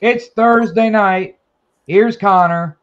[0.00, 1.38] It's Thursday night.
[1.86, 2.78] Here's Connor.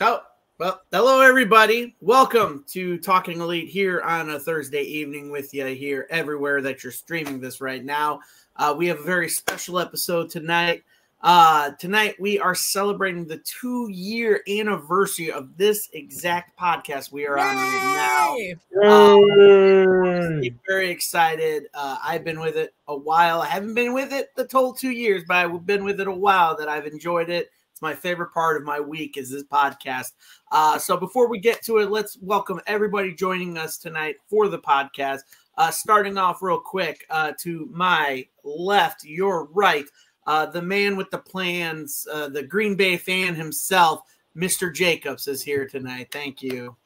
[0.00, 0.22] Oh,
[0.56, 1.94] well, hello everybody.
[2.00, 6.92] Welcome to Talking Elite here on a Thursday evening with you here everywhere that you're
[6.92, 8.20] streaming this right now.
[8.56, 10.82] Uh, we have a very special episode tonight.
[11.22, 17.38] Uh, tonight we are celebrating the two year anniversary of this exact podcast we are
[17.38, 18.88] on right now.
[18.88, 21.68] Um, very excited.
[21.74, 23.40] Uh, I've been with it a while.
[23.40, 26.12] I haven't been with it the total two years, but I've been with it a
[26.12, 26.56] while.
[26.56, 27.50] That I've enjoyed it.
[27.70, 30.14] It's my favorite part of my week is this podcast.
[30.50, 34.58] Uh, so before we get to it, let's welcome everybody joining us tonight for the
[34.58, 35.20] podcast.
[35.56, 39.84] Uh, starting off real quick uh, to my left, your right
[40.26, 44.02] uh, the man with the plans, uh, the Green Bay fan himself,
[44.36, 44.72] Mr.
[44.72, 46.08] Jacobs, is here tonight.
[46.10, 46.76] Thank you.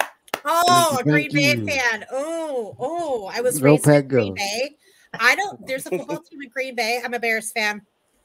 [0.45, 2.07] Oh, a Green Bay fan.
[2.11, 4.77] Oh, oh, I was raised in Green Bay.
[5.19, 5.67] I don't.
[5.67, 7.01] There's a football team in Green Bay.
[7.05, 7.83] I'm a Bears fan.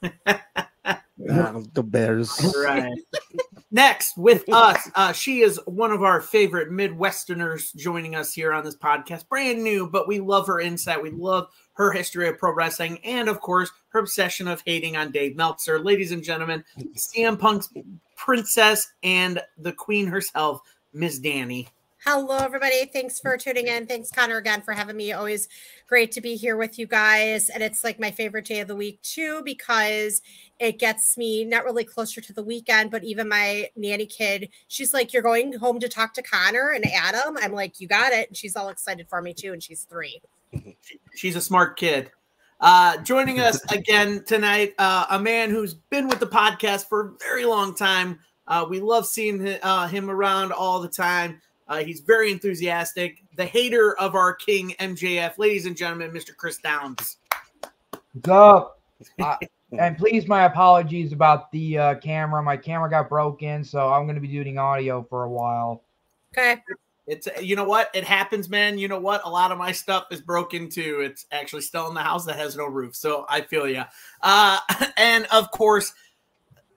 [1.18, 2.54] the Bears.
[2.56, 2.92] Right.
[3.70, 8.64] Next, with us, uh, she is one of our favorite Midwesterners joining us here on
[8.64, 9.28] this podcast.
[9.28, 11.02] Brand new, but we love her insight.
[11.02, 15.10] We love her history of pro wrestling, and of course, her obsession of hating on
[15.10, 15.78] Dave Meltzer.
[15.78, 16.64] Ladies and gentlemen,
[16.96, 17.68] CM Punk's
[18.16, 20.60] princess and the queen herself,
[20.92, 21.68] Miss Danny.
[22.04, 22.84] Hello, everybody.
[22.86, 23.86] Thanks for tuning in.
[23.86, 25.12] Thanks, Connor, again for having me.
[25.12, 25.48] Always
[25.86, 27.48] great to be here with you guys.
[27.48, 30.20] And it's like my favorite day of the week, too, because
[30.58, 34.92] it gets me not really closer to the weekend, but even my nanny kid, she's
[34.92, 37.36] like, You're going home to talk to Connor and Adam.
[37.40, 38.26] I'm like, You got it.
[38.26, 39.52] And she's all excited for me, too.
[39.52, 40.20] And she's three.
[41.14, 42.10] She's a smart kid.
[42.60, 47.12] Uh, joining us again tonight, uh, a man who's been with the podcast for a
[47.18, 48.18] very long time.
[48.46, 51.40] Uh, we love seeing uh, him around all the time.
[51.68, 53.22] Uh, he's very enthusiastic.
[53.36, 56.36] The hater of our king MJF, ladies and gentlemen, Mr.
[56.36, 57.18] Chris Downs.
[58.12, 58.78] What's up?
[59.20, 59.36] Uh,
[59.78, 62.42] and please, my apologies about the uh, camera.
[62.42, 65.82] My camera got broken, so I'm going to be doing audio for a while.
[66.36, 66.60] Okay.
[67.06, 68.78] It's you know what it happens, man.
[68.78, 69.22] You know what?
[69.24, 71.00] A lot of my stuff is broken too.
[71.00, 73.82] It's actually still in the house that has no roof, so I feel you.
[74.22, 74.58] Uh,
[74.96, 75.92] and of course,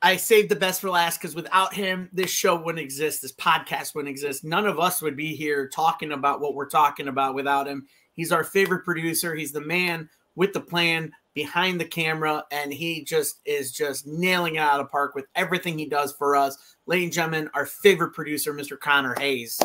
[0.01, 3.21] I saved the best for last because without him, this show wouldn't exist.
[3.21, 4.43] This podcast wouldn't exist.
[4.43, 7.85] None of us would be here talking about what we're talking about without him.
[8.13, 9.35] He's our favorite producer.
[9.35, 14.55] He's the man with the plan behind the camera, and he just is just nailing
[14.55, 16.75] it out of park with everything he does for us.
[16.87, 18.79] Ladies and gentlemen, our favorite producer, Mr.
[18.79, 19.59] Connor Hayes.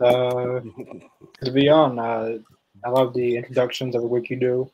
[0.00, 0.60] Uh,
[1.42, 2.38] to be on, uh,
[2.84, 4.70] I love the introductions every week you do.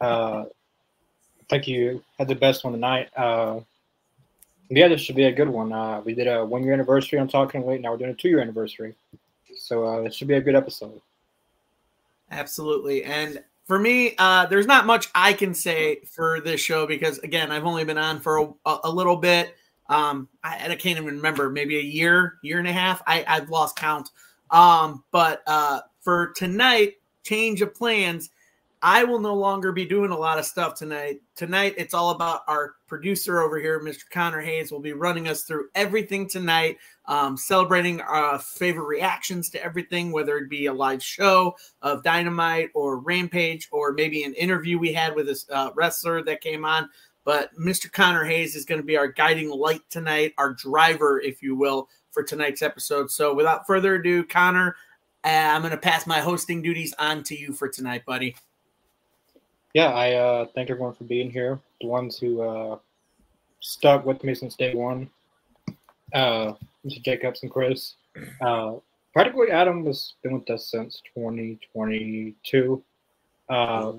[0.00, 0.44] Uh,
[1.50, 3.10] think you had the best one tonight.
[3.16, 3.60] Uh,
[4.70, 5.72] yeah, this should be a good one.
[5.72, 7.80] Uh, we did a one year anniversary on Talking Elite.
[7.80, 8.94] Now we're doing a two year anniversary.
[9.56, 11.00] So uh, it should be a good episode.
[12.30, 13.02] Absolutely.
[13.04, 17.50] And for me, uh, there's not much I can say for this show because, again,
[17.50, 19.56] I've only been on for a, a little bit.
[19.88, 23.02] Um, I, I, can't even remember, maybe a year, year and a half.
[23.08, 24.10] I, I've lost count.
[24.50, 28.30] Um, but uh, for tonight, change of plans
[28.82, 31.20] I will no longer be doing a lot of stuff tonight.
[31.36, 34.08] Tonight, it's all about our producer over here, Mr.
[34.08, 39.62] Connor Hayes, will be running us through everything tonight, um, celebrating our favorite reactions to
[39.62, 44.78] everything, whether it be a live show of Dynamite or Rampage, or maybe an interview
[44.78, 46.88] we had with a uh, wrestler that came on.
[47.24, 47.92] But Mr.
[47.92, 51.88] Connor Hayes is going to be our guiding light tonight, our driver, if you will,
[52.10, 53.10] for tonight's episode.
[53.10, 54.76] So without further ado, Connor,
[55.24, 58.34] uh, I'm going to pass my hosting duties on to you for tonight, buddy
[59.74, 61.60] yeah, I uh, thank everyone for being here.
[61.80, 62.78] The ones who uh,
[63.60, 65.08] stuck with me since day one,
[66.12, 66.54] uh,
[66.84, 67.02] Mr.
[67.02, 67.94] Jacobs and Chris.
[68.40, 68.74] Uh,
[69.12, 72.82] practically, Adam has been with us since 2022.
[73.48, 73.92] Uh,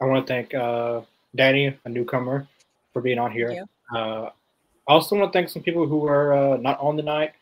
[0.00, 1.00] I want to thank uh,
[1.34, 2.46] Danny, a newcomer,
[2.92, 3.64] for being on here.
[3.94, 4.30] Uh,
[4.86, 7.32] I also want to thank some people who were uh, not on the night.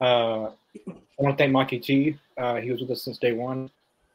[0.00, 0.50] Uh,
[0.86, 2.18] I want to thank Mikey T.
[2.36, 3.70] Uh, he was with us since day one.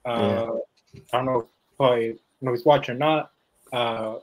[0.06, 0.58] Uh,
[0.94, 1.02] yeah.
[1.14, 1.48] I don't know,
[1.78, 3.32] probably know if he's watching or not.
[3.72, 4.20] Uh,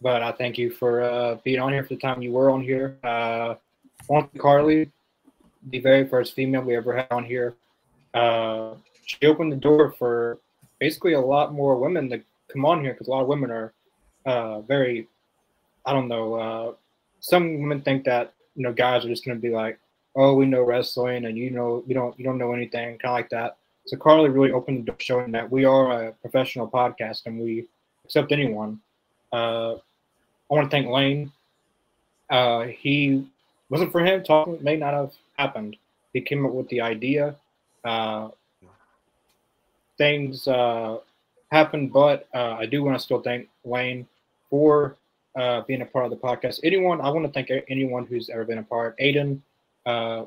[0.00, 2.62] but I thank you for uh, being on here for the time you were on
[2.62, 2.98] here.
[3.04, 3.54] Uh,
[4.08, 4.90] want Carly,
[5.70, 7.54] the very first female we ever had on here.
[8.12, 8.74] Uh,
[9.06, 10.38] she opened the door for
[10.80, 12.20] basically a lot more women to
[12.52, 13.72] come on here because a lot of women are
[14.26, 15.06] uh, very,
[15.86, 16.76] I don't know.
[17.22, 19.78] Some women think that you know guys are just going to be like,
[20.14, 23.12] oh, we know wrestling and you know you don't you don't know anything, kind of
[23.12, 23.56] like that.
[23.86, 27.66] So Carly really opened the door, showing that we are a professional podcast and we
[28.04, 28.80] accept anyone.
[29.32, 31.32] Uh, I want to thank Lane.
[32.28, 33.26] Uh, he
[33.70, 35.76] wasn't for him talking may not have happened.
[36.12, 37.36] He came up with the idea.
[37.84, 38.28] Uh,
[39.98, 40.98] things uh,
[41.50, 44.06] happened, but uh, I do want to still thank Lane
[44.50, 44.96] for
[45.36, 46.60] uh, being a part of the podcast.
[46.62, 48.98] Anyone, I want to thank anyone who's ever been a part.
[48.98, 49.40] Aiden,
[49.86, 50.24] uh,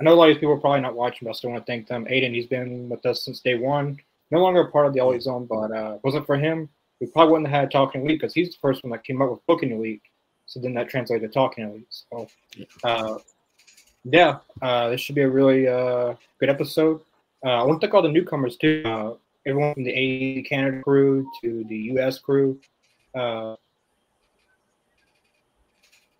[0.00, 1.64] I know a lot of these people are probably not watching, but I still want
[1.64, 2.04] to thank them.
[2.06, 3.98] Aiden, he's been with us since day one.
[4.30, 6.68] No longer a part of the Elite Zone, but uh, wasn't for him,
[7.00, 9.30] we probably wouldn't have had Talking Elite because he's the first one that came up
[9.30, 10.02] with Booking Elite.
[10.46, 11.86] So then that translated to Talking Elite.
[11.90, 12.28] So,
[12.82, 13.18] uh,
[14.04, 17.00] yeah, uh, this should be a really uh, good episode.
[17.44, 18.82] Uh, I want to thank all the newcomers too.
[18.84, 19.14] Uh,
[19.46, 22.58] everyone from the A Canada crew to the US crew.
[23.14, 23.56] Uh,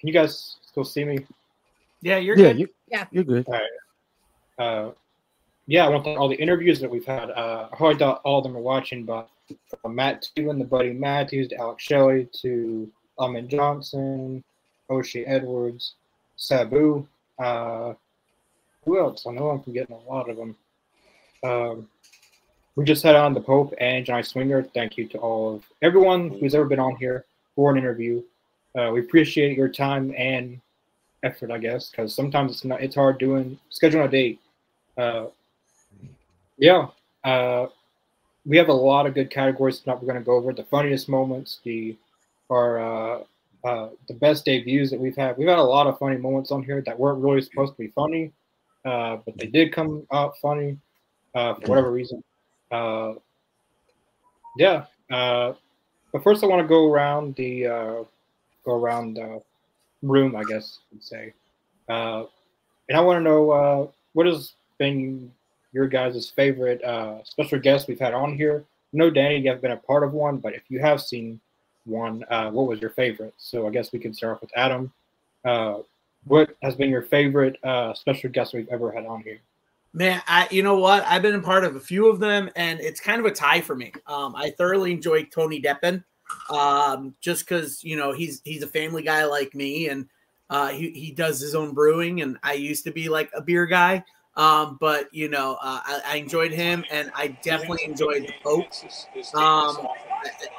[0.05, 1.25] can you guys still see me?
[2.03, 2.59] Yeah, you're yeah, good.
[2.59, 3.07] you, Yeah.
[3.11, 3.49] you're good.
[4.59, 4.91] uh,
[5.67, 7.31] yeah, I want to thank all the interviews that we've had.
[7.31, 9.31] Uh, I hope all of them are watching, but
[9.81, 12.87] from Matt Tewin, the Buddy Matthews, to Alex Shelley, to
[13.19, 14.45] Ahmed Johnson,
[14.91, 15.95] Oshie Edwards,
[16.37, 17.07] Sabu.
[17.39, 17.95] Uh,
[18.85, 19.27] who else?
[19.27, 20.55] I know I'm forgetting a lot of them.
[21.43, 21.89] Um,
[22.77, 24.65] we just had on the Pope and Johnny Swinger.
[24.65, 27.25] Thank you to all of everyone who's ever been on here
[27.57, 28.23] for an interview.
[28.77, 30.61] Uh, we appreciate your time and
[31.23, 34.41] effort, I guess, because sometimes it's not it's hard doing scheduling a date.
[34.97, 35.27] Uh,
[36.59, 36.89] yeah,
[37.25, 37.67] uh,
[38.45, 40.53] we have a lot of good categories that we're going to go over.
[40.53, 41.97] The funniest moments, the
[42.51, 43.23] our uh,
[43.65, 45.37] uh, the best debuts that we've had.
[45.39, 47.89] We've had a lot of funny moments on here that weren't really supposed to be
[47.89, 48.33] funny,
[48.85, 50.79] uh, but they did come out funny
[51.35, 52.23] uh, for whatever reason.
[52.71, 53.15] Uh,
[54.59, 55.55] yeah, uh,
[56.13, 58.05] but first I want to go around the uh,
[58.65, 59.43] go around the
[60.03, 61.33] room, I guess you'd say,
[61.89, 62.25] uh,
[62.89, 65.31] and I want to know uh, what has been
[65.73, 68.65] your guys' favorite uh, special guest we've had on here.
[68.93, 71.41] No, Danny, you haven't been a part of one, but if you have seen
[71.85, 73.35] one, uh, what was your favorite?
[73.39, 74.93] So I guess we can start off with Adam.
[75.45, 75.79] Uh,
[76.27, 79.39] what has been your favorite uh, special guest we've ever had on here?
[79.93, 81.05] Man, I you know what?
[81.07, 83.61] I've been a part of a few of them, and it's kind of a tie
[83.61, 83.93] for me.
[84.07, 86.03] Um, I thoroughly enjoyed Tony Deppen,
[86.51, 90.09] um, just because you know he's he's a family guy like me, and
[90.51, 93.67] uh, he he does his own brewing, and I used to be like a beer
[93.67, 94.05] guy,
[94.37, 98.67] um, but you know uh, I, I enjoyed him, and I definitely enjoyed the Pope.
[99.35, 99.87] Um,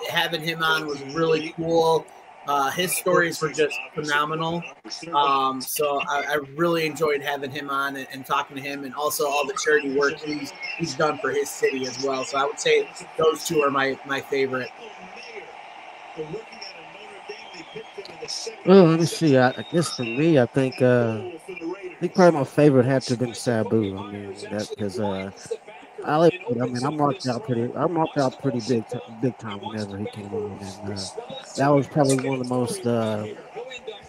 [0.10, 2.06] having him on was really cool.
[2.48, 4.62] Uh, his stories were just phenomenal.
[5.14, 8.94] Um, so I, I really enjoyed having him on and, and talking to him, and
[8.94, 12.24] also all the charity work he's he's done for his city as well.
[12.24, 12.88] So I would say
[13.18, 14.70] those two are my my favorite.
[18.66, 19.38] Well, let me see.
[19.38, 23.14] I, I guess for me, I think uh, I think probably my favorite had to
[23.14, 23.98] have been Sabu.
[23.98, 25.32] I mean, that because uh,
[26.04, 26.34] I like.
[26.62, 27.74] I mean, I marked out pretty.
[27.76, 31.08] I marked out pretty big, t- big time whenever he came on, and uh,
[31.56, 33.28] that was probably one of the most uh,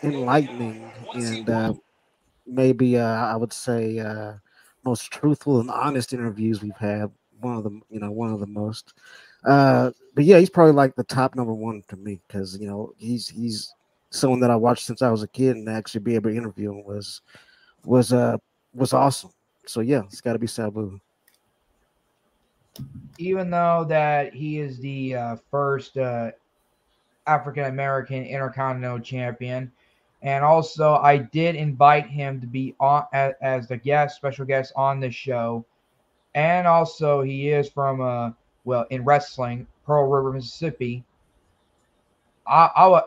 [0.03, 1.75] enlightening and uh,
[2.47, 4.35] maybe uh, I would say uh,
[4.85, 7.11] most truthful and honest interviews we've had.
[7.41, 8.95] One of them, you know, one of the most.
[9.47, 12.93] Uh, but yeah, he's probably like the top number one to me because you know
[12.99, 13.73] he's he's
[14.11, 16.73] someone that I watched since I was a kid, and actually be able to interview
[16.73, 17.23] him was
[17.85, 18.37] was uh
[18.75, 19.31] was awesome.
[19.67, 21.01] So yeah, it's got to be Sabu.
[23.19, 26.33] even though that he is the uh, first uh,
[27.27, 29.71] African American Intercontinental Champion,
[30.23, 34.73] and also I did invite him to be on as, as the guest, special guest
[34.77, 35.65] on the show,
[36.35, 38.31] and also he is from uh
[38.67, 41.03] well in wrestling Pearl River, Mississippi.
[42.47, 43.03] I, I would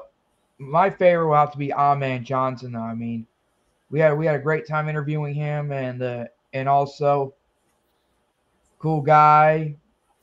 [0.57, 2.71] my favorite will have to be Ahmed Johnson.
[2.71, 3.27] Though I mean,
[3.91, 7.33] we had we had a great time interviewing him, and uh, and also
[8.79, 9.75] cool guy,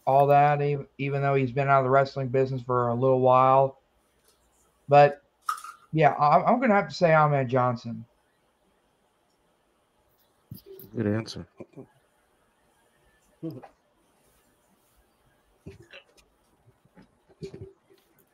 [0.07, 0.61] all that.
[0.61, 3.79] Even, even though he's been out of the wrestling business for a little while,
[4.89, 5.23] but
[5.93, 8.05] yeah, I'm, I'm gonna have to say Ahmed Johnson.
[10.95, 11.47] Good answer.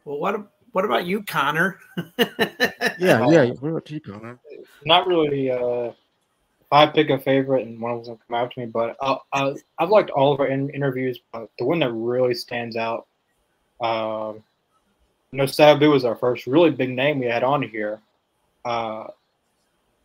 [0.04, 1.78] Well, what what about you, Connor?
[2.99, 3.47] Yeah, yeah.
[3.47, 4.38] What about you, Connor?
[4.85, 5.50] Not really.
[5.50, 5.92] Uh,
[6.71, 9.54] I pick a favorite and one of them come out to me, but I, I,
[9.78, 13.06] I've liked all of our in- interviews, but the one that really stands out,
[13.80, 14.42] um,
[15.30, 18.00] you know, Sabu was our first really big name we had on here.
[18.64, 19.09] Uh,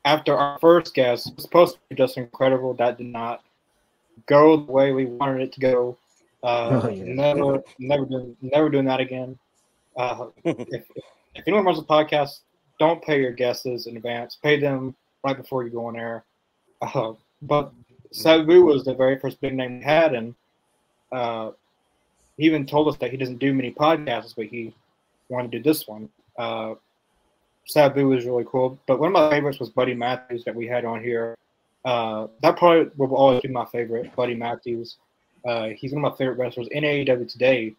[0.03, 2.73] after our first guest, it was supposed to be just incredible.
[2.73, 3.43] That did not
[4.25, 5.97] go the way we wanted it to go.
[6.43, 7.03] Uh, Oh, yeah.
[7.05, 9.37] Never, never doing, never doing that again.
[9.97, 10.85] Uh, if,
[11.35, 12.41] if anyone runs a podcast,
[12.79, 14.37] don't pay your guesses in advance.
[14.41, 16.23] Pay them right before you go on air.
[16.81, 17.73] Uh, but
[18.11, 20.35] Sabu was the very first big name we had, and
[21.11, 21.51] uh,
[22.37, 24.73] he even told us that he doesn't do many podcasts, but he
[25.29, 26.09] wanted to do this one.
[26.37, 26.75] Uh,
[27.65, 28.79] Sabu was really cool.
[28.87, 31.37] But one of my favorites was Buddy Matthews that we had on here.
[31.83, 34.97] Uh, that probably will always be my favorite, Buddy Matthews.
[35.45, 37.75] Uh, he's one of my favorite wrestlers in AEW today.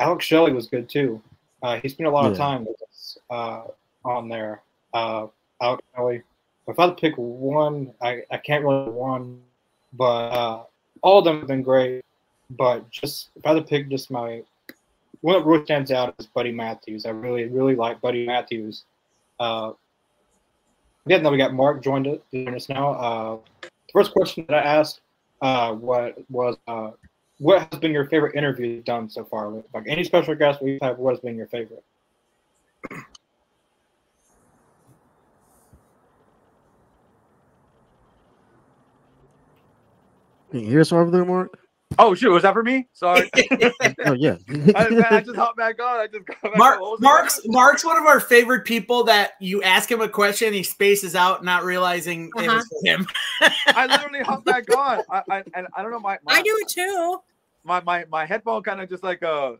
[0.00, 1.22] Alex Shelley was good too.
[1.62, 3.62] Uh, he spent a lot of time with us uh,
[4.04, 4.62] on there.
[4.94, 5.26] Uh,
[5.60, 6.22] out Kelly.
[6.66, 9.40] If I had to pick one, I, I can't really one,
[9.92, 10.62] but uh,
[11.02, 12.04] all of them have been great.
[12.50, 14.42] But just if I had to pick just my
[15.20, 17.06] one that really stands out is Buddy Matthews.
[17.06, 18.84] I really really like Buddy Matthews.
[19.38, 19.72] Uh,
[21.06, 22.92] yeah, now we got Mark joined us, now.
[22.92, 25.00] Uh, the first question that I asked
[25.42, 26.90] uh, what was uh,
[27.40, 29.50] what has been your favorite interview you've done so far?
[29.72, 31.82] Like any special guest we've had, what has been your favorite?
[40.50, 41.58] Can you hear us over there, Mark?
[41.98, 42.88] Oh shoot, was that for me?
[42.92, 43.30] Sorry.
[44.04, 44.36] Oh yeah.
[44.74, 45.98] I, man, I just hopped back on.
[45.98, 46.82] I just got Mark, on.
[46.82, 47.52] What was the Mark's question?
[47.52, 51.42] Mark's one of our favorite people that you ask him a question, he spaces out,
[51.42, 52.62] not realizing it was uh-huh.
[52.70, 53.06] for him.
[53.68, 55.02] I literally hopped back on.
[55.10, 57.20] I, I and I don't know my my I do it too.
[57.64, 59.52] My, my, my headphone kind of just like uh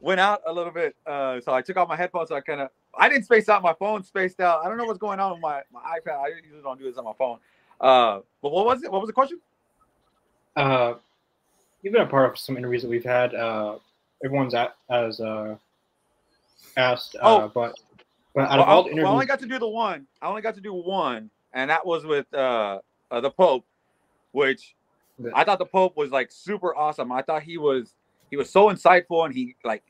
[0.00, 0.94] went out a little bit.
[1.06, 2.28] Uh, so I took out my headphones.
[2.28, 3.62] So I kind of I didn't space out.
[3.62, 4.64] My phone spaced out.
[4.64, 6.20] I don't know what's going on with my my iPad.
[6.20, 7.38] I usually don't do this on my phone.
[7.80, 8.90] Uh, but what was it?
[8.90, 9.40] What was the question?
[10.56, 10.94] Uh,
[11.82, 13.34] you've been a part of some interviews that we've had.
[13.34, 13.78] Uh,
[14.24, 15.56] everyone's at, as uh,
[16.76, 17.52] asked, uh, Oh.
[17.54, 17.74] but
[18.34, 19.68] but out Well, of all the I, interviews, well, I only got to do the
[19.68, 20.06] one.
[20.20, 23.64] I only got to do one, and that was with uh, uh the Pope,
[24.32, 24.74] which
[25.34, 27.10] I thought the Pope was like super awesome.
[27.12, 27.94] I thought he was
[28.30, 29.82] he was so insightful, and he like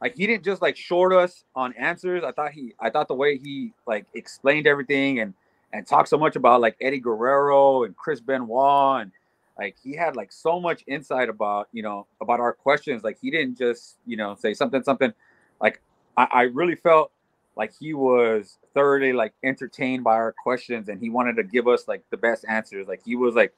[0.00, 2.22] like he didn't just like short us on answers.
[2.24, 5.34] I thought he I thought the way he like explained everything and
[5.72, 9.12] and talked so much about like Eddie Guerrero and Chris Benoit and
[9.58, 13.02] like he had like so much insight about you know about our questions.
[13.02, 15.12] Like he didn't just you know say something something.
[15.60, 15.80] Like
[16.16, 17.10] I, I really felt
[17.56, 21.88] like he was thoroughly like entertained by our questions and he wanted to give us
[21.88, 22.86] like the best answers.
[22.86, 23.52] Like he was like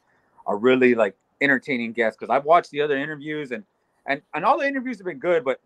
[0.46, 3.64] a really like entertaining guest because I've watched the other interviews and
[4.06, 5.60] and and all the interviews have been good, but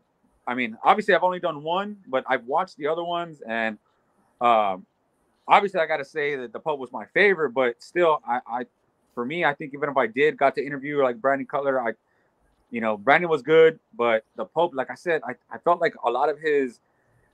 [0.47, 3.79] I mean obviously I've only done one, but I've watched the other ones and
[4.41, 4.87] um
[5.49, 8.67] obviously I gotta say that the Pope was my favorite, but still I I
[9.15, 11.93] for me I think even if I did got to interview like Brandon Cutler, I
[12.71, 15.95] you know Brandon was good, but the Pope, like I said, I, I felt like
[16.05, 16.81] a lot of his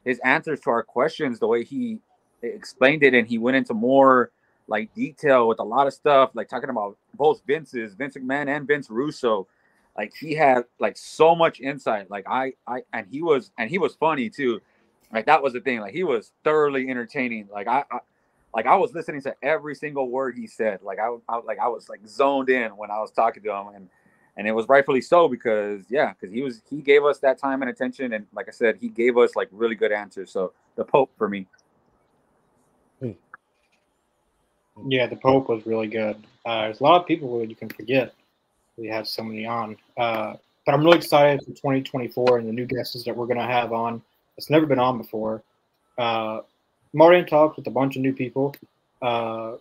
[0.05, 1.99] his answers to our questions, the way he
[2.43, 4.31] explained it, and he went into more
[4.69, 8.67] like detail with a lot of stuff, like talking about both Vince's, Vince McMahon and
[8.67, 9.47] Vince Russo.
[9.97, 12.11] Like he had like so much insight.
[12.11, 14.61] Like I, I, and he was, and he was funny too.
[15.13, 15.81] Like that was the thing.
[15.81, 17.49] Like he was thoroughly entertaining.
[17.53, 17.99] Like I, I
[18.55, 20.81] like I was listening to every single word he said.
[20.83, 23.69] Like I, I, like I was like zoned in when I was talking to him,
[23.75, 23.89] and
[24.37, 27.63] and it was rightfully so because yeah, because he was he gave us that time
[27.63, 30.31] and attention, and like I said, he gave us like really good answers.
[30.31, 31.47] So the Pope for me.
[34.87, 36.17] Yeah, the Pope was really good.
[36.45, 38.15] Uh, there's a lot of people who you can forget.
[38.77, 40.35] We had so many on, uh,
[40.65, 44.03] but I'm really excited for 2024 and the new guests that we're gonna have on.
[44.37, 45.43] It's never been on before.
[45.99, 46.41] Uh,
[46.95, 48.55] in talks with a bunch of new people,
[49.03, 49.57] uh,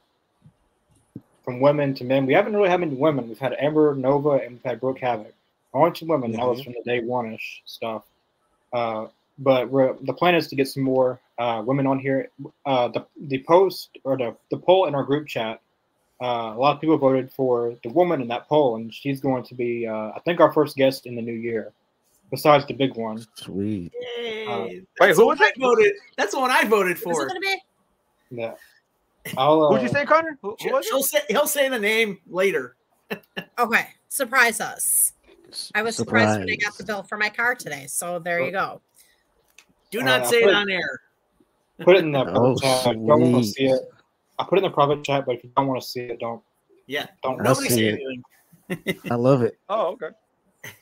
[1.50, 2.28] from women to men.
[2.28, 3.28] We haven't really had many women.
[3.28, 5.34] We've had Amber Nova and we've had Brooke Havoc.
[5.74, 6.32] Only two women.
[6.32, 8.04] That was from the day one ish stuff.
[8.72, 9.08] Uh,
[9.40, 12.30] but we're, the plan is to get some more uh, women on here.
[12.66, 15.62] Uh, the the post or the, the poll in our group chat.
[16.22, 19.42] Uh, a lot of people voted for the woman in that poll, and she's going
[19.42, 21.72] to be, uh, I think, our first guest in the new year,
[22.30, 23.26] besides the big one.
[23.36, 23.94] Sweet.
[24.18, 24.46] Yay.
[24.46, 25.48] Uh, Wait, That's who the was one?
[25.48, 25.94] I voted.
[26.18, 27.14] That's the one I voted for.
[27.14, 27.28] Is it for.
[27.28, 27.62] gonna be?
[28.32, 28.54] Yeah,
[29.38, 29.64] I'll.
[29.64, 30.38] Uh, Who'd you say, Connor?
[30.42, 30.90] Who, who was it?
[30.90, 32.76] He'll say he'll say the name later.
[33.58, 35.14] Okay, surprise us.
[35.74, 37.86] I was surprised when I got the bill for my car today.
[37.88, 38.82] So there you go.
[39.92, 41.00] Do not I say it put- on air.
[41.86, 42.96] Put it in the Oh, private chat.
[42.98, 43.82] If don't want to see it.
[44.38, 46.20] I put it in the private chat, but if you don't want to see it,
[46.20, 46.42] don't
[46.88, 47.08] Yeah.
[47.24, 47.40] don't.
[47.40, 47.86] I'll Nobody see
[48.70, 49.02] it.
[49.12, 49.58] I love it.
[49.70, 50.10] Oh, okay.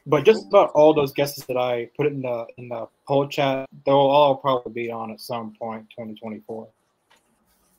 [0.08, 3.28] But just about all those guesses that I put it in the in the poll
[3.28, 6.68] chat, they'll all probably be on at some point 2024.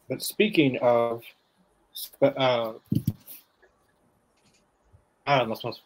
[0.08, 1.23] But speaking of,
[1.92, 2.75] spe- uh,
[5.26, 5.80] I don't know, what's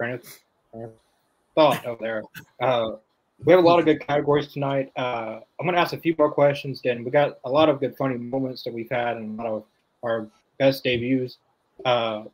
[0.00, 0.86] my
[1.56, 2.22] thought over there.
[2.62, 2.92] Uh,
[3.44, 4.90] we have a lot of good categories tonight.
[4.96, 6.80] Uh, I'm going to ask a few more questions.
[6.82, 9.52] Then we got a lot of good funny moments that we've had and a lot
[9.52, 9.64] of
[10.02, 10.26] our
[10.58, 11.38] best debuts.
[11.84, 12.24] Uh,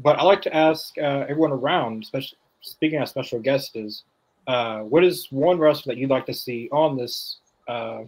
[0.00, 4.04] but I like to ask uh, everyone around, especially speaking of special guests, is
[4.48, 7.38] uh, what is one wrestler that you'd like to see on this
[7.68, 8.00] uh,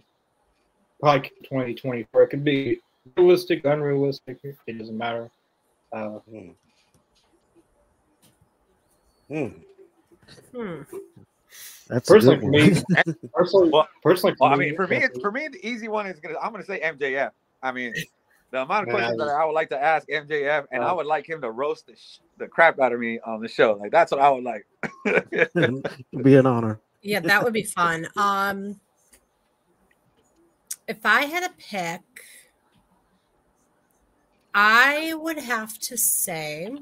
[1.01, 2.23] like 2024?
[2.23, 2.81] It could be
[3.17, 4.39] realistic, unrealistic.
[4.43, 5.31] It doesn't matter.
[5.93, 6.19] Uh,
[9.29, 9.49] Hmm.
[10.55, 10.83] Hmm.
[11.89, 12.83] That's personally, for me,
[13.33, 16.19] personally, Well- personally, Well, I mean, for me, it's, for me, the easy one is
[16.21, 16.39] gonna.
[16.43, 17.31] I'm gonna say MJF.
[17.63, 17.95] I mean,
[18.51, 21.29] the amount of questions that I would like to ask MJF, and I would like
[21.29, 23.75] him to roast the, sh- the crap out of me on the show.
[23.81, 24.67] Like that's what I would like.
[25.33, 26.81] It'd be an honor.
[27.03, 28.09] Yeah, that would be fun.
[28.17, 28.81] Um,
[30.89, 32.01] if I had a pick,
[34.55, 36.77] I would have to say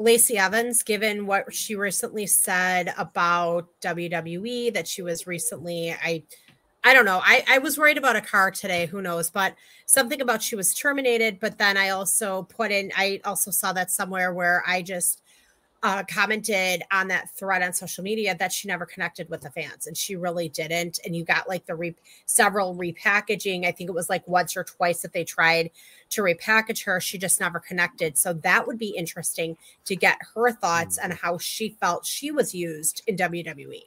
[0.00, 6.22] Lacey Evans, given what she recently said about WWE, that she was recently, I
[6.82, 7.20] I don't know.
[7.22, 8.86] I, I was worried about a car today.
[8.86, 9.28] Who knows?
[9.28, 9.54] But
[9.84, 11.38] something about she was terminated.
[11.38, 15.20] But then I also put in, I also saw that somewhere where I just
[15.82, 19.86] uh, commented on that thread on social media that she never connected with the fans,
[19.86, 20.98] and she really didn't.
[21.04, 21.96] And you got like the re-
[22.26, 23.66] several repackaging.
[23.66, 25.70] I think it was like once or twice that they tried
[26.10, 27.00] to repackage her.
[27.00, 28.18] She just never connected.
[28.18, 29.56] So that would be interesting
[29.86, 33.84] to get her thoughts on how she felt she was used in WWE.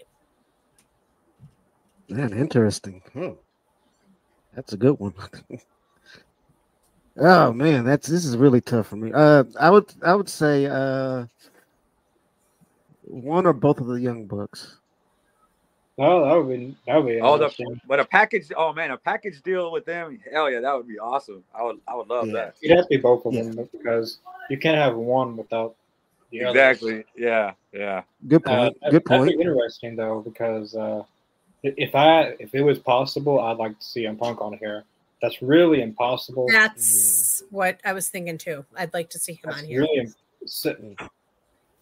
[2.09, 3.01] Man, interesting.
[3.13, 3.29] Hmm.
[4.55, 5.13] That's a good one.
[7.17, 9.11] oh man, that's this is really tough for me.
[9.13, 11.25] Uh, I would I would say uh,
[13.13, 14.77] one or both of the young bucks.
[15.99, 18.47] Oh, that would be that would be Oh, the but a package.
[18.57, 20.19] Oh man, a package deal with them.
[20.31, 21.43] Hell yeah, that would be awesome.
[21.53, 22.33] I would I would love Yeah.
[22.33, 22.55] that.
[22.63, 23.43] It'd have to be both of Yeah.
[23.43, 24.17] them because
[24.49, 25.75] you can't have one without
[26.31, 26.59] the other.
[26.59, 27.05] Exactly.
[27.15, 27.53] Yeah.
[27.71, 28.03] Yeah.
[28.27, 28.77] Good Uh, point.
[28.81, 29.37] that- Good That'd point.
[29.37, 31.03] be interesting though because uh,
[31.61, 34.83] if I if it was possible, I'd like to see M Punk on here.
[35.21, 36.47] That's really impossible.
[36.51, 38.65] That's what I was thinking too.
[38.75, 39.81] I'd like to see him That's on here.
[39.81, 40.15] really im-
[40.47, 40.75] so-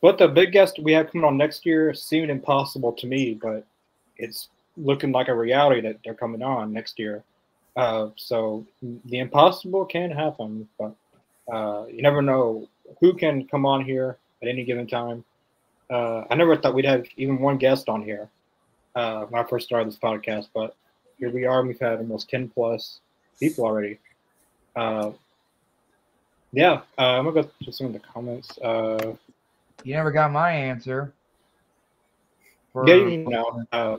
[0.02, 3.66] But the big guest we have coming on next year seemed impossible to me, but
[4.18, 7.24] it's looking like a reality that they're coming on next year.
[7.76, 10.96] Uh, so the impossible can happen, but
[11.52, 12.68] uh, you never know
[13.00, 15.24] who can come on here at any given time.
[15.90, 18.30] Uh, I never thought we'd have even one guest on here
[18.96, 20.76] uh, when I first started this podcast, but
[21.20, 21.64] here we are.
[21.64, 23.02] We've had almost 10 plus
[23.40, 24.00] people already.
[24.76, 25.12] Uh,
[26.54, 28.58] yeah, uh, I'm going to go to some of the comments.
[29.82, 31.14] Uh, You never got my answer.
[32.74, 33.98] For- Yeah, you know, uh,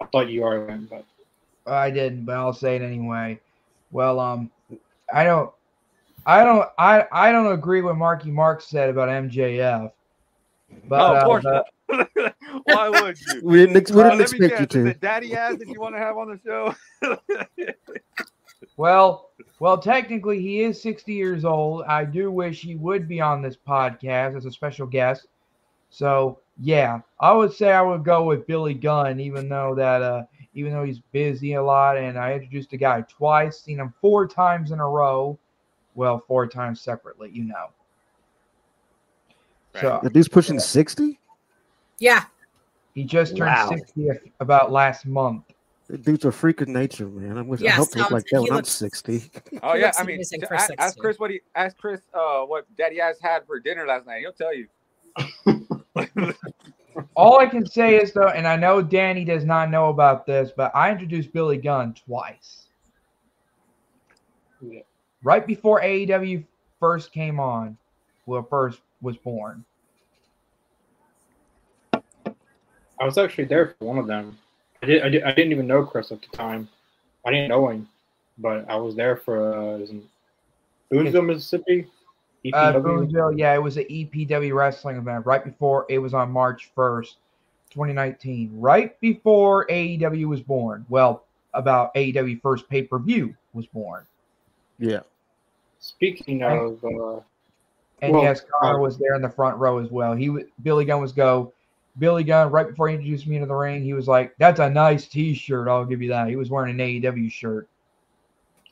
[0.00, 1.04] I thought you already went, but
[1.66, 3.40] I didn't, but I'll say it anyway.
[3.90, 4.50] Well, um,
[5.12, 5.50] I don't,
[6.26, 9.90] I don't, I, I don't agree with Marky Mark said about MJF.
[10.86, 12.34] But oh, of uh, course the- not.
[12.64, 13.40] Why would you?
[13.42, 14.86] We didn't, ex- we Uh, didn't let me expect you guess, is to.
[14.90, 16.74] it Daddy ass that you want to have on the show?
[18.76, 19.27] Well,
[19.60, 21.84] well, technically, he is 60 years old.
[21.84, 25.26] I do wish he would be on this podcast as a special guest.
[25.90, 30.24] So, yeah, I would say I would go with Billy Gunn, even though that, uh,
[30.54, 34.26] even though he's busy a lot, and I introduced the guy twice, seen him four
[34.26, 35.38] times in a row.
[35.94, 37.70] Well, four times separately, you know.
[39.74, 41.18] So The dude's pushing sixty.
[41.98, 42.24] Yeah.
[42.94, 43.68] he just turned Wow.
[43.68, 45.44] 60 about last month.
[45.88, 47.38] The dude's a freak of nature, man.
[47.38, 49.30] I wish I Yes, hope to look um, like that he when I'm sixty.
[49.62, 53.00] oh yeah, I mean, amazing t- ask Chris what he ask Chris uh, what Daddy
[53.00, 54.20] ass had for dinner last night.
[54.20, 54.68] He'll tell you.
[57.16, 60.52] All I can say is though, and I know Danny does not know about this,
[60.54, 62.66] but I introduced Billy Gunn twice.
[64.60, 64.80] Yeah.
[65.22, 66.44] Right before AEW
[66.80, 67.78] first came on,
[68.26, 69.64] well, first was born.
[73.00, 74.36] I was actually there for one of them.
[74.82, 76.68] I, did, I, did, I didn't even know Chris at the time.
[77.26, 77.88] I didn't know him,
[78.38, 80.02] but I was there for uh, is it
[80.90, 81.86] Booneville, Mississippi.
[82.52, 82.82] Uh, EPW.
[82.82, 87.16] Booneville, yeah, it was an EPW wrestling event right before it was on March 1st,
[87.70, 90.86] 2019, right before AEW was born.
[90.88, 94.04] Well, about AEW first pay per view was born.
[94.78, 95.00] Yeah.
[95.80, 97.20] Speaking of, uh,
[98.00, 100.14] And Well, yes, Connor uh, was there in the front row as well.
[100.14, 101.52] He was Billy Gunn was go.
[101.98, 104.68] Billy Gunn, right before he introduced me into the ring, he was like, That's a
[104.70, 105.68] nice t shirt.
[105.68, 106.28] I'll give you that.
[106.28, 107.68] He was wearing an AEW shirt.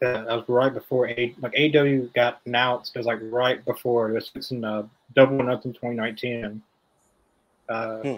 [0.02, 2.94] uh, that was right before A, like AW got announced.
[2.94, 6.62] It was like right before it was fixing uh, double or nothing 2019.
[7.68, 8.16] Uh, Hmm.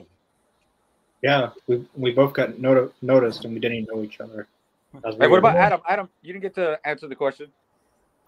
[1.22, 4.46] Yeah, we we both got noti- noticed and we didn't even know each other.
[4.92, 5.80] Hey, what about Adam?
[5.88, 7.48] Adam, you didn't get to answer the question.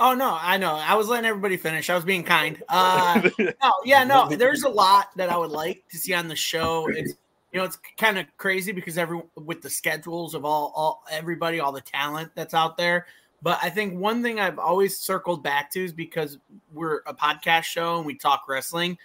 [0.02, 0.74] Oh no, I know.
[0.74, 1.90] I was letting everybody finish.
[1.90, 2.62] I was being kind.
[2.70, 4.28] Uh, no, yeah, no.
[4.36, 6.88] There's a lot that I would like to see on the show.
[6.88, 7.14] It's
[7.52, 11.60] you know, it's kind of crazy because every with the schedules of all all everybody,
[11.60, 13.06] all the talent that's out there.
[13.42, 16.38] But I think one thing I've always circled back to is because
[16.72, 18.96] we're a podcast show and we talk wrestling.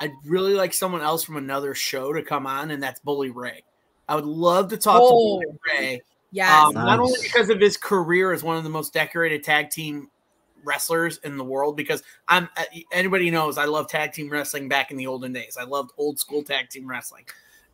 [0.00, 3.64] I'd really like someone else from another show to come on, and that's Bully Ray.
[4.08, 5.40] I would love to talk Oh.
[5.40, 6.00] to Bully Ray.
[6.32, 6.50] Yes.
[6.66, 10.10] Um, Not only because of his career as one of the most decorated tag team
[10.66, 14.90] wrestlers in the world, because I'm uh, anybody knows I love tag team wrestling back
[14.90, 15.56] in the olden days.
[15.58, 17.24] I loved old school tag team wrestling,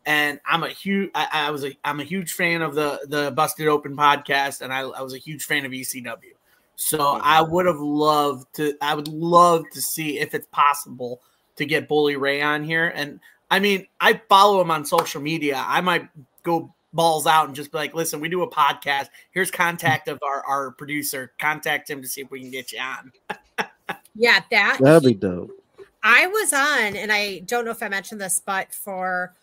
[0.06, 3.32] and I'm a huge I, I was a I'm a huge fan of the the
[3.32, 6.34] Busted Open podcast, and I, I was a huge fan of ECW.
[6.76, 11.20] So I would have loved to I would love to see if it's possible
[11.56, 15.62] to get Bully Ray on here, and I mean, I follow him on social media.
[15.66, 16.08] I might
[16.42, 19.08] go balls out and just be like, listen, we do a podcast.
[19.30, 21.32] Here's contact of our, our producer.
[21.38, 23.12] Contact him to see if we can get you on.
[24.14, 25.50] Yeah, that That'd be dope.
[26.02, 29.34] I was on, and I don't know if I mentioned this, but for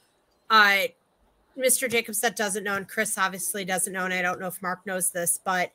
[0.49, 0.83] uh
[1.57, 1.89] Mr.
[1.89, 4.85] Jacobs that doesn't know, and Chris obviously doesn't know, and I don't know if Mark
[4.85, 5.71] knows this, but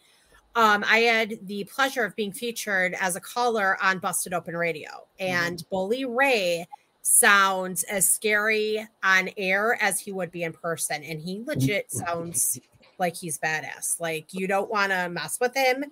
[0.56, 4.88] um, I had the pleasure of being featured as a caller on Busted Open Radio,
[5.18, 6.66] and Bully Ray
[7.04, 11.50] sounds as scary on air as he would be in person, and he mm-hmm.
[11.50, 12.58] legit sounds
[12.98, 14.00] like he's badass.
[14.00, 15.84] Like you don't want to mess with him,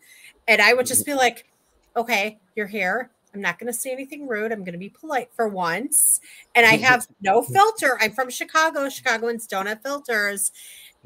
[0.48, 1.46] and I would just be like,
[1.96, 3.11] "Okay, you're here.
[3.35, 4.53] I'm not going to say anything rude.
[4.53, 6.20] I'm going to be polite for once.
[6.55, 7.96] And I have no filter.
[8.01, 8.88] I'm from Chicago.
[8.88, 10.53] Chicagoans don't have filters.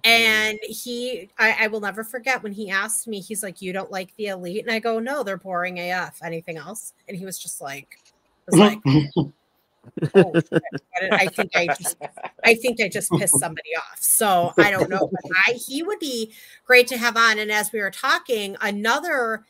[0.05, 3.91] And he, I, I will never forget when he asked me, he's like, You don't
[3.91, 4.63] like the elite?
[4.63, 6.19] And I go, No, they're boring AF.
[6.23, 6.93] Anything else?
[7.09, 7.99] And he was just like,
[8.47, 8.79] was like,
[10.15, 10.63] oh, shit.
[11.13, 11.97] I think I just,
[12.45, 13.99] I think I just pissed somebody off.
[14.01, 15.09] So I don't know.
[15.11, 16.33] But I, he would be
[16.65, 17.39] great to have on.
[17.39, 19.45] And as we were talking, another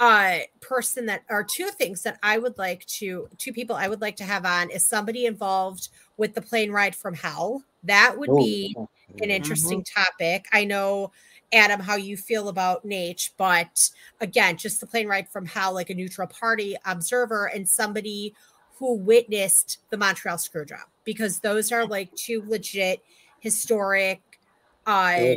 [0.00, 4.00] uh person that are two things that I would like to two people I would
[4.00, 7.64] like to have on is somebody involved with the plane ride from hell.
[7.82, 8.76] That would be
[9.20, 10.46] an interesting topic.
[10.52, 11.12] I know
[11.52, 15.90] Adam how you feel about Nate, but again, just the plane ride from hell like
[15.90, 18.34] a neutral party observer and somebody
[18.78, 23.02] who witnessed the Montreal Screwjob because those are like two legit
[23.40, 24.20] historic
[24.86, 25.34] uh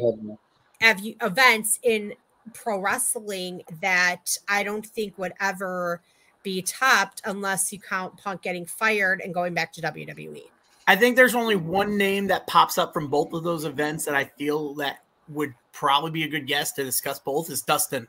[0.81, 2.13] ev- events in
[2.53, 6.01] pro wrestling that I don't think would ever
[6.43, 9.81] be topped unless you count Punk getting fired and going back to.
[9.81, 10.43] WWE.
[10.87, 14.15] I think there's only one name that pops up from both of those events that
[14.15, 18.07] I feel that would probably be a good guest to discuss both is Dustin.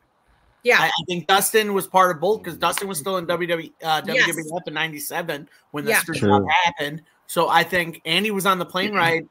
[0.64, 3.72] Yeah, I, I think Dustin was part of both because Dustin was still in WWE,
[3.83, 4.29] uh, Yes.
[4.37, 5.98] WWF in '97 when the Yeah.
[6.01, 7.03] screw job happened.
[7.27, 9.27] So I think Andy was on the plane ride,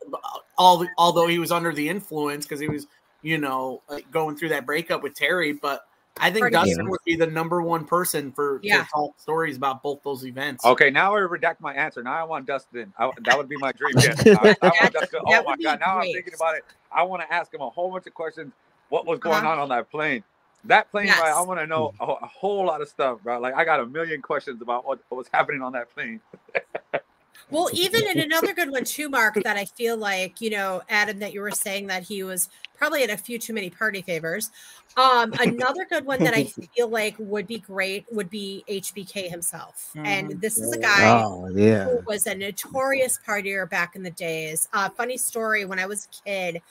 [0.57, 2.87] all although he was under the influence because he was,
[3.21, 5.57] you know, like going through that breakup with Terri.
[5.61, 5.85] But
[6.17, 6.89] I think Pretty Dustin good.
[6.89, 8.83] would be the number one person for Yeah.
[8.83, 10.65] to talk stories about both those events.
[10.65, 12.03] Okay, now I redact my answer.
[12.03, 12.91] Now I want Dustin.
[12.97, 13.93] I, that would be my dream.
[13.99, 14.19] Yes.
[14.27, 15.19] I, I want Dustin.
[15.25, 15.79] Oh my would be god!
[15.79, 16.65] Now I'm thinking about it.
[16.91, 18.51] I want to ask him a whole bunch of questions.
[18.89, 19.47] What was going Uh-huh.
[19.51, 20.23] on on that plane?
[20.65, 21.19] That plane Yes.
[21.19, 21.31] ride.
[21.33, 23.39] I want to know a, a whole lot of stuff, bro.
[23.39, 26.21] Like I got a million questions about what, what was happening on that plane.
[27.49, 31.19] Well, even in another good one too, Mark, that I feel like, you know, Adam,
[31.19, 34.51] that you were saying that he was probably at a few too many party favors.
[34.95, 36.45] Um, another good one that I
[36.75, 39.91] feel like would be great would be HBK himself.
[39.97, 41.85] And this is a guy Oh yeah.
[41.85, 44.69] who was a notorious partier back in the days.
[44.71, 46.61] Uh, funny story when I was a kid,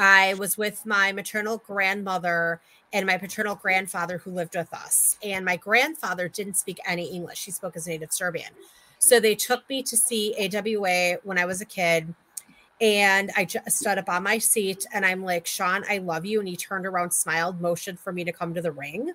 [0.00, 5.18] I was with my maternal grandmother and my paternal grandfather who lived with us.
[5.22, 8.50] And my grandfather didn't speak any English, he spoke his native Serbian.
[8.98, 12.14] So they took me to see AWA when I was a kid.
[12.80, 16.38] And I just stood up on my seat and I'm like, Shawn, I love you.
[16.38, 19.12] And he turned around, smiled, motioned for me to come to the ring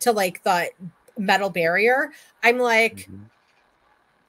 [0.00, 0.70] to like the
[1.16, 2.10] metal barrier.
[2.42, 3.26] I'm like, Mhm.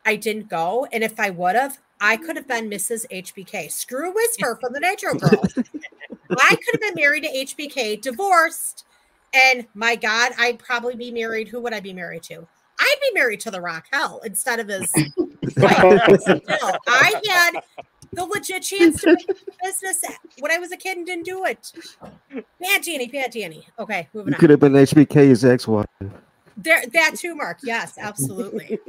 [0.06, 0.88] I didn't go.
[0.92, 3.06] And if I would have, I could have been Mrs.
[3.12, 3.72] HBK.
[3.72, 5.54] Screw Whisper from the Nitro Girls.
[5.58, 8.86] I could have been married to HBK, divorced.
[9.34, 11.48] And my God, I'd probably be married.
[11.48, 12.48] Who would I be married to?
[12.80, 14.92] I'd be married to The Rock Hell instead of his
[15.58, 17.62] I had
[18.14, 19.28] the legit chance to make
[19.64, 20.04] business
[20.40, 21.72] when I was a kid and didn't do it.
[22.62, 23.68] Bad Danny, bad Danny.
[23.80, 24.40] Okay, moving You on.
[24.40, 25.88] could have been HBK's ex-wife.
[26.56, 27.60] There, that too, Mark.
[27.64, 28.80] Yes, absolutely.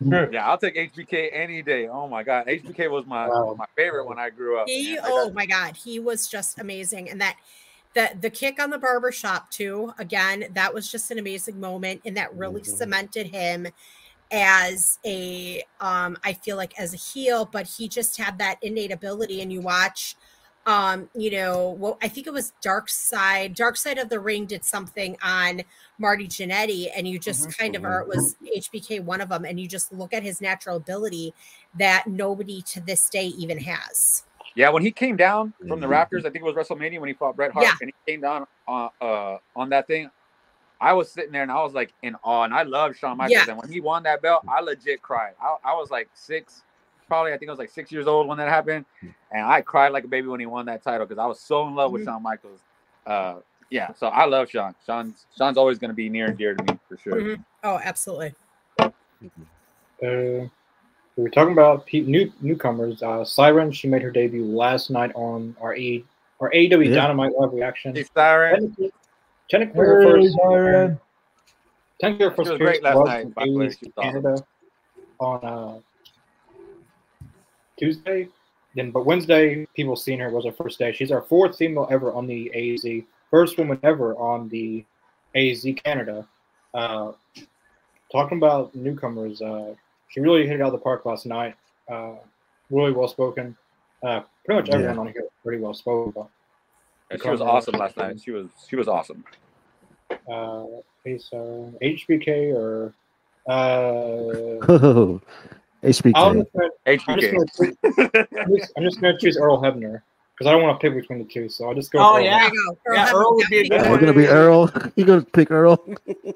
[0.00, 1.88] Yeah, I'll take HBK any day.
[1.88, 3.54] Oh my god, HBK was my Wow.
[3.56, 4.66] my favorite when I grew up.
[4.68, 7.08] He, oh my God, he was just amazing.
[7.08, 7.36] And that,
[7.94, 9.92] the the kick on the barber shop too.
[9.98, 12.66] Again, that was just an amazing moment, and that really Mhm.
[12.66, 13.68] cemented him
[14.32, 17.46] as a, um, I feel like as a heel.
[17.46, 19.40] But he just had that innate ability.
[19.40, 20.16] And you watch,
[20.66, 23.54] um, you know, well, I think it was Dark Side.
[23.54, 25.62] Dark Side of the Ring did something on
[25.98, 27.58] Marty Jannetty, and you just Mhm.
[27.58, 30.40] kind of, or it was HBK, one of them, and you just look at his
[30.40, 31.32] natural ability
[31.78, 34.24] that nobody to this day even has.
[34.56, 35.90] Yeah, when he came down from the Mhm.
[36.08, 37.74] Raptors, I think it was WrestleMania when he fought Bret Hart, Yeah.
[37.80, 40.10] and he came down on uh, on that thing.
[40.80, 43.46] I was sitting there and I was like in awe, and I love Shawn Michaels.
[43.46, 43.52] Yeah.
[43.52, 45.34] And when he won that belt, I legit cried.
[45.40, 46.62] I, I was like six,
[47.06, 48.84] probably I think I was like six years old when that happened,
[49.30, 51.66] and I cried like a baby when he won that title because I was so
[51.66, 52.06] in love with Mhm.
[52.06, 52.60] Shawn Michaels.
[53.06, 53.36] Uh,
[53.70, 54.74] yeah, so I love Shawn.
[54.84, 57.20] Shawn's Shawn's always going to be near and dear to me for sure.
[57.20, 57.44] Mhm.
[57.64, 58.34] Oh, absolutely.
[60.02, 60.46] Uh,
[61.16, 63.02] we're talking about new newcomers.
[63.02, 66.04] Uh, Siren, she made her debut last night on our A
[66.40, 66.96] our AEW Yeah.
[66.96, 67.94] Dynamite live reaction.
[67.94, 68.60] Hey, Siren.
[68.60, 68.92] Technically,
[69.48, 71.00] technically her Hey, first, Siren.
[71.98, 73.66] technically her first She was great last night, in by the way.
[73.66, 74.22] AEW She was awesome.
[74.22, 74.46] Canada
[75.18, 75.80] on uh,
[77.78, 78.28] Tuesday.
[78.74, 80.92] Then, but Wednesday, people seen her was her first day.
[80.92, 84.84] She's our fourth female ever on the AEZ, first woman ever on the
[85.34, 86.26] AEZ Canada.
[86.74, 87.12] Uh,
[88.12, 89.74] talking about newcomers, uh,
[90.08, 91.54] she really hit it out of the park last night.
[91.90, 92.12] Uh,
[92.70, 93.56] really well spoken.
[94.02, 95.00] Uh, pretty much everyone Yeah.
[95.00, 96.12] on here pretty well spoken.
[96.14, 96.28] But
[97.10, 98.20] And she was awesome last night.
[98.20, 99.24] She was she was awesome.
[100.28, 100.64] uh,
[101.00, 102.92] okay, so HBK or
[103.48, 105.20] uh, Oh,
[105.82, 106.12] HBK.
[106.16, 107.30] I'm just gonna- HBK.
[107.56, 110.02] choose- I'm just, gonna choose Earl Hebner
[110.34, 111.48] because I don't want to pick between the two.
[111.48, 111.98] So I'll just go.
[112.00, 112.40] Oh, for Earl yeah.
[112.40, 112.92] There you go.
[112.94, 113.90] Yeah, Earl would be a good one.
[113.90, 114.72] we're gonna be Earl.
[114.96, 115.82] You're gonna pick Earl?
[115.86, 116.34] Here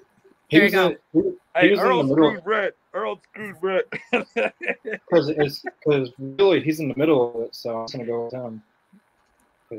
[0.50, 0.86] There you go.
[0.88, 2.74] a- he- Hey, he was Earl the screwed Bret.
[2.94, 3.84] Earl screwed Bret.
[4.12, 7.56] because because really he's in the middle of it.
[7.56, 8.62] So I'm gonna go with him.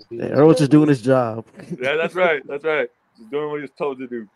[0.10, 1.46] he- Yeah, Earl's just doing his job.
[1.82, 2.46] yeah, that's right.
[2.46, 2.90] That's right.
[3.18, 4.28] He's doing what he's told to do.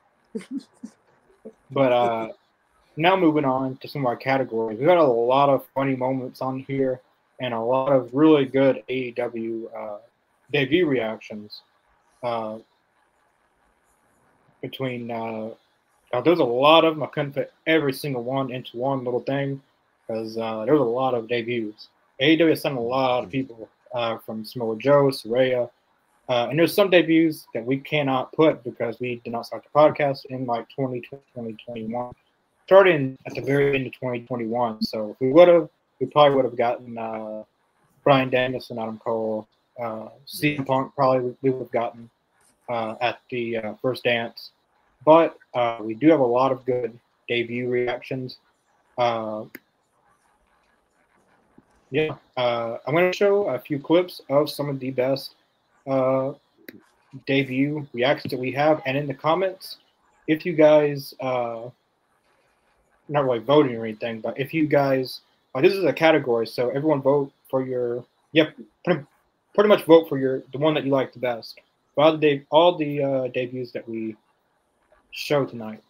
[1.71, 2.29] But uh,
[2.97, 6.41] now moving on to some of our categories, We've got a lot of funny moments
[6.41, 7.01] on here
[7.39, 9.97] and a lot of really good AEW uh,
[10.51, 11.61] debut reactions.
[12.23, 12.57] Uh,
[14.61, 15.49] between uh,
[16.13, 17.03] uh, there's a lot of them.
[17.03, 19.61] I couldn't fit every single one into one little thing
[20.07, 21.89] because uh, there was a lot of debuts.
[22.21, 25.69] AEW sent a lot of people uh, from Samoa Joe, Saraya,
[26.29, 29.77] uh, and there's some debuts that we cannot put because we did not start the
[29.77, 32.13] podcast in like 2020, 2021,
[32.65, 34.81] starting at the very end of 2021.
[34.81, 37.43] So we would have, we probably would have gotten uh,
[38.03, 39.47] Bryan Danielson, Adam Cole,
[39.79, 42.09] uh, CM Punk, probably we would have gotten
[42.67, 44.51] uh, at the uh, first dance.
[45.05, 46.97] But uh, we do have a lot of good
[47.29, 48.39] debut reactions.
[48.97, 49.45] Uh,
[51.91, 55.35] yeah, uh, I'm going to show a few clips of some of the best
[57.27, 59.77] debut reactions that we have, and in the comments,
[60.27, 61.13] if you guys,
[63.07, 65.21] not really voting or anything, but if you guys,
[65.61, 69.05] this is a category, so everyone vote for your, yep, pretty,
[69.53, 71.59] pretty much vote for your the one that you like the best.
[71.93, 74.15] For all the de- all the uh, debuts that we
[75.11, 75.81] show tonight.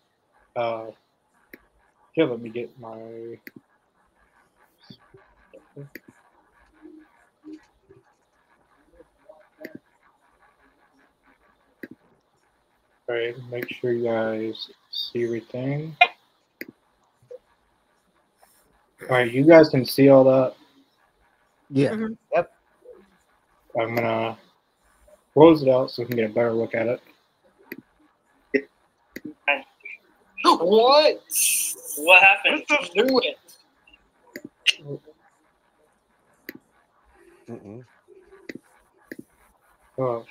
[0.55, 0.87] Uh,
[2.13, 3.39] here, let me get my.
[13.07, 15.95] All right, make sure you guys see everything.
[19.09, 20.55] All right, you guys can see all that.
[21.69, 21.95] Yeah.
[22.33, 22.51] Yep.
[23.79, 24.37] I'm gonna
[25.33, 27.01] close it out so we can get a better look at it.
[30.43, 31.21] What?
[31.97, 32.63] What happened?
[32.69, 33.37] I knew it.
[37.47, 37.85] Mm-mm.
[39.99, 40.25] Oh.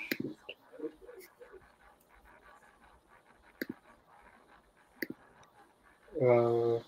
[6.21, 6.83] Uh,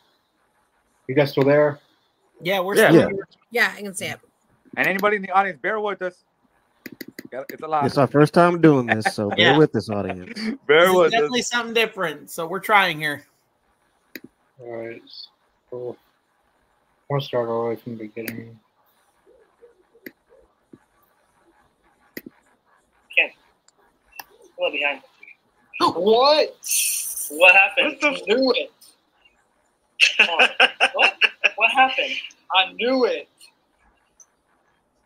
[1.09, 1.79] you guys still there?
[2.41, 2.89] Yeah, we're Yeah.
[2.91, 3.07] still Yeah.
[3.09, 3.29] here.
[3.51, 4.21] Yeah, I can see it.
[4.77, 6.25] And anybody in the audience, bear with us.
[7.33, 7.87] It's a lot.
[7.87, 9.59] It's our first time doing this, so bear Yeah.
[9.59, 10.33] with this audience.
[10.67, 11.49] Bear This is with definitely us.
[11.49, 12.31] something different.
[12.31, 13.25] So we're trying here.
[14.59, 15.03] All right.
[15.71, 18.59] So, I want to start all the way from the beginning.
[24.59, 25.03] Well, behind.
[25.81, 26.57] What?
[27.31, 27.99] What happened?
[28.03, 28.73] I knew it.
[30.21, 30.47] Oh,
[30.95, 31.15] what?
[31.57, 32.13] What happened?
[32.55, 33.29] I knew it.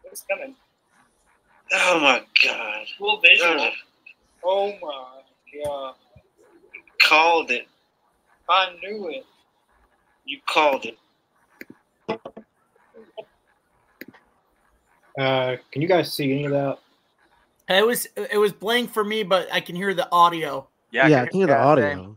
[0.02, 0.54] What's coming?
[1.72, 2.86] Oh my god.
[2.98, 3.60] Full visual.
[3.60, 3.72] Ugh.
[4.44, 5.94] Oh my god.
[7.02, 7.68] Called it.
[8.48, 9.24] I knew it.
[10.24, 10.98] You called it.
[15.18, 16.78] Uh, can you guys see any of that?
[17.68, 20.66] It was it was blank for me, but I can hear the audio.
[20.90, 22.16] Yeah, yeah, I can hear the audio.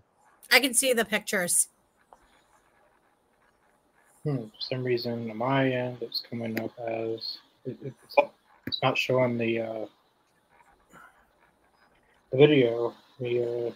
[0.51, 1.67] I can see the pictures.
[4.23, 8.15] Hmm, for some reason, on my end, it's coming up as it, it's,
[8.65, 9.85] it's not showing the uh,
[12.31, 12.93] the video.
[13.19, 13.71] The uh,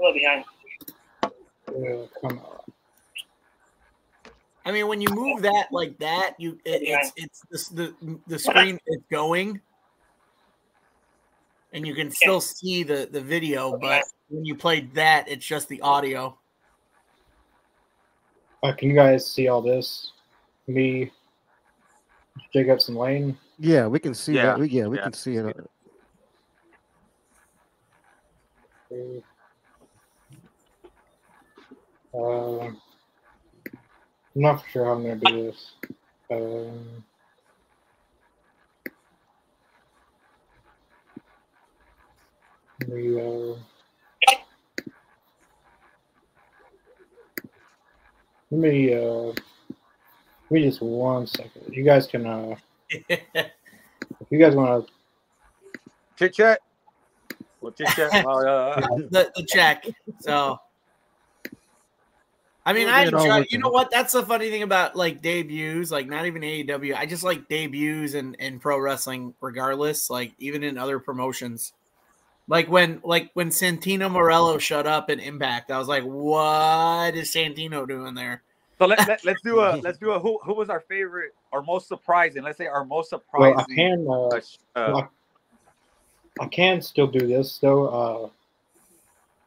[0.00, 0.44] Well, behind.
[1.24, 2.70] uh, come up.
[4.64, 7.94] I mean, when you move that like that, you it, it's it's this, the
[8.26, 9.60] the screen is going,
[11.72, 13.76] and you can still see the the video.
[13.78, 16.38] But when you play that, it's just the audio.
[18.62, 20.12] Uh, can you guys see all this?
[20.66, 21.10] Me,
[22.52, 23.36] Jacobson Lane.
[23.58, 24.58] Yeah, we can see Yeah, that.
[24.58, 25.02] We, yeah, we yeah.
[25.04, 25.56] can see it.
[32.12, 32.80] Um,
[34.34, 35.72] I'm not sure how I'm gonna do this.
[36.30, 37.04] Um,
[42.88, 43.56] we are
[48.50, 49.32] let me uh
[50.50, 52.56] me just one second you guys can uh
[52.88, 53.20] if
[54.30, 54.92] you guys want to
[56.16, 56.60] chit chat
[57.76, 58.80] chit chat uh, uh.
[59.10, 59.86] the, the check
[60.20, 60.58] so
[62.66, 63.90] I mean, I enjoy, you know what?
[63.90, 66.94] That's the funny thing about like debuts, like not even AEW.
[66.94, 70.10] I just like debuts and in, in pro wrestling, regardless.
[70.10, 71.72] Like even in other promotions,
[72.50, 77.32] like when like when Santino Marella showed up in Impact, I was like, what is
[77.32, 78.42] Santino doing there?
[78.80, 81.62] so let, let, let's do a let's do a who who was our favorite or
[81.62, 82.42] most surprising?
[82.42, 83.76] Let's say our most well, I surprising.
[83.76, 85.02] can uh, uh, sh- uh,
[86.40, 87.86] I can still do this though.
[87.86, 88.28] Uh,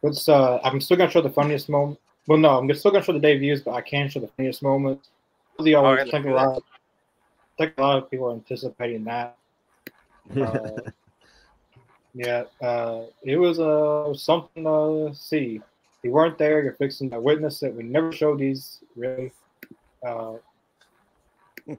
[0.02, 0.30] let's.
[0.30, 2.00] Uh, I'm still gonna show the funniest moment.
[2.28, 5.02] Well, no, I'm still gonna show the debuts, but I can show the funniest moment.
[5.60, 6.64] Really, always right, think a do lot.
[7.60, 9.36] I think a lot of people are anticipating that.
[10.40, 10.80] Uh,
[12.14, 15.56] yeah, uh, it was uh, something to see.
[15.56, 19.32] If you weren't there, you're fixing to witness that We never show these really.
[20.06, 20.34] Uh,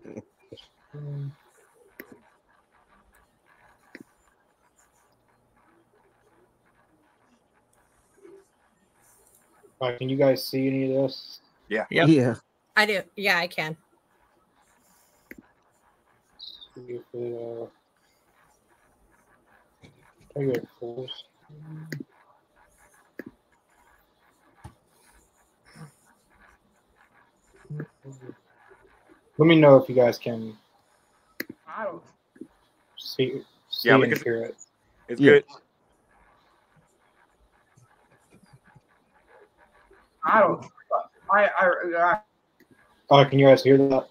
[9.81, 11.39] uh, can you guys see any of this?
[11.69, 11.85] Yeah.
[11.91, 12.09] Yep.
[12.09, 12.35] Yeah.
[12.77, 13.03] I do.
[13.15, 13.77] Yeah, I can.
[20.37, 21.87] See if it, take it full screen.
[29.39, 30.57] Let me know if you guys can
[31.69, 32.03] I don't.
[32.97, 34.57] see, see Yeah, we and can- hear it.
[35.09, 35.31] it's Yeah.
[35.33, 35.45] good.
[40.25, 40.65] I don't.
[41.31, 42.21] I I, I
[43.11, 44.09] Oh, can you guys hear that?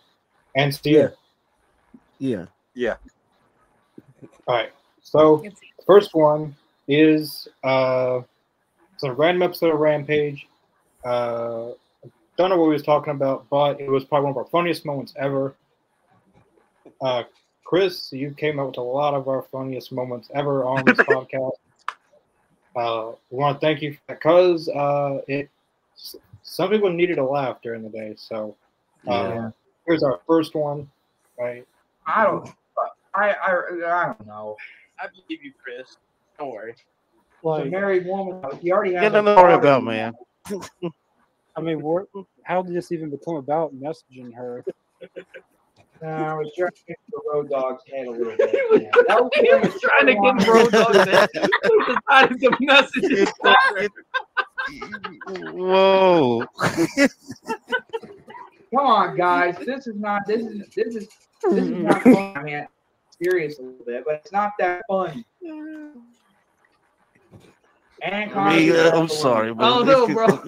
[0.56, 1.18] And see it?
[2.20, 2.46] Yeah.
[2.76, 2.98] Yeah.
[4.48, 4.72] All right.
[5.02, 6.56] So It's- the first one
[6.88, 8.22] is uh,
[8.94, 10.48] it's a random episode of Rampage.
[11.06, 11.72] Uh,
[12.38, 14.86] don't know what we was talking about, but it was probably one of our funniest
[14.86, 15.56] moments ever.
[17.02, 17.24] Uh,
[17.66, 21.52] Chris, you came up with a lot of our funniest moments ever on this podcast.
[22.76, 25.50] Uh, we want to thank you because uh, it
[26.44, 28.14] some people needed a laugh during the day.
[28.18, 28.56] So
[29.08, 29.50] uh, Yeah.
[29.86, 30.90] here's our first one.
[31.40, 31.66] Right.
[32.08, 32.50] I don't.
[33.14, 33.54] I I
[33.86, 34.56] I don't know.
[35.00, 35.98] I believe you, Chris.
[36.38, 36.76] Don't worry.
[37.46, 38.42] It's a married woman.
[38.62, 39.02] He already has.
[39.02, 40.14] Get a nothing to worry about, man.
[41.56, 42.06] I mean, what,
[42.44, 44.64] how did this even become about messaging her?
[46.02, 48.54] No, I was trying to get the road dog's head a little bit.
[48.54, 48.90] Yeah.
[49.08, 51.30] That was him was trying to get Road dog's head.
[51.34, 53.92] We decided to message it.
[55.54, 56.46] Whoa.
[58.74, 59.56] Come on, guys.
[59.66, 60.24] This is not.
[60.28, 60.68] This is.
[60.76, 61.08] This is.
[61.44, 62.34] This is not fun.
[62.36, 62.68] I mean,
[63.24, 65.26] serious a little bit, but it's not that funny.
[68.02, 70.44] And I I'm sorry, but Oh no, bro.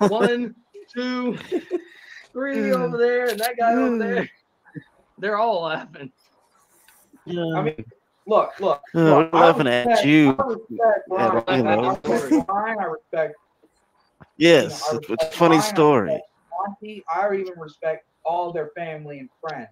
[0.08, 0.54] One,
[0.94, 1.38] two,
[2.32, 4.28] three over there, and that guy over there.
[5.18, 6.10] They're all laughing.
[7.26, 7.42] Yeah.
[7.54, 7.84] I mean,
[8.26, 8.80] look, look.
[8.94, 10.30] Look we're I laughing at you.
[10.38, 11.58] I respect Brian.
[11.58, 11.84] you know.
[11.84, 12.78] I respect Brian.
[12.78, 13.34] I respect
[14.38, 16.10] yes, I it's a respect funny Brian, I story.
[16.12, 16.26] respect
[16.66, 17.04] Monty.
[17.14, 19.68] I even respect all their family and friends.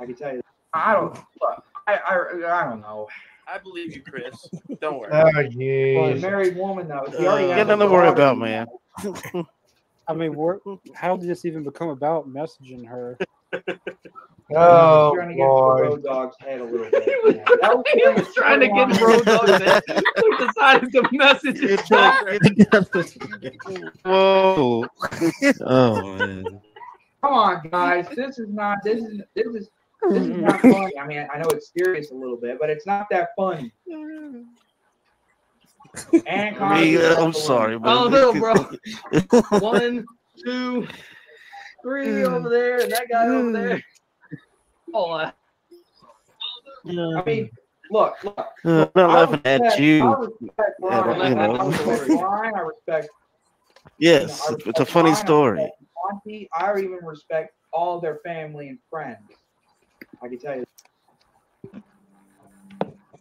[0.00, 0.40] I can tell you.
[0.72, 1.14] I don't.
[1.14, 3.08] Look, I I, I don't know.
[3.52, 4.48] I believe you, Chris.
[4.80, 5.10] Don't worry.
[5.12, 6.18] Oh, jeez.
[6.18, 7.04] A married woman though.
[7.10, 8.66] She already Uh, Get nothing to worry about, man.
[10.08, 10.60] I mean, what,
[10.94, 13.18] how did this even become about messaging her?
[14.52, 17.04] Oh, trying to get the road dog's head a little bit.
[17.06, 17.44] Yeah.
[17.60, 19.82] That was He was trying to get Road Dogg's head.
[19.88, 21.80] We decided to message it.
[24.04, 24.86] Whoa.
[25.60, 26.44] oh man.
[27.22, 28.08] Come on, guys.
[28.16, 28.78] This is not.
[28.82, 29.20] This is.
[29.36, 29.68] This is.
[30.08, 30.98] This is not funny.
[30.98, 33.72] I mean, I know it's serious a little bit, but it's not that funny.
[36.26, 37.32] And Connor I mean, gets uh, left I'm alone.
[37.34, 38.32] sorry, but Oh no,
[39.50, 39.58] bro.
[39.60, 40.04] One,
[40.44, 40.86] two,
[41.82, 43.82] three over there, and that guy over there.
[44.92, 45.34] All laughing.
[46.86, 47.50] I mean,
[47.90, 48.38] look, look.
[48.64, 50.02] Uh, I'm not I laughing at you.
[50.08, 51.28] I respect Brian.
[51.28, 51.54] you know.
[51.56, 52.54] I respect Brian.
[52.54, 53.08] I respect.
[53.98, 55.58] Yes, I it's a respect funny Brian, I story.
[55.58, 55.82] respect
[56.12, 56.48] Monty.
[56.54, 59.18] I even respect all their family and friends.
[60.22, 60.64] I can tell you.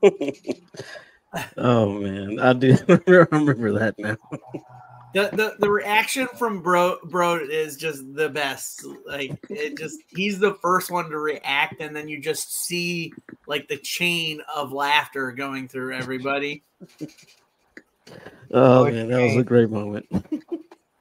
[1.58, 2.76] Oh man, I do
[3.08, 4.18] remember that now.
[5.14, 8.84] The, the the reaction from bro bro is just the best.
[9.06, 13.14] Like it just he's the first one to react, and then you just see
[13.46, 16.64] like the chain of laughter going through everybody.
[18.52, 20.08] Oh Oh, man, that was a great moment.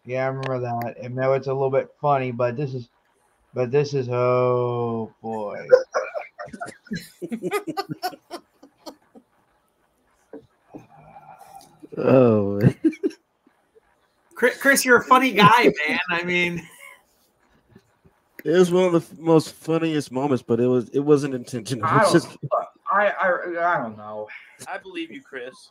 [0.05, 0.97] Yeah, I remember that.
[1.03, 2.89] And now it's a little bit funny, but this is,
[3.55, 5.65] but this is oh boy.
[11.97, 12.61] Oh.
[14.35, 15.99] Chris, Chris, you're a funny guy, man.
[16.11, 16.63] I mean,
[18.45, 21.85] It was one of the most funniest moments, but it was it wasn't intentional.
[21.85, 22.39] I It's don't, just
[22.93, 24.29] I, I, I don't know.
[24.69, 25.71] I believe you, Chris.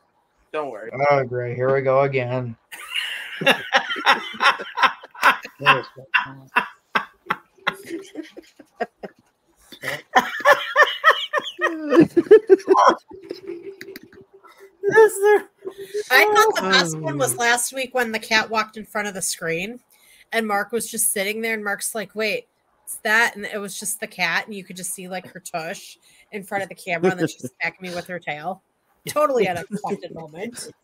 [0.52, 0.92] Don't worry.
[1.10, 1.56] Oh, great.
[1.56, 2.58] Here we go again.
[16.10, 17.00] I thought the best Oh.
[17.00, 19.80] one was last week when the cat walked in front of the screen
[20.32, 22.48] and Mark was just sitting there and Mark's like, wait,
[22.84, 23.36] it's that.
[23.36, 24.46] And it was just the cat.
[24.46, 25.98] And you could just see like her tush
[26.32, 28.62] in front of the camera and then she's smacking me with her tail.
[29.08, 30.70] Totally unexpected moment.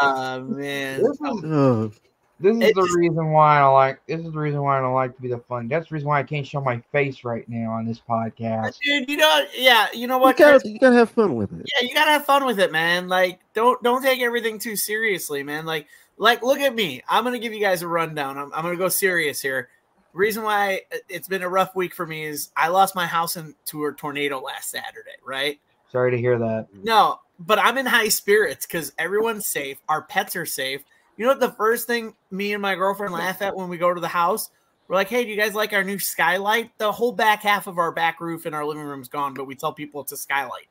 [0.00, 1.02] Oh man.
[1.22, 1.92] Oh,
[2.40, 4.00] this is It the just- reason why I don't like.
[4.06, 5.68] This is the reason why I don't like to be the fun.
[5.68, 8.78] That's the reason why I can't show my face right now on this podcast.
[8.82, 10.36] Dude, you know, yeah, you know what?
[10.36, 10.62] Chris?
[10.62, 11.66] gotta you gotta have fun with it.
[11.80, 13.08] yeah, you gotta have fun with it, man.
[13.08, 15.66] Like, don't don't take everything too seriously, man.
[15.66, 15.86] Like,
[16.16, 17.02] like look at me.
[17.08, 18.38] I'm gonna give you guys a rundown.
[18.38, 19.68] I'm, I'm gonna go serious here.
[20.12, 23.84] Reason why it's been a rough week for me is I lost my house into
[23.84, 25.60] a tornado last Saturday, right?
[25.92, 26.66] Sorry to hear that.
[26.82, 29.78] No, but I'm in high spirits because everyone's safe.
[29.88, 30.82] Our pets are safe.
[31.20, 31.40] You know what?
[31.40, 34.48] The first thing me and my girlfriend laugh at when we go to the house,
[34.88, 37.76] we're like, "Hey, do you guys like our new skylight?" The whole back half of
[37.76, 40.68] our back roof in our living room's gone, but we tell people it's a skylight.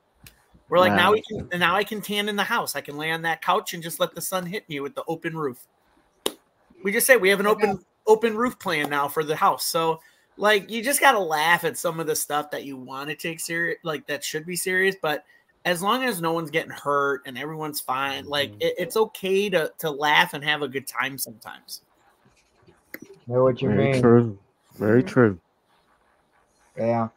[0.68, 2.76] We're like, now we can, and now I can tan in the house.
[2.76, 5.04] I can lay on that couch and just let the sun hit me with the
[5.08, 5.68] open roof.
[6.84, 9.68] We just say we have an open open roof plan now for the house.
[9.68, 10.00] So,
[10.36, 13.39] like, you just gotta laugh at some of the stuff that you want to take
[13.39, 15.26] serious, like that should be serious, but
[15.66, 19.72] as long as no one's getting hurt and everyone's fine, like it, it's okay to
[19.80, 21.82] to laugh and have a good time sometimes.
[23.28, 24.01] Know what you Very mean?
[24.01, 24.39] true.
[24.76, 25.39] Very true.
[26.78, 27.10] Yeah.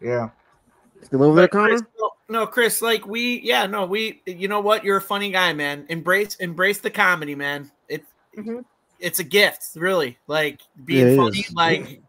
[0.00, 0.30] Yeah.
[1.02, 1.90] Still over there, But Chris, Connor?
[1.98, 4.84] no, no, Chris, like we, yeah, no, we, you know what?
[4.84, 5.86] You're a funny guy, man.
[5.88, 7.70] Embrace, embrace the comedy, man.
[7.88, 8.64] It's Mhm.
[9.02, 10.16] It's a gift, really.
[10.26, 11.52] Like being it funny, is.
[11.54, 12.00] like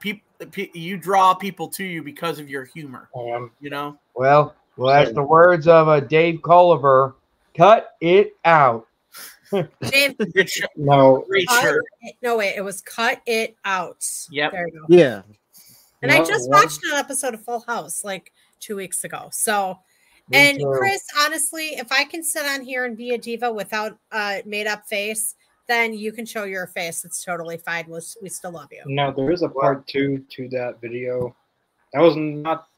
[0.00, 3.08] people, pe- you draw people to you because of your humor.
[3.16, 3.98] Um, You know.
[4.14, 7.14] Well, well, that's the words of uh, Dave Coulier.
[7.56, 8.86] Cut it out.
[9.90, 10.66] Dave, Good show.
[10.76, 11.84] no, Great cut shirt.
[12.02, 14.04] it- no, wait, it was cut it out.
[14.30, 14.52] Yep.
[14.52, 14.86] There you go.
[14.88, 15.22] Yeah.
[16.02, 19.28] And I just one- watched an episode of Full House like two weeks ago.
[19.32, 19.78] So,
[20.28, 20.74] Me and too.
[20.76, 24.66] Chris, honestly, if I can sit on here and be a diva without a made
[24.66, 25.36] up face,
[25.66, 27.04] then you can show your face.
[27.04, 27.86] It's totally fine.
[27.88, 28.82] We, we still love you.
[28.86, 31.34] no, there is a part two to that video.
[31.92, 32.68] That was not.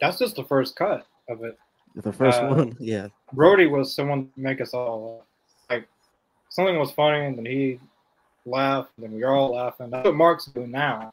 [0.00, 1.58] That's just the first cut of it.
[1.96, 2.76] The first Uh, one.
[2.80, 3.08] Yeah.
[3.32, 5.24] Brody was someone to make us all
[5.68, 5.86] like
[6.48, 7.78] something was funny, and then he
[8.46, 9.90] laughed, and then we were all laughing.
[9.90, 11.12] That's what Mark's doing now.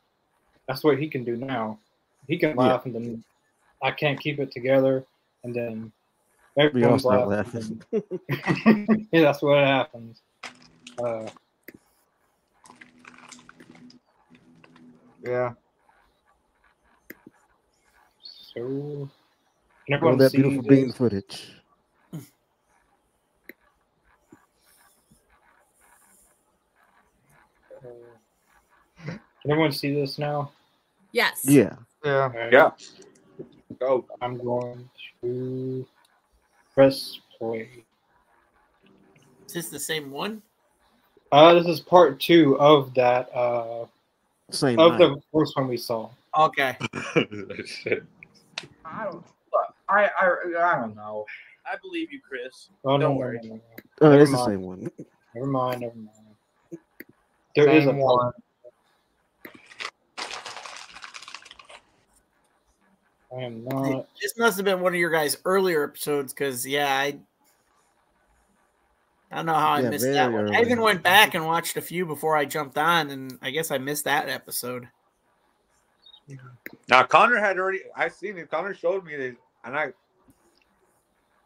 [0.68, 1.80] That's what he can do now.
[2.28, 2.56] He can Yeah.
[2.56, 3.24] laugh, and then
[3.82, 5.04] I can't keep it together,
[5.44, 5.92] and then
[6.56, 7.82] We all everyone's laughing.
[7.92, 9.08] laughing.
[9.12, 10.22] yeah, that's what happens.
[11.04, 11.28] Uh,
[15.24, 15.54] Yeah.
[18.22, 19.10] so
[19.86, 20.70] can All everyone that see beautiful this?
[20.70, 21.52] bean footage.
[27.76, 27.90] Uh,
[29.06, 30.52] Can everyone see this now?
[31.12, 31.42] Yes.
[31.44, 31.76] Yeah.
[32.04, 32.24] Yeah.
[32.26, 32.72] Alright, Yeah.
[33.80, 34.06] Go.
[34.22, 34.90] I'm going
[35.22, 35.86] to
[36.74, 37.84] press play.
[39.46, 40.42] Is this the same one?
[41.32, 43.30] Uh, this is part two of that.
[43.36, 43.86] Uh,
[44.52, 45.00] Same of night.
[45.00, 46.10] the first one we saw.
[46.38, 46.78] Okay.
[48.86, 49.16] I don't.
[49.16, 51.26] look, I, I I don't know.
[51.66, 52.70] I believe you, Chris.
[52.86, 53.40] Oh Don't no, worry.
[53.44, 53.62] no, no, no.
[54.02, 54.90] Oh, Never it's the same one.
[55.36, 55.82] Never mind.
[55.82, 56.10] Never mind.
[57.56, 58.32] There is a Same one.
[63.36, 64.08] I am not.
[64.22, 67.18] This must have been one of your guys' earlier episodes because yeah, I
[69.32, 70.56] I don't know how I Yeah, missed that very one.
[70.56, 73.72] I even went back and watched a few before I jumped on, and I guess
[73.72, 74.88] I missed that episode.
[76.90, 77.82] Now Connor had already.
[77.96, 78.50] I seen it.
[78.50, 79.94] Connor showed me this, and I.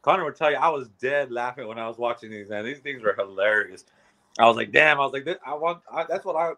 [0.01, 2.49] Connor would tell you I was dead laughing when I was watching these.
[2.49, 3.85] Man, these things were hilarious.
[4.39, 4.99] I was like, damn.
[4.99, 5.81] I was like, this, I want.
[5.91, 6.53] I, that's what I.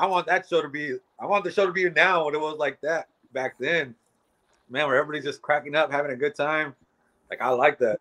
[0.00, 0.96] I want that show to be.
[1.20, 3.94] I want the show to be now when it was like that back then.
[4.70, 6.74] Man, where everybody's just cracking up, having a good time.
[7.30, 7.98] Like I like that.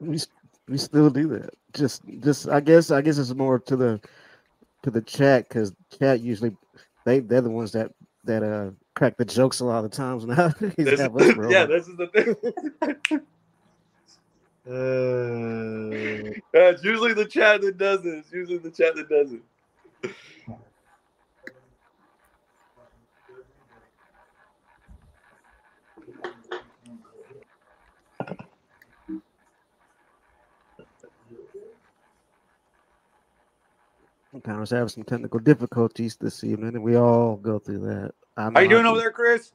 [0.70, 1.52] We still do that.
[1.74, 4.02] Just just I guess I guess it's more to the
[4.84, 6.52] to the chat because chat usually
[7.06, 7.92] they they're the ones that
[8.26, 10.54] that uh crack the jokes a lot of the times now.
[10.84, 12.36] This- Have us roll yeah, this is the thing.
[14.68, 18.10] Uh, it's usually the chat that does it.
[18.20, 19.42] It's usually the chat that does it.
[34.42, 38.14] Connor was having some technical difficulties this evening, and we all go through that.
[38.36, 39.52] I How you doing over there, Chris?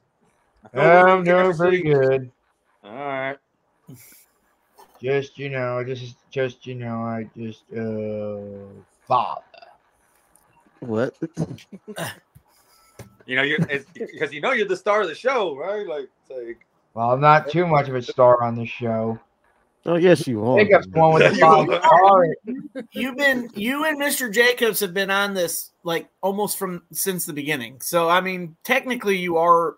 [0.65, 2.31] I feel Yeah, really I'm doing pretty good.
[2.83, 3.37] All right.
[5.01, 9.41] Just you know, just just you know, I just uh father.
[10.79, 11.15] What?
[13.25, 13.59] You know, you're
[13.93, 15.87] because you know you're the star of the show, right?
[15.87, 19.19] Like, it's like Well, I'm not too much of a star on the show.
[19.85, 20.57] Oh yes, you are.
[20.59, 21.79] Jacob's the one with the
[22.75, 22.85] five.
[22.91, 24.31] You've been you and Mr.
[24.31, 27.81] Jacobs have been on this like almost from since the beginning.
[27.81, 29.75] So I mean, technically you are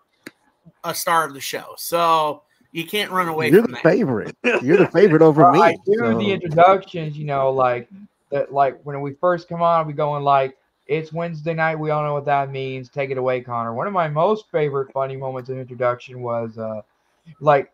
[0.84, 1.74] a star of the show.
[1.76, 2.42] So
[2.72, 3.82] you can't run away You're from the that.
[3.82, 4.36] favorite.
[4.62, 5.60] You're the favorite over Well, me.
[5.60, 7.88] I do so- the introductions, you know, like
[8.30, 8.52] that.
[8.52, 12.12] Like when we first come on, we going like, "It's Wednesday night." We all know
[12.12, 12.88] what that means.
[12.90, 13.74] Take it away, Connor.
[13.74, 16.82] One of my most favorite funny moments of introduction was, uh,
[17.40, 17.72] like,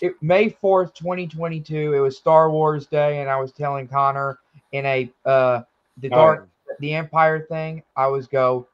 [0.00, 1.94] it, May fourth, twenty twenty two.
[1.94, 4.38] It was Star Wars Day, and I was telling Connor
[4.72, 5.62] in a uh
[5.98, 6.48] the Oh, dark
[6.80, 7.82] the Empire thing.
[7.96, 8.66] I was go,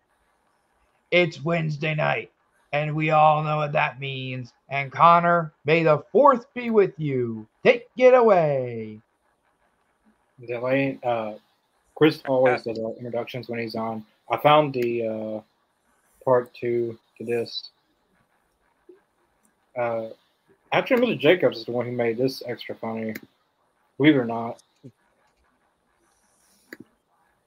[1.10, 2.30] "It's Wednesday night."
[2.72, 4.52] And we all know what that means.
[4.68, 7.46] And Connor, may the fourth be with you.
[7.62, 9.00] Take it away.
[10.44, 10.98] Delay.
[11.02, 11.34] Uh,
[11.94, 14.04] Chris always does introductions when he's on.
[14.28, 15.40] I found the uh,
[16.24, 17.70] part two to this.
[19.78, 20.08] Uh,
[20.78, 21.18] actually, Mr.
[21.18, 23.14] Jacobs is the one who made this extra funny.
[23.98, 24.60] Believe it or not.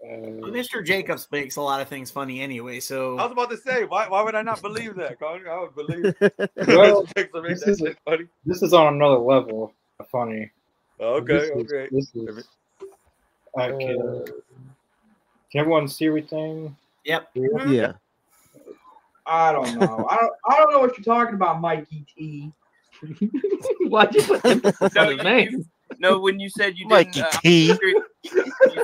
[0.03, 0.85] Uh, Mr.
[0.85, 2.79] Jacobs makes a lot of things funny anyway.
[2.79, 5.49] So I was about to say, why, why would I not believe that, Connor?
[5.49, 6.15] I would believe.
[6.67, 8.25] Well, Makes them make this that is- funny.
[8.45, 10.49] this is on another level of funny.
[10.99, 11.87] Okay, This is- okay.
[11.91, 12.47] This is.
[13.59, 13.95] Okay.
[15.51, 16.75] Can everyone see everything?
[17.05, 17.29] Yep.
[17.67, 17.93] Yeah.
[19.25, 20.05] I don't know.
[20.09, 20.33] I don't.
[20.49, 22.51] I don't know what you're talking about, Mikey T.
[23.89, 25.65] Why'd you put emphasis No, on his you- name?
[25.99, 27.65] No, when you said you Mikey didn't, uh, T.
[27.67, 27.75] you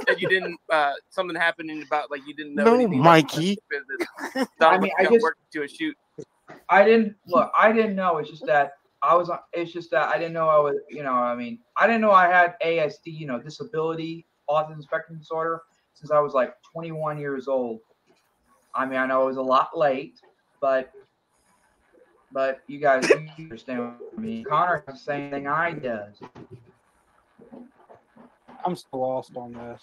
[0.08, 0.58] said you didn't.
[0.72, 2.64] Uh, something happened about like you didn't know.
[2.64, 3.58] No, anything Mikey.
[3.70, 4.48] business.
[4.62, 5.96] I mean, I just- worked to a shoot.
[6.70, 7.52] I didn't look.
[7.58, 8.18] I didn't know.
[8.18, 9.30] It's just that I was.
[9.52, 10.78] It's just that I didn't know I was.
[10.90, 11.12] You know.
[11.12, 13.08] I mean, I didn't know I had ASD.
[13.08, 15.62] You know, disability, autism spectrum disorder,
[15.94, 17.82] since I was like 21 years old.
[18.74, 20.20] I mean, I know it was a lot late,
[20.62, 20.92] but
[22.34, 24.44] but you guys understand what I mean.
[24.44, 26.20] Connor has the same thing I does.
[28.66, 29.82] I'm still lost on this.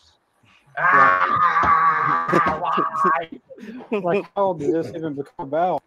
[0.78, 3.30] Ah, why?
[4.00, 5.82] Like, how did this even become about?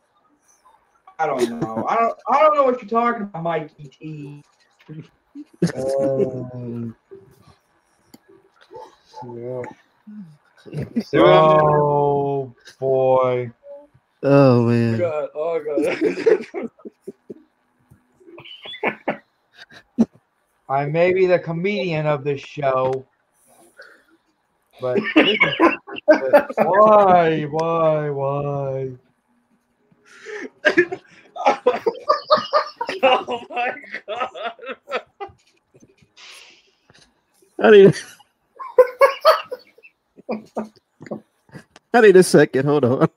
[1.20, 1.86] I don't know.
[1.88, 2.18] I don't.
[2.30, 4.44] I don't know what you're talking about, Mikey T.
[5.76, 6.96] Um,
[11.16, 13.52] oh boy.
[14.24, 15.00] Oh Oh man.
[15.00, 15.30] god!
[15.36, 15.98] Oh god!
[20.70, 23.06] I may be the comedian of this show,
[24.80, 25.38] but, is-
[26.08, 28.92] but why, why, why?
[33.04, 33.74] oh my
[34.08, 35.02] god!
[37.60, 37.94] I need.
[41.94, 42.66] I need a second.
[42.66, 43.10] Hold on.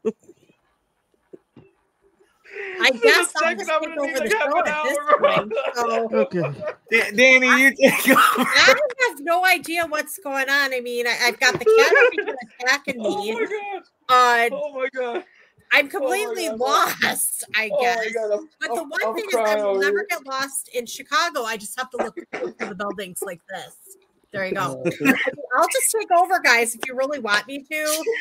[2.80, 4.84] I guess I'll second, just I'm take gonna need over like the show an at
[4.84, 5.18] this hour.
[5.18, 5.52] point.
[5.74, 6.62] So Okay.
[6.90, 8.20] Da- Danny, you take over.
[8.38, 8.74] I
[9.08, 10.72] have no idea what's going on.
[10.74, 11.64] I mean, I, I've got the
[12.28, 13.32] cat attacking Oh me.
[13.32, 13.40] my
[14.08, 14.52] god!
[14.52, 15.24] Uh, Oh my god!
[15.72, 16.58] I'm completely God.
[16.60, 17.98] lost, I Oh guess.
[17.98, 18.40] my god!
[18.60, 20.06] But the I'm- one I'm thing is, I will never here.
[20.10, 21.42] get lost in Chicago.
[21.42, 22.16] I just have to look
[22.58, 23.74] for the buildings like this.
[24.32, 24.82] There you go.
[25.56, 28.04] I'll just take over, guys, if you really want me to.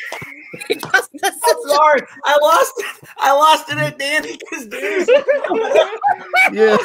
[0.68, 2.00] Because this I'm is sorry.
[2.24, 2.72] I lost.
[3.18, 5.08] I lost it at Danny because Danny's
[6.52, 6.76] Yeah.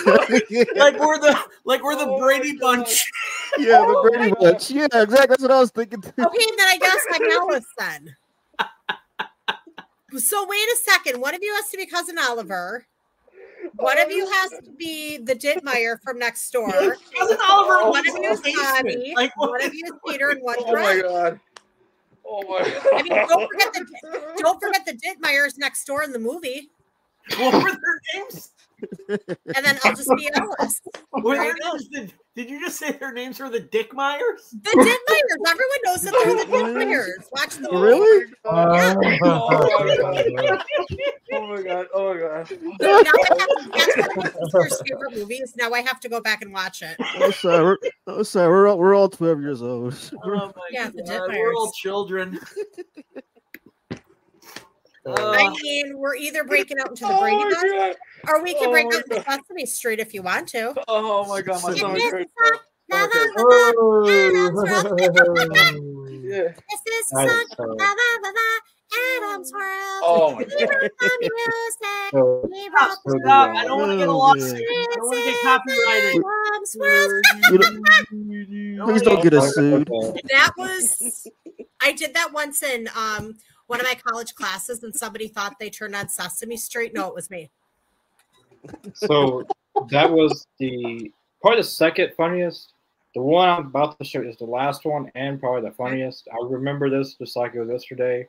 [0.76, 3.02] like we're the like we're the Oh Brady Bunch.
[3.58, 4.72] yeah, the Brady Bunch.
[4.72, 5.28] Yeah, exactly.
[5.30, 6.02] That's what I was thinking.
[6.02, 6.10] Too.
[6.10, 6.46] okay.
[6.58, 8.16] Then I guess I'm Alice then.
[10.18, 11.22] So wait a second.
[11.22, 12.86] One of you has to be cousin Oliver.
[13.82, 16.72] One of you has to be the Dittmeyer from next door.
[17.18, 17.90] Cousin Oliver.
[17.90, 18.86] One of you is basement.
[18.86, 19.14] Bobby.
[19.16, 19.36] Like?
[19.38, 21.40] One of you is Peter, and one Oh my god!
[22.26, 22.88] Oh my god!
[22.94, 23.86] I mean, don't forget the
[24.38, 26.70] don't forget the Dittmeyers next door in the movie,
[27.38, 28.52] What were their names?
[29.10, 30.82] and then I'll just be Alice.
[31.12, 31.70] What were There their you go.
[31.72, 31.88] names?
[31.90, 34.56] Did, did you just say their names were the Dick Myers?
[34.64, 35.52] The Dittmeyers.
[35.52, 36.46] Everyone knows that they're the
[36.80, 37.32] Dittmeyers.
[37.32, 37.86] Watch the movie.
[37.86, 38.26] Really?
[38.46, 38.66] Oh
[40.42, 41.11] my
[41.72, 41.88] god!
[41.94, 42.48] Oh my god!
[42.50, 43.04] So
[44.54, 44.82] that's,
[45.16, 45.54] movies.
[45.58, 46.96] Now I have to go back and watch it.
[47.18, 47.78] Oh, sorry.
[48.08, 48.50] Oh, sorry.
[48.50, 49.96] We're all we're all twelve years old.
[50.24, 51.30] Oh my yeah, god!
[51.30, 52.40] We're all children.
[55.04, 57.98] Uh, I mean, we're either breaking out into the oh Brady Bunch,
[58.28, 60.76] or we can oh break out into Sesame Street if you want to.
[60.88, 62.32] Oh my god, my song hurts.
[62.92, 63.08] Yeah.
[66.54, 67.78] This is a song.
[68.94, 70.02] Adam's World.
[70.04, 72.12] Oh my We wrote the music.
[72.12, 73.56] So, We wrote the Stop!
[73.56, 74.64] I don't want to get a Oh, lawsuit.
[74.70, 76.24] I don't want to get copyrighted.
[76.52, 77.24] Adam's World.
[77.62, 79.88] Don't- Please don't get us sued.
[80.30, 81.28] That was
[81.82, 83.36] I did that once in um
[83.68, 86.94] one of my college classes and somebody thought they turned on Sesame Street.
[86.94, 87.50] No, it was me.
[88.96, 89.44] So
[89.90, 91.12] that was the
[91.42, 92.74] probably the second funniest.
[93.16, 96.28] The one I'm about to show is the last one and probably the funniest.
[96.32, 98.28] I remember this just like it was yesterday.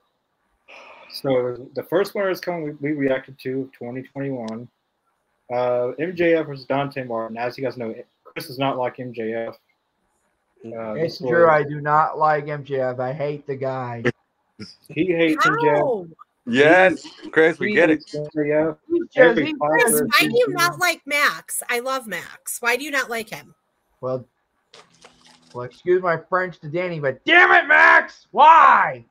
[1.13, 2.77] So the first one is coming.
[2.81, 4.69] We, we reacted to 2021.
[5.53, 5.55] Uh,
[6.01, 7.37] MJF versus Dante Martin.
[7.37, 7.95] As you guys know,
[8.25, 9.55] Chris does not like MJF.
[10.65, 11.47] Uh, It's true.
[11.47, 12.99] was- I do not like MJF.
[13.01, 14.03] I hate the guy.
[14.89, 16.09] He hates MJF.
[16.47, 17.95] Yes, Chris, we get it.
[17.99, 18.77] hates MJF.
[18.89, 21.65] He's Every Chris, why do you not like Max?
[21.69, 22.59] I love Max.
[22.61, 23.57] Why do you not like him?
[24.01, 24.25] Well,
[25.53, 28.29] well, excuse my French to Danny, but damn it, Max!
[28.31, 29.05] Why?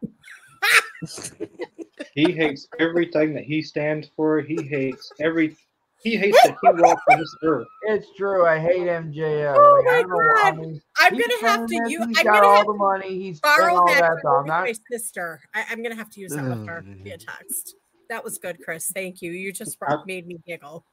[2.13, 4.41] He hates everything that he stands for.
[4.41, 5.55] He hates every.
[6.03, 7.67] He hates that he walks on this earth.
[7.83, 8.45] It's true.
[8.47, 9.55] I hate MJF.
[9.55, 10.57] Oh I mean, I my don't know what- I God.
[10.59, 12.07] mean, I'm gonna have to famous, use.
[12.07, 13.09] He's I'm got gonna all have the to money.
[13.19, 14.13] He's spent borrow all that that.
[14.15, 14.63] with I'm not.
[14.65, 15.41] my sister.
[15.53, 17.75] I, I'm gonna have to use that with her via text.
[18.09, 18.91] That was good, Chris.
[18.91, 19.31] Thank you.
[19.31, 20.83] You just I- made me giggle.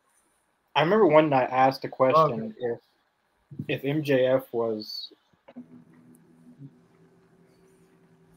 [0.76, 2.78] I remember one night I asked a question if
[3.66, 5.10] if MJF was.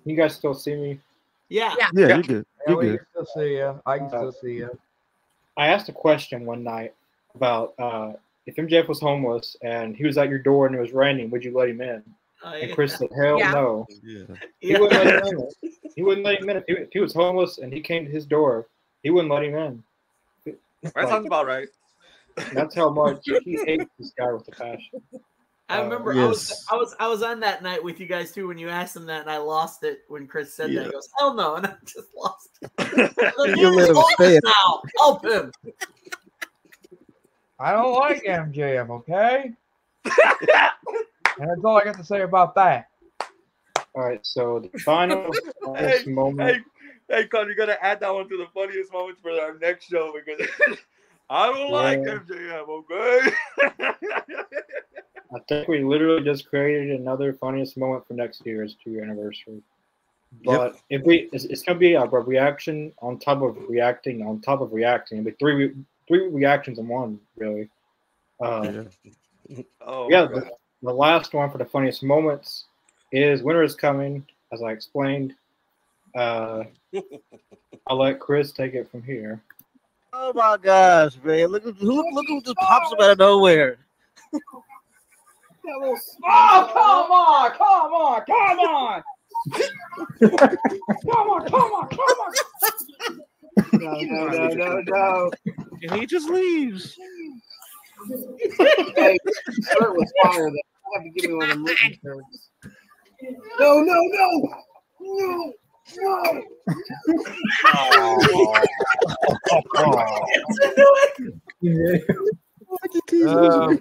[0.05, 0.99] You guys still see me?
[1.49, 1.75] Yeah.
[1.77, 1.89] Yeah.
[1.93, 2.45] Yeah, you're good.
[2.65, 2.97] Yeah, You're we good.
[2.99, 3.81] can still see you.
[3.85, 4.79] I can still see you.
[5.57, 6.93] I asked a question one night
[7.35, 8.13] about uh,
[8.45, 11.43] if MJF was homeless and he was at your door and it was raining, would
[11.43, 12.03] you let him in?
[12.43, 12.75] Oh, And yeah.
[12.75, 13.51] Chris said, "Hell Yeah.
[13.51, 14.23] no." Yeah.
[14.59, 15.71] He wouldn't let him in.
[15.95, 18.11] He wouldn't let him in if he, if he was homeless and he came to
[18.11, 18.65] his door.
[19.03, 19.83] He wouldn't let him in.
[20.93, 21.67] That sounds about right.
[22.53, 25.01] That's how much he hates this guy with a passion.
[25.71, 26.65] I Uh, remember I was.
[26.71, 29.05] I was I was on that night with you guys too when you asked him
[29.05, 30.73] that and I lost it when Chris said that.
[30.73, 30.83] Yeah.
[30.85, 32.67] He goes, Hell no, and I just lost it.
[33.57, 34.43] You let him say it.
[34.43, 34.81] now.
[34.99, 35.51] Help him.
[37.59, 38.89] I don't like MJF.
[38.89, 39.51] Okay.
[40.05, 42.87] and that's all I got to say about that.
[43.93, 45.31] All right, so the final
[45.63, 46.49] funniest Hey, moment.
[47.09, 49.85] hey, hey, Con, you gotta add that one to the funniest moments for our next
[49.89, 50.47] show because
[51.29, 52.19] I don't like Yeah.
[52.19, 53.35] MJF, okay?
[55.33, 59.61] I think we literally just created another funniest moment for next year's two year anniversary.
[60.45, 64.39] But if we, it's, it's gonna be a, a reaction on top of reacting on
[64.41, 65.19] top of reacting.
[65.19, 65.73] It'll be three
[66.07, 67.69] three reactions in one, really.
[68.41, 68.85] Uh,
[69.49, 69.63] Yeah.
[69.81, 70.49] oh, yeah, the,
[70.81, 72.65] the last one for the funniest moments
[73.11, 75.35] is winter is coming, as I explained.
[76.15, 76.63] Uh,
[77.87, 79.41] I'll let Chris take it from here.
[80.13, 81.47] Oh my gosh, man!
[81.47, 83.77] Look at who look who just pops up out of nowhere.
[85.67, 89.03] Oh, come on, come on, come on.
[90.21, 92.33] come on, come on, come on.
[93.73, 95.31] No, no, no, no, no.
[95.83, 96.97] And he just leaves.
[98.95, 99.17] Hey,
[99.73, 100.49] shirt was fire.
[100.49, 100.57] Though.
[100.57, 102.49] I have to give me one of them written shirts.
[103.59, 104.49] No, no, no,
[104.99, 105.53] no,
[105.97, 106.43] no.
[107.73, 108.19] Oh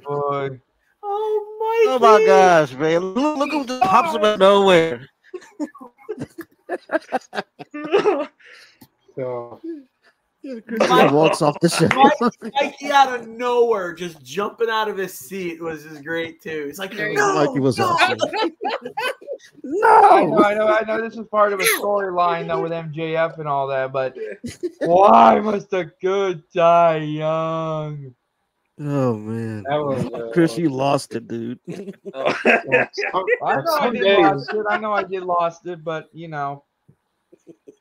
[0.04, 0.60] boy.
[1.12, 3.00] Oh, oh my Oh my gosh, man!
[3.00, 5.08] Look, look who just pops up out of nowhere.
[9.16, 9.60] So
[10.42, 11.88] Chris just walks off the show.
[11.94, 16.64] Mike, Mikey out of nowhere, just jumping out of his seat was just great too.
[16.66, 17.88] He's like, no, Mikey was no.
[17.88, 18.18] awesome.
[19.84, 21.02] I know, I know, I know.
[21.02, 24.16] This is part of a storyline though with MJF and all that, but
[24.80, 28.14] why must a good die young?
[28.82, 31.58] Oh man, that was uh, Chris, you lost it, dude.
[31.68, 31.94] some-
[33.44, 34.66] I know I did days, lost it.
[34.70, 36.64] I know I did lost it, but you know,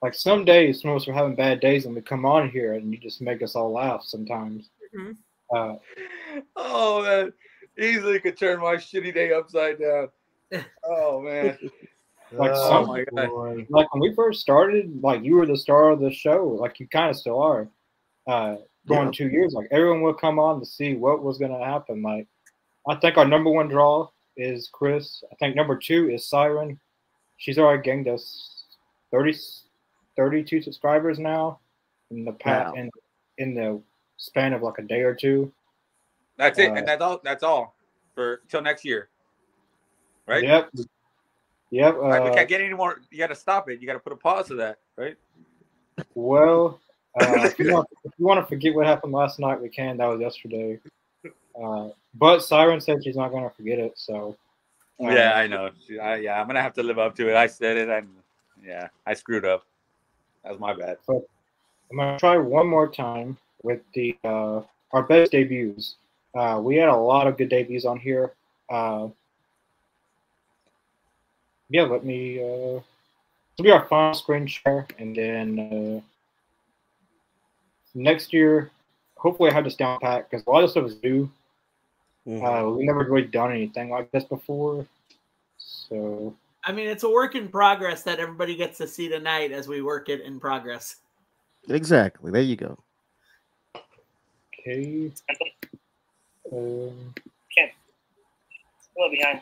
[0.02, 2.74] like some days, some of us are having bad days, and we come on here
[2.74, 4.70] and you just make us all laugh sometimes.
[4.94, 5.16] Mhm.
[5.56, 5.76] Uh,
[6.58, 7.34] oh man,
[7.80, 10.10] easily could turn my shitty day upside down.
[10.84, 11.58] Oh man,
[12.34, 16.02] Like oh some- my like when we first started, like you were the star of
[16.02, 17.70] the show, like you kind of still are.
[18.28, 18.58] Uh,
[18.90, 19.12] going Yeah.
[19.14, 22.02] two years, like everyone would come on to see what was going to happen.
[22.02, 22.28] Like,
[22.88, 25.24] I think our number one draw is Chris.
[25.32, 26.80] I think number two is Siren.
[27.38, 28.66] She's already gained us
[29.12, 29.34] 30,
[30.18, 31.60] 32 subscribers now
[32.12, 32.82] in the past Wow.
[32.82, 32.92] in,
[33.38, 33.82] in the
[34.18, 35.54] span of like a day or two.
[36.38, 37.20] that's it, Uh, and that's all.
[37.24, 37.76] That's all
[38.16, 39.10] for till next year,
[40.26, 40.44] right?
[40.44, 40.70] Yep.
[41.72, 41.98] Yep.
[41.98, 43.02] Like, we uh, can't get any more.
[43.12, 43.80] You got to stop it.
[43.80, 45.16] You got to put a pause to that, right?
[46.16, 46.80] Well,
[47.20, 49.98] uh, if, you want, if you want to forget what happened last night, we can.
[49.98, 50.80] That was yesterday.
[51.62, 53.94] Uh, but Siren said she's not going to forget it.
[53.96, 54.38] So
[55.00, 55.70] Yeah, I know.
[56.02, 57.36] I, yeah, I'm gonna have to live up to it.
[57.36, 58.08] I said it, and
[58.64, 59.66] yeah, I screwed up.
[60.44, 60.98] That was my bad.
[61.08, 61.28] But
[61.92, 64.62] I'm gonna try one more time with the uh,
[64.92, 65.96] our best debuts.
[66.36, 68.34] Uh, we had a lot of good debuts on here.
[68.70, 69.08] Uh,
[71.70, 72.40] yeah, let me.
[72.40, 72.84] Uh, this
[73.58, 76.09] will be our final screen share, and then uh,
[77.94, 78.72] next year,
[79.18, 81.30] hopefully, I have this down pat because a lot of stuff is new.
[82.28, 84.86] Uh, we've never really done anything like this before,
[85.58, 89.68] so I mean, it's a work in progress that everybody gets to see tonight as
[89.68, 90.98] we work it in progress.
[91.70, 92.32] Exactly.
[92.32, 92.78] There you go.
[94.60, 95.12] okay.
[96.52, 97.14] Um,
[97.56, 97.70] Ken,
[98.98, 99.42] a little behind.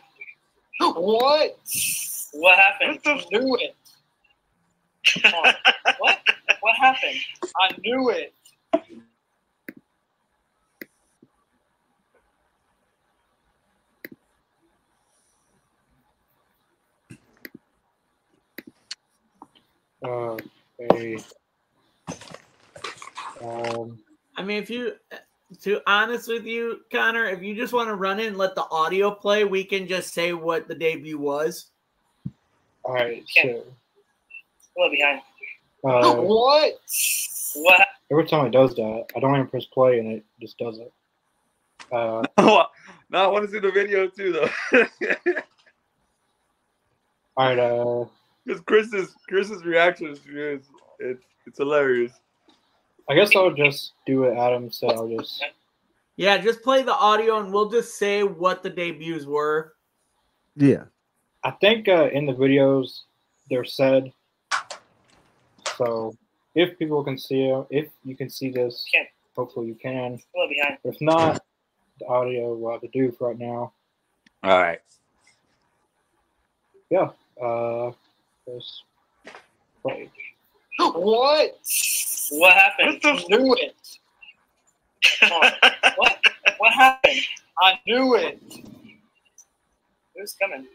[0.79, 1.57] What?
[2.33, 2.99] What happened?
[3.03, 3.75] What the- I knew it.
[5.99, 6.19] What?
[6.61, 7.19] What happened?
[7.61, 8.33] I knew it.
[20.03, 20.37] uh,
[20.93, 21.17] a,
[23.43, 23.99] um,
[24.35, 24.93] I mean, if you,
[25.61, 28.65] to honest with you, Connor, if you just want to run in and let the
[28.69, 31.71] audio play, we can just say what the debut was.
[32.83, 33.23] all right.
[33.35, 35.21] Ken, So, a little behind.
[35.83, 36.73] Uh, What?
[37.55, 37.87] What?
[38.11, 40.91] every time it does that, I don't even press play, and it just does it.
[41.91, 42.23] Uh,
[43.09, 44.49] now I want to see the video too, though,
[47.37, 47.59] all right.
[47.59, 48.05] Uh,
[48.45, 50.67] because Chris's Chris's reaction is it's
[50.99, 52.13] it's, it's hilarious.
[53.09, 54.91] I guess I'll just do what Adam said.
[54.91, 55.43] I'll just.
[56.17, 59.73] Yeah, just play the audio and we'll just say what the debuts were.
[60.55, 60.85] Yeah.
[61.43, 63.01] I think uh, in the videos
[63.49, 64.11] they're said.
[65.77, 66.17] So
[66.55, 69.05] if people can see it, if you can see this, Ken,
[69.35, 69.93] hopefully you can.
[69.95, 70.77] a little behind.
[70.83, 71.43] If not,
[71.99, 73.71] the audio will have to do for right now.
[74.43, 74.79] All right.
[76.89, 77.09] Yeah.
[77.41, 77.91] Uh,
[78.47, 78.83] just
[79.83, 80.09] play.
[80.79, 81.59] What?
[82.31, 82.99] What happened?
[83.03, 83.75] I knew it.
[85.23, 85.51] Oh,
[85.97, 86.17] what?
[86.57, 87.19] What happened?
[87.61, 88.41] I knew it.
[90.15, 90.65] Who's coming?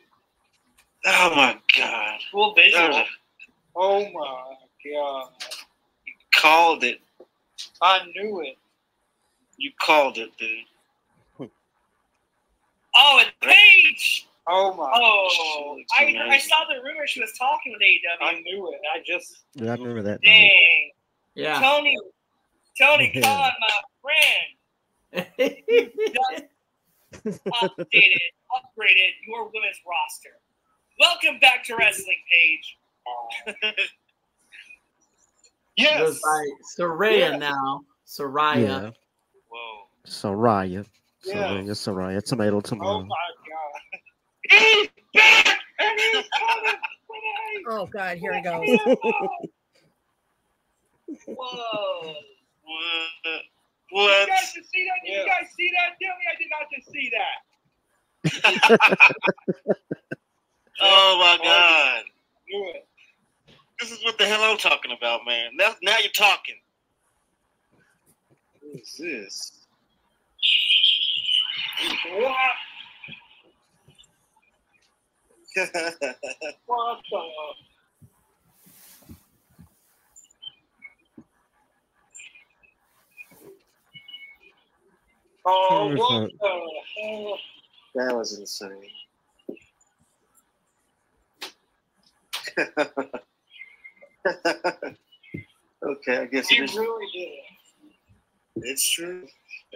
[1.07, 2.21] Oh my god.
[2.31, 3.05] Cool visual.
[3.75, 5.31] Oh my god.
[6.07, 7.01] You called it.
[7.81, 8.57] I knew it.
[9.57, 11.49] You called it, dude.
[12.95, 14.29] Oh, it's Paige.
[14.47, 14.91] Oh my.
[14.95, 18.27] Oh, I, I saw the rumor she was talking with AEW.
[18.27, 18.81] I knew it.
[18.95, 19.45] I just.
[19.55, 20.21] Yeah, I remember that.
[20.23, 20.25] night.
[20.25, 20.91] Dang.
[21.35, 21.61] Yeah.
[21.61, 21.97] Tony,
[22.79, 23.23] Tony Yeah.
[23.23, 25.29] Khan, my friend,
[27.23, 28.21] just updated,
[28.53, 30.37] upgraded your women's roster.
[31.01, 32.17] Welcome back to wrestling,
[35.79, 35.99] Paige.
[35.99, 36.21] Goes yes.
[36.23, 36.45] by
[36.85, 37.39] Saraya Yes.
[37.41, 37.81] now.
[38.07, 38.61] Saraya.
[38.61, 38.91] Yeah.
[39.49, 39.87] Whoa.
[40.07, 40.85] Saraya.
[41.25, 41.35] Yeah.
[41.35, 42.23] Saraya, Saraya.
[42.25, 42.91] Tomato, tomato.
[42.91, 43.07] Oh tomato.
[43.07, 43.17] my
[43.49, 44.01] god.
[44.51, 45.59] He's back.
[45.79, 46.79] And he's coming
[47.69, 48.69] Oh God, here he goes.
[51.27, 52.15] Whoa.
[53.91, 54.21] What?
[54.21, 54.99] You guys just see that?
[55.05, 55.21] Did Yeah.
[55.21, 55.97] you guys see that?
[56.01, 57.09] Tell me I did not just see
[58.81, 59.09] that.
[60.81, 62.03] Oh my god.
[62.49, 62.89] Knew it.
[63.83, 65.51] This is what the hell I'm talking about, man.
[65.57, 66.55] Now, now you're talking.
[68.61, 69.67] What is this?
[72.15, 72.37] What?
[76.67, 77.23] What the?
[85.45, 86.71] Oh, what the
[87.03, 87.39] hell?
[87.97, 88.91] that was insane.
[95.85, 96.77] okay, I guess He it is.
[96.77, 98.65] really did.
[98.65, 99.27] It's true.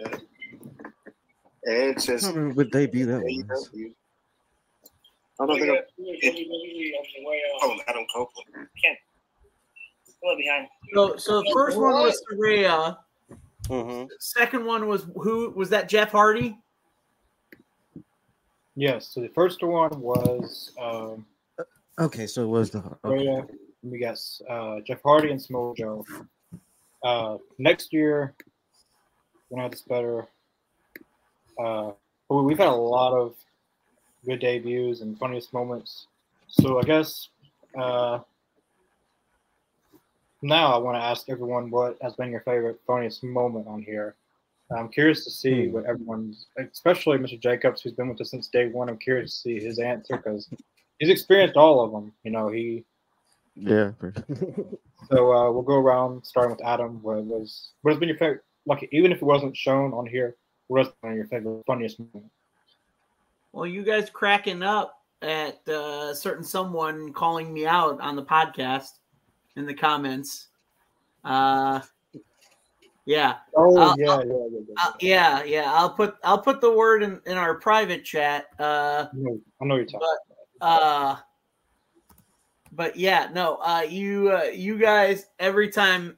[0.05, 0.17] Uh,
[1.67, 3.69] Edge I says don't remember what debut that was.
[3.73, 3.93] AEW.
[5.39, 5.69] I don't think.
[5.69, 7.61] I'm- at- look at WWE on the way up.
[7.63, 8.47] Oh, Adam Copeland.
[8.55, 10.67] A little behind.
[10.93, 12.97] So, so the first one was Saraya.
[13.67, 14.05] Mm-hmm.
[14.19, 15.51] Second one was who?
[15.51, 16.57] Was that Jeff Hardy?
[18.75, 19.09] Yes.
[19.09, 21.25] So the first one was um,
[21.99, 22.79] Okay, so it was the.
[23.03, 23.25] Okay.
[23.25, 23.45] Rhea.
[23.83, 24.19] We got
[24.49, 26.05] uh, Jeff Hardy and Samoa Joe.
[27.03, 28.33] Uh, next year,
[29.49, 30.27] we're gonna have this better.
[31.59, 31.91] Uh,
[32.29, 33.35] we've had a lot of
[34.25, 36.07] good debuts and funniest moments.
[36.47, 37.29] So I guess
[37.79, 38.19] uh,
[40.41, 44.15] now I want to ask everyone what has been your favorite funniest moment on here.
[44.75, 47.39] I'm curious to see what everyone's, especially Mr.
[47.39, 48.89] Jacobs, who's been with us since day one.
[48.89, 50.49] I'm curious to see his answer because
[50.99, 52.11] he's experienced all of them.
[52.23, 52.83] You know, he
[53.59, 53.91] Yeah.
[55.09, 57.01] so uh, we'll go around starting with Adam.
[57.01, 58.43] What was what has been your favorite?
[58.65, 60.35] Like even if it wasn't shown on here,
[60.67, 62.31] what has been your favorite funniest moment?
[63.53, 68.99] well, you guys cracking up at uh, certain someone calling me out on the podcast
[69.55, 70.49] in the comments.
[71.23, 71.79] Uh,
[73.05, 73.37] yeah.
[73.55, 74.75] Oh I'll- yeah, I'll- yeah, yeah, yeah.
[74.85, 75.73] Uh, yeah, yeah.
[75.73, 78.47] I'll put I'll put the word in, in our private chat.
[78.59, 80.07] Uh, I know, I know you're talking.
[80.59, 81.15] but uh,
[82.77, 83.55] but yeah, no.
[83.55, 86.15] Uh, you uh, you guys every time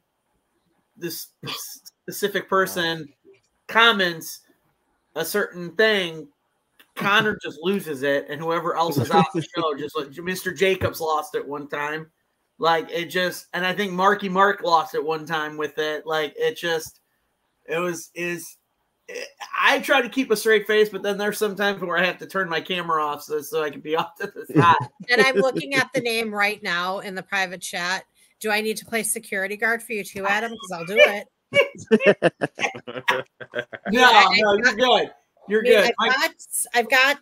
[0.98, 1.28] this
[2.04, 3.08] specific person
[3.68, 4.42] comments
[5.16, 6.28] a certain thing,
[6.96, 10.56] Connor just loses it, and whoever else is on the show, just like Mr.
[10.56, 12.12] Jacobs lost it one time.
[12.58, 16.06] Like it just, and I think Marky Mark lost it one time with it.
[16.06, 17.00] Like it just,
[17.68, 18.58] it was is.
[19.60, 22.28] I try to keep a straight face, but then there's sometimes where I have to
[22.28, 24.76] turn my camera off so, so I can be off to the side.
[25.10, 28.04] And I'm looking at the name right now in the private chat.
[28.40, 30.52] Do I need to play security guard for you too, Adam?
[30.52, 31.28] Because I'll do it.
[33.92, 35.12] No, no, you're good.
[35.48, 35.94] You're I mean, good.
[36.00, 36.32] I've got,
[36.76, 37.18] I've got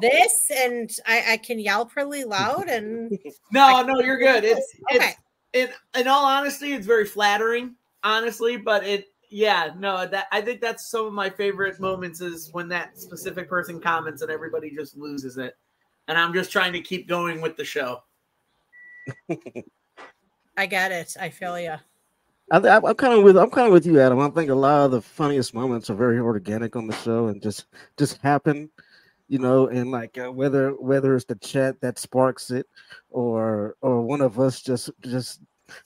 [0.00, 2.68] this, and I, I can yell pretty loud.
[2.68, 3.18] And
[3.52, 4.44] No, no, you're good.
[4.44, 5.12] It's Okay.
[5.52, 10.40] it's in in all honesty, it's very flattering, honestly, but it yeah, no, that I
[10.40, 14.70] think that's some of my favorite moments is when that specific person comments and everybody
[14.70, 15.56] just loses it.
[16.08, 18.02] And I'm just trying to keep going with the show.
[20.56, 21.16] I get it.
[21.20, 21.76] I feel you.
[22.50, 24.18] I, I, I'm kind of with I'm kind of with you, Adam.
[24.18, 27.40] I think a lot of the funniest moments are very organic on the show and
[27.40, 27.66] just
[27.96, 28.68] just happen,
[29.28, 29.68] you know.
[29.68, 32.66] And like uh, whether whether it's the chat that sparks it,
[33.10, 35.40] or or one of us just just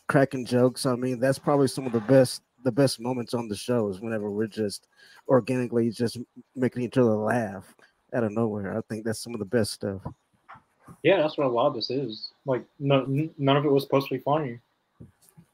[0.09, 0.87] cracking jokes.
[0.87, 4.01] I mean, that's probably some of the best the best moments on the show is
[4.01, 4.89] whenever we're just
[5.29, 6.19] organically just
[6.57, 7.75] making each other laugh
[8.15, 8.77] out of nowhere.
[8.77, 10.01] I think that's some of the best stuff.
[11.03, 12.33] Yeah, that's what a lot of this is.
[12.47, 13.05] Like, no,
[13.39, 14.61] none of it was supposed to be funny.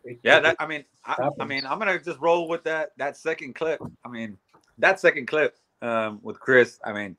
[0.04, 3.16] It- Yeah, that I mean, I, I mean, I'm gonna just roll with that that
[3.16, 3.80] second clip.
[4.04, 4.38] I mean,
[4.78, 6.78] that second clip um, with Chris.
[6.84, 7.16] I mean,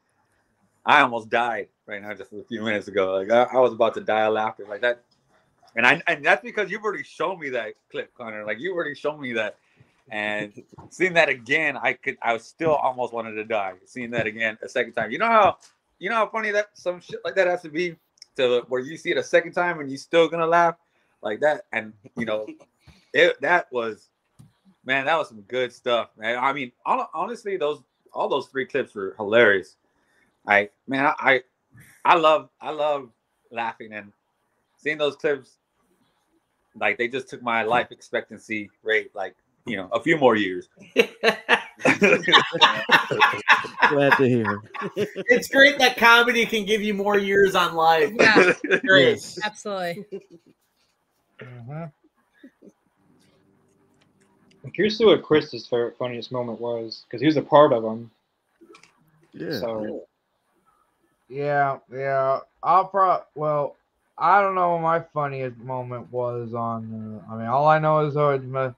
[0.86, 3.16] I almost died right now just a few minutes ago.
[3.16, 5.04] Like I, I was about to die of laughter like that,
[5.76, 8.46] and I and that's because you've already shown me that clip, Connor.
[8.46, 9.58] Like you've already shown me that,
[10.12, 13.74] and seeing that again, I could I was still almost wanted to die.
[13.86, 15.10] Seeing that again a second time.
[15.10, 15.58] You know how
[16.00, 17.96] you know how funny that some shit like that has to be
[18.36, 20.76] to where you see it a second time and you still gonna laugh
[21.22, 22.46] like that, and you know
[23.14, 24.10] it that was
[24.86, 27.84] man that was some good stuff man i mean hon- honestly those
[28.14, 29.76] all those three clips were hilarious
[30.48, 31.42] i man I, I
[32.06, 33.10] i love i love
[33.52, 34.12] laughing and
[34.78, 35.58] seeing those clips
[36.80, 39.36] like they just took my life expectancy rate like
[39.66, 40.68] you know a few more years
[43.90, 44.62] Glad to hear.
[45.28, 48.12] It's great that comedy can give you more years on life.
[48.14, 48.54] Yeah.
[48.86, 49.10] Great.
[49.10, 49.40] Yes.
[49.44, 50.06] Absolutely.
[51.42, 51.92] Mhm.
[54.64, 57.84] I'm curious to what Chris's favorite funniest moment was because he was a part of
[57.84, 58.12] them.
[59.34, 59.60] Yeah.
[59.60, 60.04] So
[61.28, 62.40] Yeah, yeah.
[62.62, 63.22] I'll pro.
[63.36, 63.76] Well,
[64.18, 67.24] I don't know what my funniest moment was on.
[67.30, 68.72] Uh, I mean, all I know is uh, my,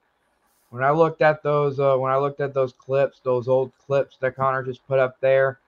[0.73, 4.17] when I looked at those, uh, when I looked at those clips, those old clips
[4.21, 5.59] that Connor just put up there.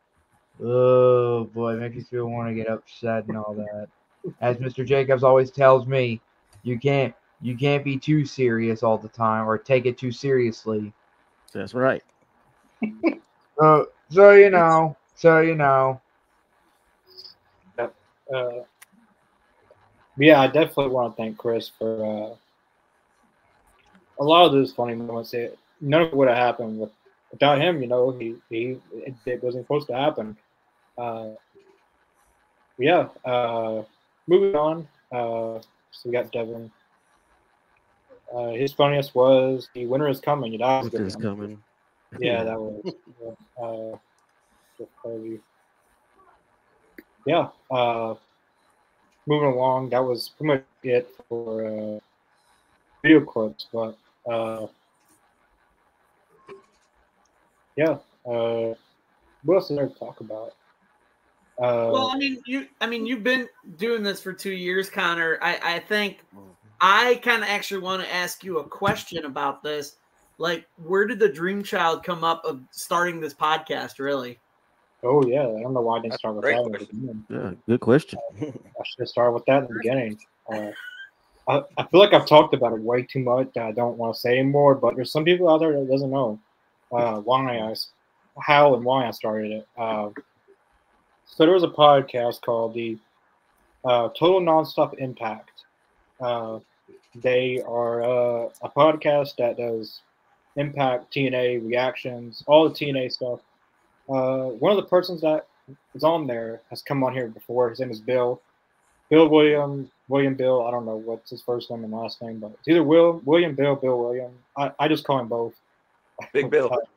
[0.59, 3.87] Oh boy, it makes you feel want to get upset and all that.
[4.41, 4.83] As Mr.
[4.83, 6.19] Jacobs always tells me,
[6.63, 10.91] you can't you can't be too serious all the time or take it too seriously.
[11.53, 12.03] That's right.
[13.57, 16.01] So so you know, so you know.
[17.77, 17.89] uh,
[20.17, 22.03] yeah, I definitely want to thank Chris for
[22.33, 22.35] uh,
[24.19, 25.33] a lot of those funny moments.
[25.33, 26.91] It, none of it would have happened with,
[27.31, 27.81] without him.
[27.81, 30.37] You know, he he it, it wasn't supposed to happen.
[30.97, 31.29] Uh,
[32.77, 33.07] yeah.
[33.23, 33.83] Uh,
[34.27, 34.87] moving on.
[35.11, 35.61] Uh,
[35.91, 36.71] so we got Devin.
[38.33, 40.51] Uh, his funniest was the winter is coming.
[40.51, 41.61] You know, Winter is coming.
[42.19, 42.93] Yeah, that was.
[43.21, 45.39] yeah, uh, crazy.
[47.25, 47.49] Yeah.
[47.71, 48.15] Uh,
[49.27, 51.99] moving along, that was pretty much it for uh,
[53.03, 53.67] video clips.
[53.71, 53.97] But
[54.29, 54.67] uh,
[57.75, 57.97] yeah.
[58.25, 58.73] Uh,
[59.43, 60.53] what else is there to talk about?
[61.57, 62.67] Uh, Well, I mean, you.
[62.81, 63.47] I mean, you've been
[63.77, 65.37] doing this for two years, Connor.
[65.41, 66.19] I, I think
[66.81, 69.97] I kind of actually want to ask you a question about this.
[70.37, 73.99] Like, where did the dream child come up of starting this podcast?
[73.99, 74.39] Really?
[75.05, 77.25] oh yeah, I don't know why I didn't start with that in the beginning.
[77.29, 78.19] Yeah, good question.
[78.41, 80.19] I should have started with that in the beginning.
[80.51, 80.71] Uh,
[81.47, 83.49] I, I feel like I've talked about it way too much.
[83.55, 84.75] that I don't want to say anymore.
[84.75, 86.39] But there's some people out there that doesn't know
[86.91, 87.73] uh, why I,
[88.39, 89.67] how and why I started it.
[89.77, 90.09] Uh,
[91.25, 92.97] so there was a podcast called the
[93.83, 95.51] uh, Total Nonstop Impact.
[96.19, 96.59] Uh,
[97.15, 100.01] they are uh, a podcast that does
[100.55, 103.41] Impact TNA reactions, all the TNA stuff.
[104.07, 105.47] Uh, one of the persons that
[105.93, 107.69] is on there has come on here before.
[107.69, 108.41] His name is Bill.
[109.09, 110.65] Bill William William Bill.
[110.65, 113.55] I don't know what's his first name and last name, but it's either Will William
[113.55, 114.31] Bill Bill William.
[114.57, 115.53] I, I just call him both.
[116.33, 116.75] Big Bill.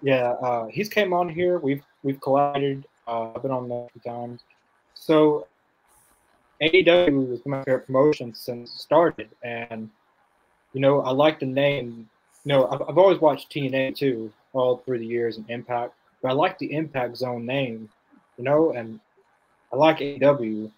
[0.00, 1.58] Yeah, uh, he's came on here.
[1.58, 2.86] We've we've collided.
[3.06, 4.42] Uh, I've been on there a few times.
[4.94, 5.46] So
[6.62, 9.90] AEW is my favorite promotion since it started, and
[10.72, 12.08] you know I like the name.
[12.44, 16.30] You know I've, I've always watched TNA too, all through the years and Impact, but
[16.30, 17.88] I like the Impact Zone name.
[18.36, 19.00] You know, and
[19.72, 20.70] I like AEW,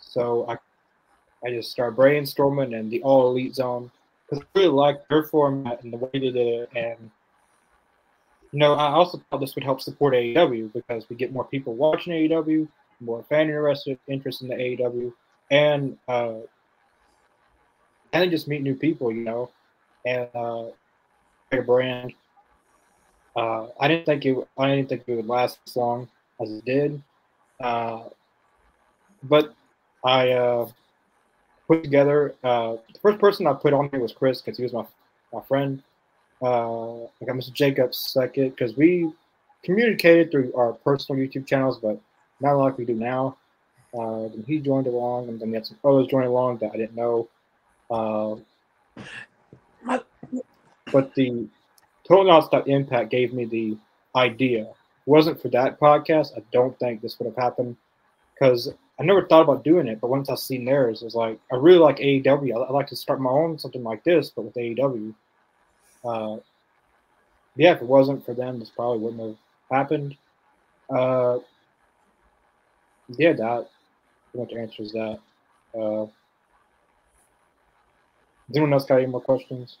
[0.00, 0.56] so I
[1.46, 3.90] I just started brainstorming and the All Elite Zone
[4.28, 7.10] because I really like their format and the way they did it, and
[8.52, 11.74] you know, I also thought this would help support AEW because we get more people
[11.74, 12.66] watching AEW,
[13.00, 15.12] more fan interested interest in the AEW,
[15.50, 16.34] and uh,
[18.12, 19.50] and just meet new people, you know,
[20.06, 20.64] and uh,
[21.50, 22.12] create a brand.
[23.36, 24.36] Uh, I didn't think it.
[24.56, 26.08] I didn't think it would last as long
[26.40, 27.02] as it did,
[27.60, 28.04] uh,
[29.22, 29.54] but
[30.08, 30.68] I uh,
[31.66, 32.34] put together.
[32.42, 34.86] Uh, the first person I put on here was Chris because he was my
[35.34, 35.82] my friend.
[36.40, 37.52] Uh, I got Mr.
[37.52, 39.12] Jacobs second because we
[39.62, 42.00] communicated through our personal YouTube channels, but
[42.40, 43.36] not like we do now.
[43.92, 46.78] Uh, then he joined along, and then we had some others join along that I
[46.78, 47.28] didn't know.
[47.90, 48.36] Uh,
[50.90, 51.46] but the
[52.06, 53.76] Total Nonstop Impact gave me the
[54.16, 54.62] idea.
[54.62, 57.76] It wasn't for that podcast, I don't think this would have happened
[58.34, 60.00] because I never thought about doing it.
[60.00, 62.54] But once I seen theirs, it was like I really like AEW.
[62.56, 65.14] I- I'd like to start my own something like this, but with AEW.
[66.04, 66.36] Uh,
[67.56, 69.36] yeah, if it wasn't for them, this probably wouldn't have
[69.70, 70.16] happened.
[70.90, 71.38] Uh,
[73.16, 73.68] yeah, that
[74.32, 75.18] pretty much answers that.
[75.74, 76.06] Uh,
[78.46, 79.78] does anyone else got any more questions?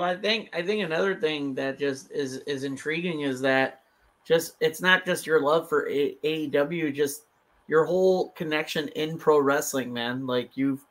[0.00, 3.82] But I think I think another thing that just is is intriguing is that
[4.24, 7.24] just it's not just your love for AEW, just
[7.68, 10.26] your whole connection in pro wrestling, man.
[10.26, 10.86] Like you've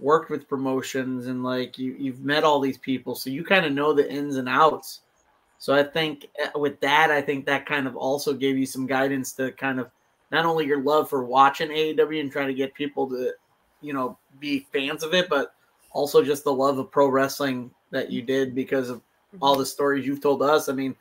[0.00, 3.74] worked with promotions and like you you've met all these people, so you kind of
[3.74, 5.02] know the ins and outs.
[5.58, 8.86] So I think uh, with that, I think that kind of also gave you some
[8.86, 9.90] guidance to kind of
[10.32, 13.32] not only your love for watching AEW and trying to get people to,
[13.82, 15.54] you know, be fans of it, but
[15.92, 18.26] also just the love of pro wrestling that you mm-hmm.
[18.26, 19.38] did because of mm-hmm.
[19.42, 20.68] all the stories you've told us.
[20.68, 20.94] I mean,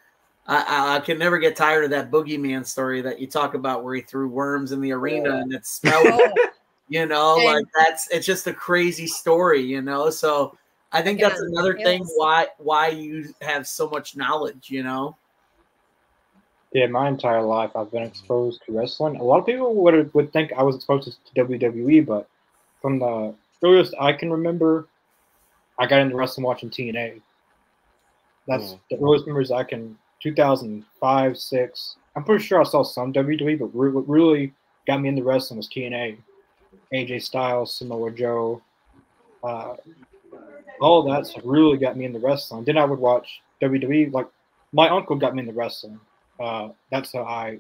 [0.48, 3.84] I, I, I can never get tired of that boogeyman story that you talk about
[3.84, 6.22] where he threw worms in the arena and it smelled.
[6.90, 10.10] you know, And- like that's it's just a crazy story, you know.
[10.10, 10.58] So
[10.92, 14.84] I think that's Yeah, another thing it's- why why you have so much knowledge, you
[14.84, 15.16] know.
[16.74, 19.16] Yeah, my entire life I've been exposed to wrestling.
[19.16, 22.28] A lot of people would would think I was exposed to WWE, but
[22.82, 23.34] from the
[23.64, 24.88] earliest I can remember,
[25.80, 27.22] I got into wrestling watching TNA.
[28.48, 28.80] That's Mm.
[28.92, 29.98] the earliest memories I can.
[30.22, 31.98] 2005, six.
[32.16, 34.54] I'm pretty sure I saw some WWE, but re- what really
[34.88, 36.18] got me into wrestling was TNA.
[36.94, 38.62] AJ Styles, Samoa Joe,
[39.44, 39.76] uh,
[40.82, 42.64] all that stuff really got me into wrestling.
[42.64, 44.10] Then I would watch WWE.
[44.12, 44.28] Like
[44.72, 46.00] my uncle got me into wrestling.
[46.40, 47.60] Uh, that's how I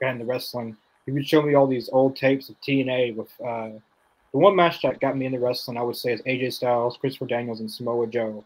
[0.00, 0.76] got into wrestling.
[1.06, 3.70] He would show me all these old tapes of TNA with uh,
[4.32, 5.76] the one match that got me into wrestling.
[5.76, 8.44] I would say is AJ Styles, Christopher Daniels, and Samoa Joe.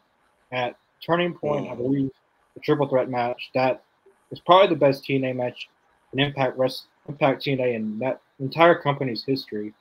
[0.53, 2.11] At Turning Point, I believe
[2.55, 3.83] the triple threat match that
[4.31, 5.69] was probably the best TNA match
[6.13, 9.73] in Impact Rest Impact TNA in that entire company's history.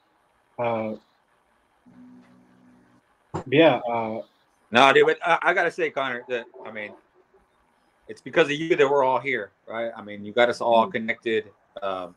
[0.59, 0.95] Uh,
[3.47, 4.21] yeah, uh,
[4.71, 6.93] No, dude, but I, I gotta say, Connor, that I mean,
[8.07, 9.91] it's because of you that we're all here, right?
[9.95, 11.45] I mean, you got us all connected.
[11.81, 12.15] Um,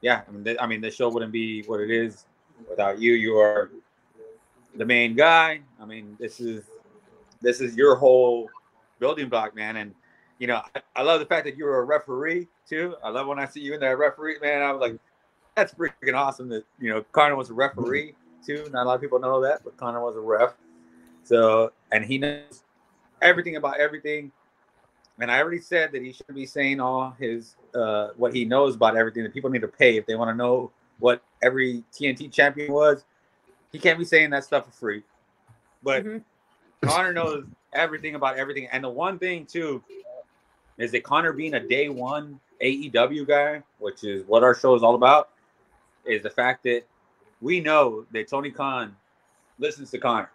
[0.00, 2.24] yeah, I mean, th- I mean, the show wouldn't be what it is
[2.68, 3.14] without you.
[3.14, 3.70] You are
[4.74, 5.60] the main guy.
[5.80, 6.64] I mean, this is
[7.40, 8.48] this is your whole
[8.98, 9.76] building block, man.
[9.76, 9.94] And
[10.38, 12.96] you know, I, I love the fact that you're a referee too.
[13.02, 14.62] I love when I see you in there, referee, man.
[14.62, 14.98] I was like,
[15.54, 18.68] that's freaking awesome that you know Connor was a referee too.
[18.72, 20.54] Not a lot of people know that, but Connor was a ref.
[21.22, 22.62] So, and he knows
[23.22, 24.32] everything about everything.
[25.20, 28.74] And I already said that he shouldn't be saying all his uh, what he knows
[28.74, 29.22] about everything.
[29.22, 33.04] That people need to pay if they want to know what every TNT champion was.
[33.70, 35.02] He can't be saying that stuff for free.
[35.82, 36.88] But mm-hmm.
[36.88, 38.68] Connor knows everything about everything.
[38.72, 39.82] And the one thing too
[40.78, 44.82] is that Connor being a day one AEW guy, which is what our show is
[44.82, 45.30] all about,
[46.04, 46.82] is the fact that
[47.40, 48.96] we know that Tony Khan
[49.58, 50.30] listens to Connor.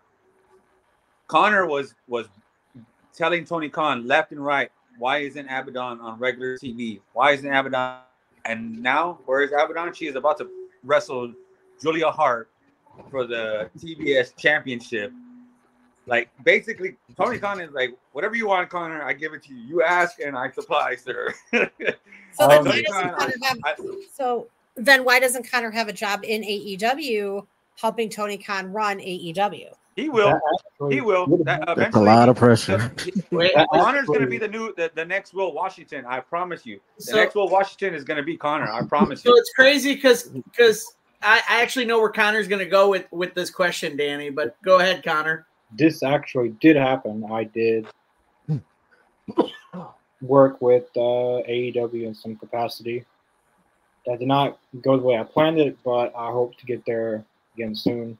[1.27, 2.27] Connor was was
[3.13, 6.99] telling Tony Khan left and right, why isn't Abaddon on regular TV?
[7.13, 8.01] Why isn't Abaddon?
[8.45, 9.93] And now, where is Abaddon?
[9.93, 10.49] She is about to
[10.83, 11.33] wrestle
[11.81, 12.49] Julia Hart
[13.09, 15.11] for the TBS championship.
[16.05, 19.61] like basically Tony Khan is like whatever you want, Connor, I give it to you.
[19.61, 21.33] You ask and I supply, sir.
[22.31, 23.75] So then, um, why doesn't Khan, Connor have, I-
[24.13, 29.73] so then why doesn't Connor have a job in AEW helping Tony Khan run AEW?
[29.99, 30.39] He will.
[30.89, 31.27] He will.
[31.43, 32.91] That, That's a lot of pressure.
[33.31, 36.05] Wait, Connor's going to be the new, the, the next Will Washington.
[36.05, 36.79] I promise you.
[36.97, 38.71] The So- next Will Washington is going to be Connor.
[38.71, 39.31] I promise you.
[39.31, 39.41] So you.
[39.41, 43.33] it's crazy because because I, I actually know where Connor's going to go with with
[43.33, 44.29] this question, Danny.
[44.29, 45.45] But go ahead, Connor.
[45.73, 47.25] this actually did happen.
[47.29, 47.87] I did
[50.21, 53.03] work with uh, AEW in some capacity.
[54.05, 57.25] That did not go the way I planned it, but I hope to get there
[57.55, 58.17] again soon.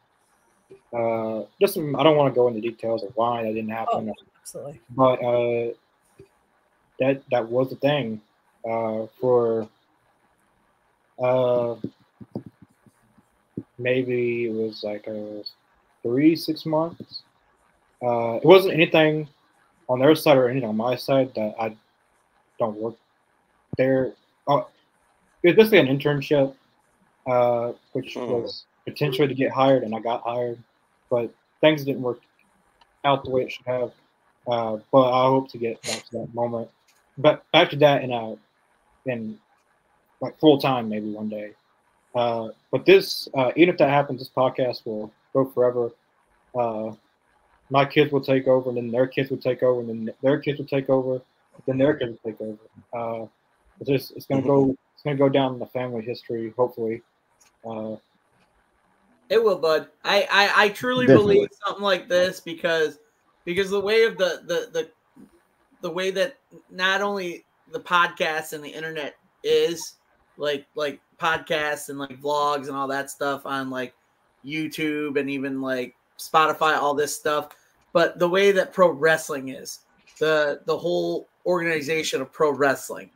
[0.93, 4.13] Uh, just some, I don't want to go into details of why that didn't happen,
[4.41, 4.79] Absolutely.
[4.89, 5.73] but uh,
[6.99, 8.21] that that was the thing
[8.67, 9.67] uh, for
[11.21, 11.75] uh,
[13.77, 15.43] maybe it was like a
[16.03, 17.23] three six months.
[18.01, 19.27] Uh, it wasn't anything
[19.89, 21.75] on their side or anything on my side that I
[22.57, 22.95] don't work
[23.77, 24.13] there.
[24.47, 24.67] Oh,
[25.43, 26.53] it was basically an internship,
[27.27, 30.61] uh, which was potentially to get hired, and I got hired,
[31.09, 32.21] but things didn't work
[33.05, 33.91] out the way it should have.
[34.47, 36.69] Uh, but I hope to get back to that moment.
[37.17, 38.35] But back to that in a
[39.05, 39.37] in
[40.21, 41.51] like full time maybe one day.
[42.15, 45.91] Uh, but this, uh, even if that happens, this podcast will go forever.
[46.55, 46.93] Uh,
[47.69, 50.39] my kids will take over, and then their kids will take over, and then their
[50.39, 51.21] kids will take over,
[51.67, 52.57] then their kids will take over.
[52.93, 53.27] Uh,
[53.79, 57.01] it's just it's gonna go it's gonna go down in the family history, hopefully.
[57.65, 57.95] Uh,
[59.29, 59.87] It will, bud.
[60.03, 61.35] I I, I truly Definitely.
[61.35, 62.97] believe something like this because
[63.45, 64.89] because the way of the the the
[65.81, 66.37] the way that
[66.69, 69.95] not only the podcast and the internet is
[70.37, 73.93] like like podcasts and like vlogs and all that stuff on like
[74.43, 77.49] YouTube and even like Spotify, all this stuff,
[77.93, 79.79] but the way that pro wrestling is
[80.19, 83.09] the the whole organization of pro wrestling.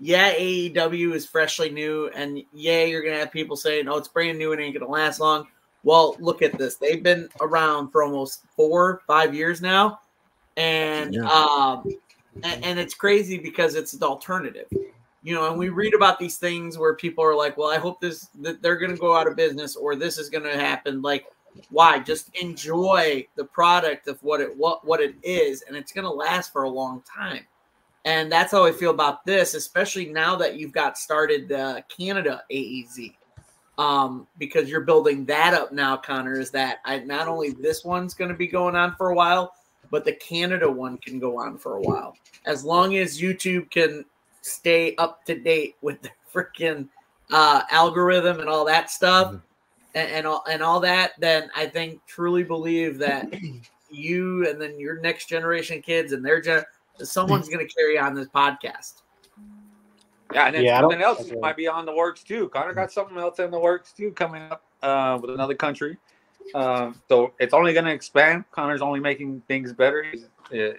[0.00, 4.38] Yeah, AEW is freshly new, and yeah, you're gonna have people saying, "Oh, it's brand
[4.38, 5.46] new and ain't gonna last long."
[5.84, 10.00] Well, look at this; they've been around for almost four, five years now,
[10.56, 11.28] and Yeah.
[11.30, 11.84] um,
[12.42, 14.66] and, and it's crazy because it's an alternative,
[15.22, 15.48] you know.
[15.48, 18.62] And we read about these things where people are like, "Well, I hope this that
[18.62, 21.26] they're gonna go out of business or this is gonna happen." Like,
[21.70, 22.00] why?
[22.00, 26.52] Just enjoy the product of what it what what it is, and it's gonna last
[26.52, 27.46] for a long time.
[28.04, 32.42] And that's how I feel about this, especially now that you've got started the Canada
[32.52, 33.14] AEZ.
[33.76, 38.14] Um, because you're building that up now, Connor, is that I not only this one's
[38.14, 39.52] going to be going on for a while,
[39.90, 42.16] but the Canada one can go on for a while.
[42.46, 44.04] As long as YouTube can
[44.42, 46.88] stay up to date with the freaking
[47.32, 49.34] uh, algorithm and all that stuff
[49.94, 53.32] and, and all and all that, then I think truly believe that
[53.90, 56.64] you and then your next generation kids and their gen
[57.02, 59.02] someone's going to carry on this podcast.
[60.32, 62.48] Yeah, and then Yeah, something don't- else might be on the works too.
[62.48, 65.96] Connor got something else in the works too coming up uh, with another country.
[66.54, 68.44] Um, so it's only going to expand.
[68.50, 70.02] Connor's only making things better.
[70.04, 70.74] He's uh,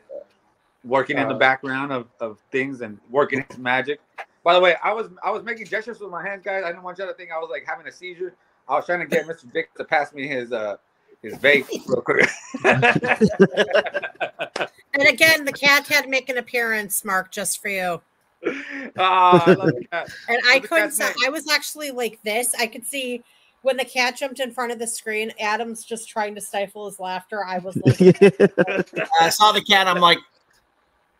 [0.83, 3.99] working in the Uh, background of, of things and working his magic.
[4.43, 6.63] By the way, I was I was making gestures with my hands, guys.
[6.63, 8.35] I didn't want you to think I was like having a seizure.
[8.69, 9.51] I was trying to get Mr.
[9.51, 10.77] Dick to pass me his uh
[11.23, 12.29] his vape real quick.
[14.97, 18.01] And again, the cat had to make an appearance, Mark, just for you.
[18.97, 20.09] Ah, I love the cat.
[20.29, 20.97] And I the couldn't.
[20.97, 22.53] cat's I was actually like this.
[22.57, 23.23] I could see
[23.63, 25.33] when the cat jumped in front of the screen.
[25.39, 27.43] Adam's just trying to stifle his laughter.
[27.43, 27.99] I was like,
[29.19, 29.87] I saw the cat.
[29.87, 30.19] I'm like,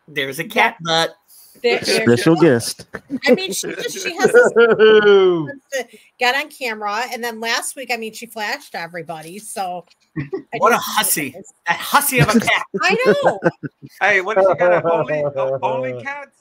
[0.06, 1.16] there's a cat butt.
[1.62, 2.86] There- there- Special guest.
[3.26, 5.48] I mean, she just she has this to
[6.18, 9.38] get on camera, and then last week, I mean, she flashed everybody.
[9.38, 9.84] So
[10.18, 11.34] I What a just- hussy!
[11.66, 12.62] That hussy of a cat.
[12.82, 13.40] I know.
[14.00, 14.84] hey, what is she got?
[14.84, 15.24] Only
[15.62, 16.36] only cats?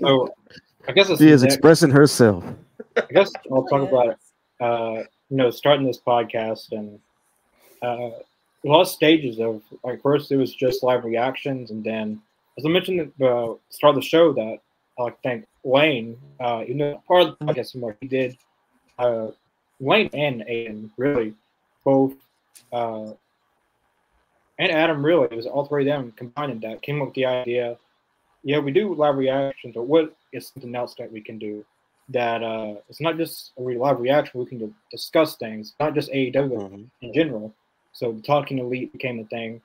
[0.00, 0.34] so
[0.88, 2.44] I guess it's She is next- expressing herself.
[2.96, 4.18] I guess I'll talk about
[4.60, 6.98] uh, you know starting this podcast and
[7.82, 12.20] uh, a lot of stages of like first it was just live reactions and then
[12.58, 14.58] as I mentioned at the start of the show that
[14.98, 18.36] I think Wayne, uh, you know, part of the podcast more he did
[18.98, 19.28] uh,
[19.80, 21.34] Wayne and Aiden really
[21.84, 22.14] both
[22.72, 23.12] uh,
[24.58, 27.26] and Adam really it was all three of them combining that came up with the
[27.26, 27.78] idea.
[28.42, 31.64] Yeah, we do live reactions, but what is something else that we can do?
[32.08, 34.40] that uh, it's not just a live reaction.
[34.40, 37.54] We can discuss things, not just AEW in general.
[37.92, 39.60] So talking elite became a thing.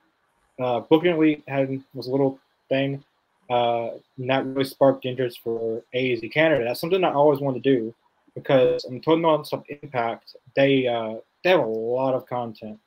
[0.60, 2.38] Uh, booking elite had was a little
[2.68, 3.04] thing.
[3.50, 6.64] Uh, and that really sparked interest for AEZ Canada.
[6.64, 7.94] That's something I always wanted to do
[8.34, 10.36] because I'm talking about some impact.
[10.56, 12.78] They uh, they have a lot of content.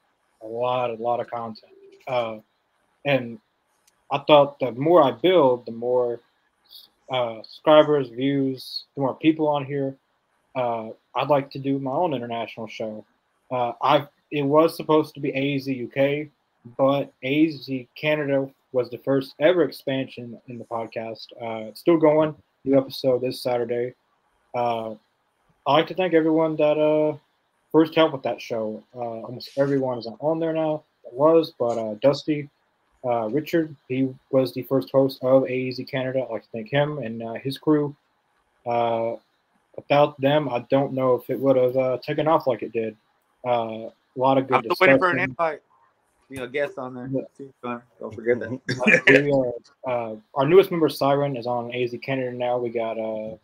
[0.41, 1.71] A lot, a lot of content.
[2.07, 2.37] Uh,
[3.05, 3.39] and
[4.11, 6.21] I thought the more I build, the more
[7.11, 9.95] uh, subscribers, views, the more people on here.
[10.55, 13.05] Uh, I'd like to do my own international show.
[13.51, 16.29] Uh, I it was supposed to be AEZ UK,
[16.77, 21.25] but AEZ Canada was the first ever expansion in the podcast.
[21.41, 22.35] Uh, still going.
[22.63, 23.95] New episode this Saturday.
[24.53, 24.91] Uh,
[25.65, 27.17] I'd like to thank everyone that uh,
[27.71, 28.83] first helped with that show.
[28.95, 30.83] Uh, almost everyone is on there now.
[31.05, 32.49] It was, but uh, Dusty,
[33.03, 36.21] uh, Richard, he was the first host of AEZ Canada.
[36.21, 37.95] I'd like to thank him and uh, his crew.
[38.63, 39.15] Uh,
[39.75, 42.95] without them, I don't know if it would have uh, taken off like it did.
[43.43, 45.61] Uh, a lot of good I'm still waiting for an invite.
[46.29, 47.09] You know, guest on there.
[47.37, 47.53] too.
[47.63, 49.03] Don't forget that.
[49.07, 52.57] we are, uh, our newest member, Siren, is on AEZ Canada now.
[52.57, 53.37] We got uh,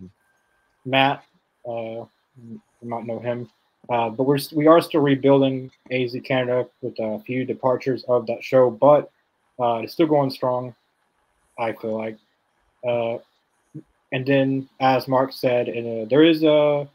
[0.85, 1.23] Matt.
[1.65, 2.05] Uh,
[2.41, 3.49] you might know him.
[3.89, 8.43] Uh, but we're we are still rebuilding AEZ Canada with a few departures of that
[8.43, 9.11] show, but
[9.59, 10.75] uh, it's still going strong.
[11.57, 12.17] I feel like.
[12.85, 13.19] Uh,
[14.11, 16.87] and then, as Mark said, and, uh, there is a,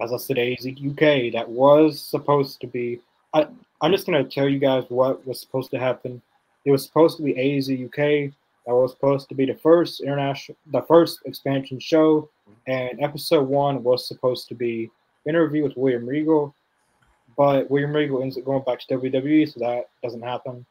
[0.00, 3.00] as I said, AEZ UK that was supposed to be.
[3.34, 3.46] I,
[3.82, 6.20] I'm just gonna tell you guys what was supposed to happen.
[6.64, 8.32] It was supposed to be AEZ UK.
[8.66, 12.28] That was supposed to be the first international, the first expansion show,
[12.66, 14.90] and episode one was supposed to be
[15.26, 16.54] interview with William Regal,
[17.36, 20.64] but William Regal ends up going back to WWE, so that doesn't happen.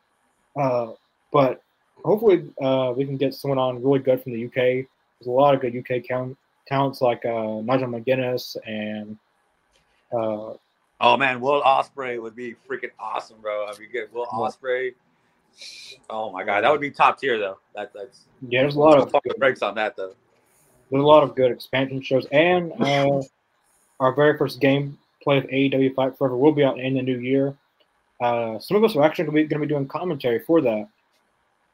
[0.56, 0.91] Uh,
[1.31, 1.64] but
[2.06, 4.53] hopefully, uh, we can get someone on really good from the UK.
[4.53, 6.38] There's a lot of good UK count,
[6.68, 9.18] talents like uh, Nigel McGuinness and
[10.11, 10.53] uh,
[11.02, 13.66] Oh man, Will Ospreay would be freaking awesome, bro.
[13.68, 14.94] I mean, get Will Ospreay.
[16.10, 17.58] Oh my god, that would be top tier though.
[17.76, 20.14] That, that's Yeah, there's a lot of- fucking breaks on that though.
[20.92, 23.22] there's a lot of good expansion shows, and uh,
[24.00, 27.56] our very first gameplay of AEW Fight Forever will be out in the new year.
[28.22, 30.88] Uh, some of us are actually going to be, doing commentary for that.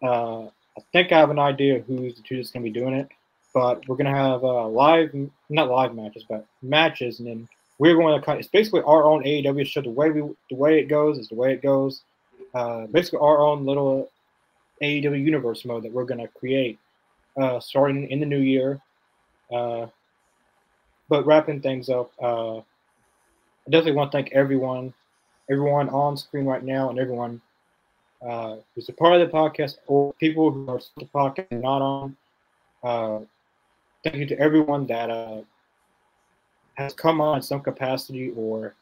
[0.04, 0.44] Uh,
[0.78, 3.08] I think I have an idea who's the two that's going to be doing it,
[3.54, 5.16] but we're going to have uh, live,
[5.50, 8.38] not live matches, but matches, and then we're going to cut.
[8.38, 9.82] It's basically our own AEW show.
[9.82, 12.04] The way we, the way it goes is the way it goes.
[12.54, 14.10] Uh, basically, our own little
[14.82, 16.80] AEW universe mode that we're going to create,
[17.38, 18.80] uh, starting in the new year.
[19.54, 19.88] Uh,
[21.10, 22.64] but wrapping things up, uh, I
[23.70, 24.94] definitely want to thank everyone,
[25.50, 27.42] everyone on screen right now, and everyone
[28.26, 32.18] uh, who's a part of the podcast, or people who are the podcast not on.
[32.84, 33.20] Uh,
[34.04, 35.42] thank you to everyone that uh,
[36.76, 38.76] has come on in some capacity, or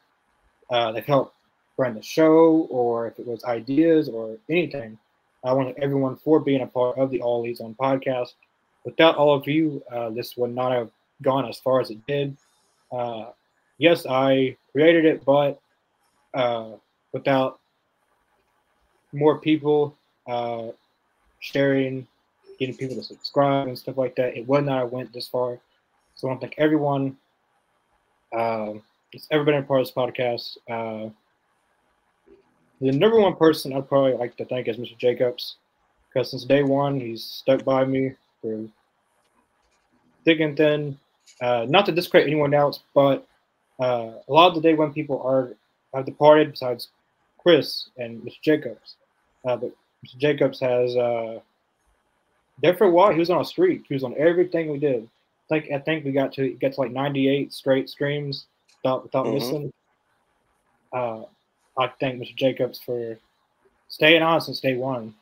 [0.70, 1.34] uh, they've helped
[1.76, 4.98] run the show, or if it was ideas or anything.
[5.44, 8.34] I want everyone for being a part of the All Elite Zone podcast.
[8.84, 10.90] Without all of you, uh, this would not have
[11.22, 12.36] gone as far as it did.
[12.92, 13.26] Uh,
[13.78, 15.60] yes, I created it, but
[16.32, 16.72] uh,
[17.12, 17.60] without
[19.12, 19.96] more people
[20.26, 20.68] uh,
[21.40, 22.06] sharing,
[22.58, 25.58] getting people to subscribe and stuff like that, it would not have went this far.
[26.14, 27.16] So I want to thank everyone
[28.32, 28.82] um,
[29.12, 30.56] that's ever been a part of this podcast.
[30.68, 31.10] Uh,
[32.80, 34.98] the number one person I'd probably like to thank is Mr.
[34.98, 35.56] Jacobs,
[36.08, 38.70] because since day one he's stuck by me through
[40.24, 40.98] thick and thin.
[41.40, 43.26] Uh, not to discredit anyone else, but
[43.80, 45.54] uh, a lot of the day when people are
[45.94, 46.88] have departed, besides
[47.38, 48.40] Chris and Mr.
[48.42, 48.96] Jacobs,
[49.46, 49.70] uh, but
[50.04, 50.18] Mr.
[50.18, 51.40] Jacobs has uh,
[52.62, 53.12] there for a while.
[53.12, 53.84] He was on a streak.
[53.88, 55.08] He was on everything we did.
[55.50, 58.46] I think I think we got to get to like 98 straight streams
[58.82, 59.34] without without Mhm.
[59.34, 59.72] missing.
[60.92, 61.24] Uh,
[61.78, 62.34] I thank Mr.
[62.36, 63.18] Jacobs for
[63.88, 65.14] staying on since day one.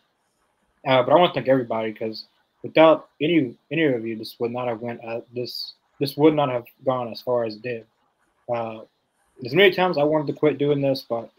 [0.86, 2.26] Uh, but I want to thank everybody because
[2.62, 6.50] without any any of you, this would not have went uh, this this would not
[6.50, 7.86] have gone as far as it did.
[8.52, 8.80] Uh,
[9.44, 11.30] as many times I wanted to quit doing this, but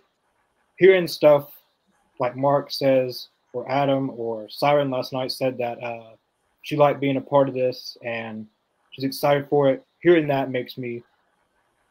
[0.78, 1.52] hearing stuff
[2.20, 6.16] like Mark says, or Adam, or Siren last night said that uh,
[6.62, 8.48] she liked being a part of this and
[8.94, 9.86] she's excited for it.
[10.00, 11.04] Hearing that makes me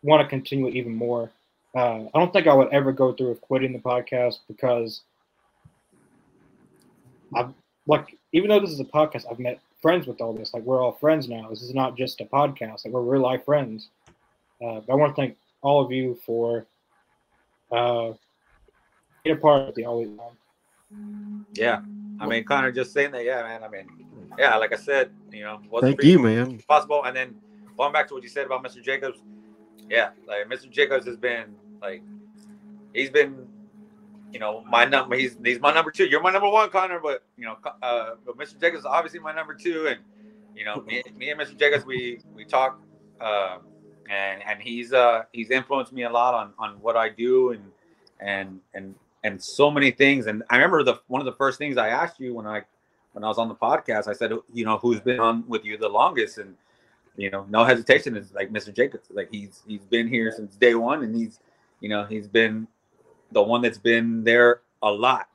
[0.02, 1.30] want to continue it even more.
[1.74, 5.02] Uh, I don't think I would ever go through with quitting the podcast because
[7.34, 7.52] I've
[7.86, 10.54] like even though this is a podcast, I've met friends with all this.
[10.54, 11.48] Like we're all friends now.
[11.50, 12.84] This is not just a podcast.
[12.84, 13.88] Like we're real life friends.
[14.64, 16.66] Uh, but I want to thank all of you for
[17.72, 18.12] uh,
[19.24, 20.10] being a part of the Always.
[21.54, 21.80] Yeah.
[22.20, 23.24] I mean, Connor just saying that.
[23.24, 23.64] Yeah, man.
[23.64, 23.88] I mean,
[24.38, 26.59] yeah, like I said, you know, Thank you, man.
[26.68, 27.04] possible.
[27.04, 27.34] And then
[27.76, 28.82] going back to what you said about Mr.
[28.82, 29.18] Jacobs,
[29.88, 30.70] yeah, like Mr.
[30.70, 32.02] Jacobs has been like,
[32.94, 33.46] he's been,
[34.32, 35.16] you know, my number.
[35.16, 36.06] He's he's my number two.
[36.06, 37.00] You're my number one, Connor.
[37.00, 38.59] But you know, uh, but Mr.
[38.60, 39.88] Jacobs is obviously my number two.
[39.88, 39.98] And
[40.56, 41.59] you know, me, me and Mr.
[41.59, 42.80] Jacobs, we we talk,
[43.20, 43.59] uh,
[44.10, 47.64] and and he's uh he's influenced me a lot on on what I do and
[48.20, 48.94] and and
[49.24, 50.26] and so many things.
[50.26, 52.62] And I remember the one of the first things I asked you when I
[53.12, 55.76] when I was on the podcast, I said, you know, who's been on with you
[55.76, 56.39] the longest?
[56.39, 56.56] And
[57.16, 58.74] you know, no hesitation is like Mr.
[58.74, 59.09] Jacobs.
[59.10, 61.40] Like he's he's been here since day one, and he's
[61.80, 62.66] you know he's been
[63.32, 65.28] the one that's been there a lot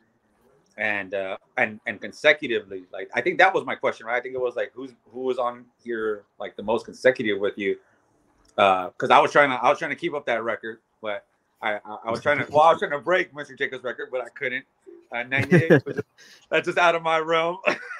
[0.78, 4.36] and uh and and consecutively like i think that was my question right i think
[4.36, 7.76] it was like who's who was on here like the most consecutive with you
[8.58, 11.26] uh because i was trying to i was trying to keep up that record but
[11.62, 14.10] i i, I was trying to well i was trying to break mr jacobs record
[14.12, 14.66] but i couldn't.
[15.10, 16.02] Uh, 98 was just-
[16.50, 17.58] that's just out of my realm.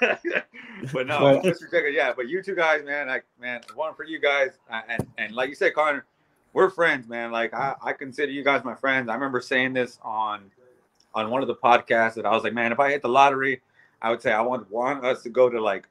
[0.92, 4.04] But no But- mr jacobs yeah but you two guys man like man one for
[4.04, 4.50] you guys.
[4.70, 6.04] Uh, and and like you said connor
[6.52, 7.30] we're friends man.
[7.32, 9.08] Like i i consider you guys my friends.
[9.08, 10.50] I remember saying this on
[11.14, 13.60] on one of the podcasts that I was like, man, if I hit the lottery,
[14.02, 15.88] I would say I want want us to go to like,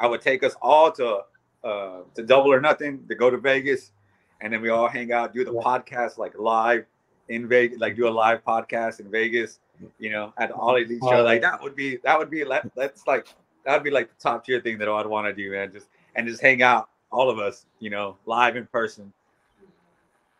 [0.00, 1.20] I would take us all to
[1.64, 3.92] uh to double or nothing to go to Vegas,
[4.40, 6.84] and then we all hang out, do the podcast like live
[7.28, 9.58] in Vegas, like do a live podcast in Vegas,
[9.98, 11.24] you know, at all of these shows.
[11.24, 13.26] Like that would be that would be let that's like
[13.64, 15.72] that would be like the top tier thing that I'd want to do, man.
[15.72, 19.12] Just and just hang out, all of us, you know, live in person.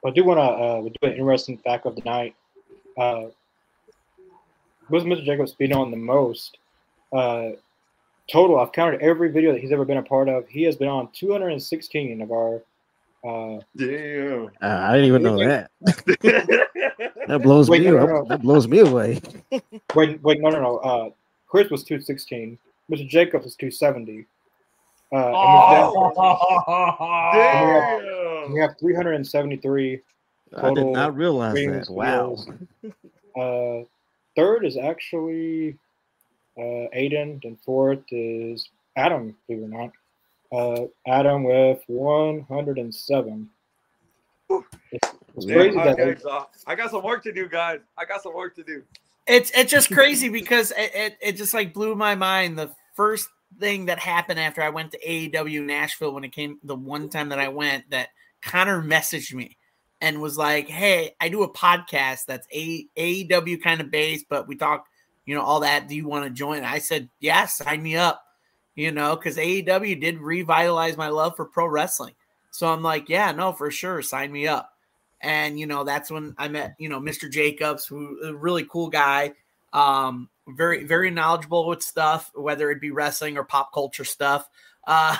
[0.04, 2.36] I do want to uh, do an interesting fact of the night.
[2.96, 3.26] Uh,
[4.88, 5.24] with Mr.
[5.24, 6.58] Jacobs being on the most,
[7.12, 7.50] uh,
[8.30, 10.46] total, I've counted every video that he's ever been a part of.
[10.48, 12.62] He has been on 216 of our.
[13.26, 14.46] Uh, Damn.
[14.62, 15.70] Uh, I didn't even know that.
[17.26, 17.90] that blows Wait, me.
[17.90, 18.08] no, up.
[18.08, 18.28] no, no.
[18.28, 19.20] That blows me away.
[19.94, 20.76] wait, wait, no, no, no.
[20.78, 21.10] Uh,
[21.48, 22.58] Chris was 216.
[22.90, 23.06] Mr.
[23.08, 24.26] Jacobs was 270.
[25.12, 26.08] Uh, Oh.
[26.08, 26.36] with that-
[28.44, 30.00] and we have- we have 373
[30.56, 31.92] I did not realize streams, that.
[31.92, 32.36] Wow.
[33.36, 33.84] Uh,
[34.36, 35.76] third is actually
[36.56, 39.90] uh, Aiden, and fourth is Adam, believe it or not.
[40.52, 43.50] Uh, Adam with 107.
[44.48, 47.80] It's, it's crazy that okay, so I got some work to do, guys.
[47.98, 48.82] I got some work to do.
[49.26, 52.58] It's it's just crazy because it, it, it just like blew my mind.
[52.58, 53.28] The first
[53.58, 57.30] thing that happened after I went to AEW Nashville when it came the one time
[57.30, 58.10] that I went that
[58.40, 59.56] Connor messaged me
[60.00, 64.46] and was like, "Hey, I do a podcast that's a AEW kind of based, but
[64.46, 64.86] we talk,
[65.24, 65.88] you know, all that.
[65.88, 68.22] Do you want to join?" I said, "Yeah, sign me up."
[68.76, 72.14] You know, because AEW did revitalize my love for pro wrestling.
[72.50, 74.76] So I'm like, "Yeah, no, for sure, sign me up."
[75.20, 77.30] and you know that's when I met you know Mr.
[77.30, 79.32] Jacobs, who a really cool guy,
[79.72, 84.48] um, very very knowledgeable with stuff, whether it be wrestling or pop culture stuff.
[84.86, 85.16] Uh,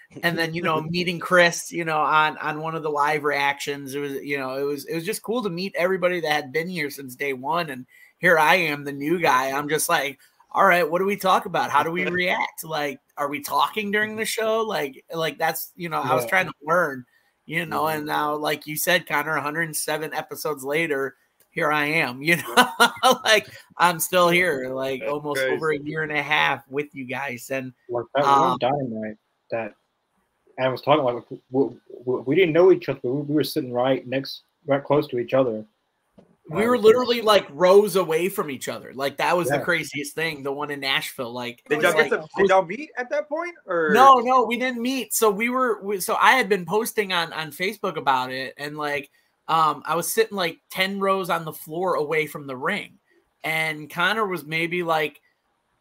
[0.22, 3.94] and then you know meeting Chris, you know on on one of the live reactions,
[3.94, 6.52] it was you know it was it was just cool to meet everybody that had
[6.52, 7.86] been here since day one, and
[8.18, 9.50] here I am, the new guy.
[9.50, 10.18] I'm just like.
[10.54, 11.70] All right, what do we talk about?
[11.70, 12.64] How do we react?
[12.64, 14.62] Like, are we talking during the show?
[14.62, 17.04] Like, like that's you know, I was trying to learn
[17.46, 21.16] you know and now like you said connor 107 episodes later
[21.50, 23.48] here i am you know like
[23.78, 25.54] i'm still here like almost crazy.
[25.54, 29.16] over a year and a half with you guys and like that Um, dynamite
[29.50, 29.74] that
[30.58, 31.24] Adam was talking about.
[31.50, 34.84] We, we, we didn't know each other, but we, we were sitting right next, right
[34.84, 35.64] close to each other.
[36.50, 39.58] We were literally like rows away from each other like that was Yeah.
[39.58, 42.28] the craziest thing the one in nashville like it Did was y'all get like- to,
[42.36, 45.14] did y'all meet at that point or No, no, we didn't meet.
[45.14, 48.76] So we were we, so I had been posting on on Facebook about it and
[48.76, 49.08] like
[49.48, 52.98] um I was sitting like 10 rows on the floor away from the ring
[53.44, 55.20] and Connor was maybe like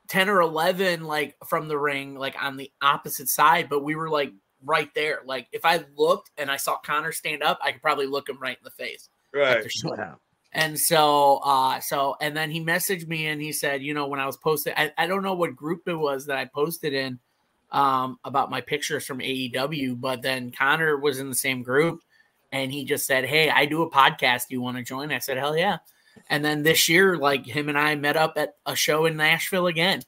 [0.09, 4.09] 10 or 11 like from the ring like on the opposite side but we were
[4.09, 4.31] like
[4.63, 8.05] right there like if I looked and I saw Connor stand up I could probably
[8.05, 9.63] look him right in the face Right.
[10.53, 10.69] After showing Wow.
[10.69, 14.19] and so, uh, so, and then he messaged me and he said, you know, when
[14.19, 17.19] I was posted, I, I don't know what group it was that I posted in
[17.72, 22.02] um, about my pictures from AEW, but then Connor was in the same group
[22.52, 24.48] and he just said, Hey, I do a podcast.
[24.49, 25.11] Do you want to join?
[25.11, 25.78] I said, Hell yeah.
[26.30, 29.68] And then this year, like him and I met up at a show in Nashville
[29.68, 30.02] again.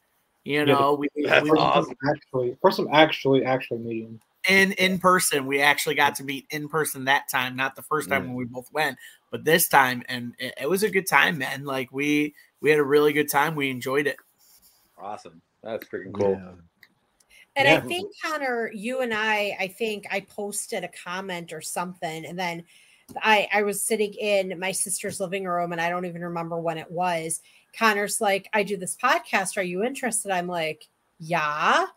[0.44, 1.96] You Yeah, know, we, That's we First awesome.
[2.04, 4.20] time Actually, first time actually, actually meeting.
[4.50, 5.46] in in person.
[5.48, 8.28] We actually got to meet in person that time, not the first time Yeah.
[8.30, 8.98] when we both went,
[9.34, 11.66] but this time, and it, it was a good time, man.
[11.66, 13.56] Like we we had a really good time.
[13.56, 14.18] We enjoyed it.
[14.96, 15.42] Awesome.
[15.64, 16.40] That's freaking cool.
[16.40, 16.52] Yeah.
[17.56, 22.26] And I think Connor, you and I, I think I posted a comment or something,
[22.28, 22.64] and then
[23.18, 26.78] I I was sitting in my sister's living room, and I don't even remember when
[26.78, 27.42] it was.
[27.76, 29.58] Connor's like, "I do this podcast.
[29.58, 30.88] Are you interested?" I'm like,
[31.18, 31.88] "Yeah,"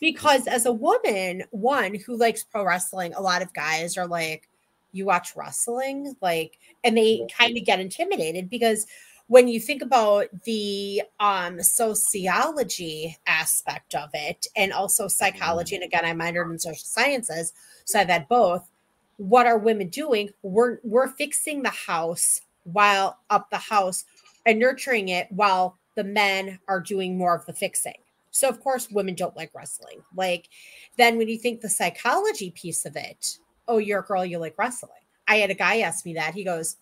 [0.00, 4.48] because as a woman, one who likes pro wrestling, a lot of guys are like,
[4.96, 8.86] "You watch wrestling?" Like, and they kind of get intimidated because
[9.28, 16.04] when you think about the um sociology aspect of it and also psychology and again
[16.04, 17.52] i minored in social sciences
[17.84, 18.70] so i've had both
[19.16, 24.04] what are women doing we're we're fixing the house while up the house
[24.44, 27.96] and nurturing it while the men are doing more of the fixing.
[28.30, 30.02] So of course women don't like wrestling.
[30.14, 30.48] Like
[30.98, 34.54] then when you think the psychology piece of it, oh, you're a girl, you like
[34.58, 34.92] wrestling.
[35.28, 36.34] I had a guy ask me that.
[36.34, 36.76] He goes,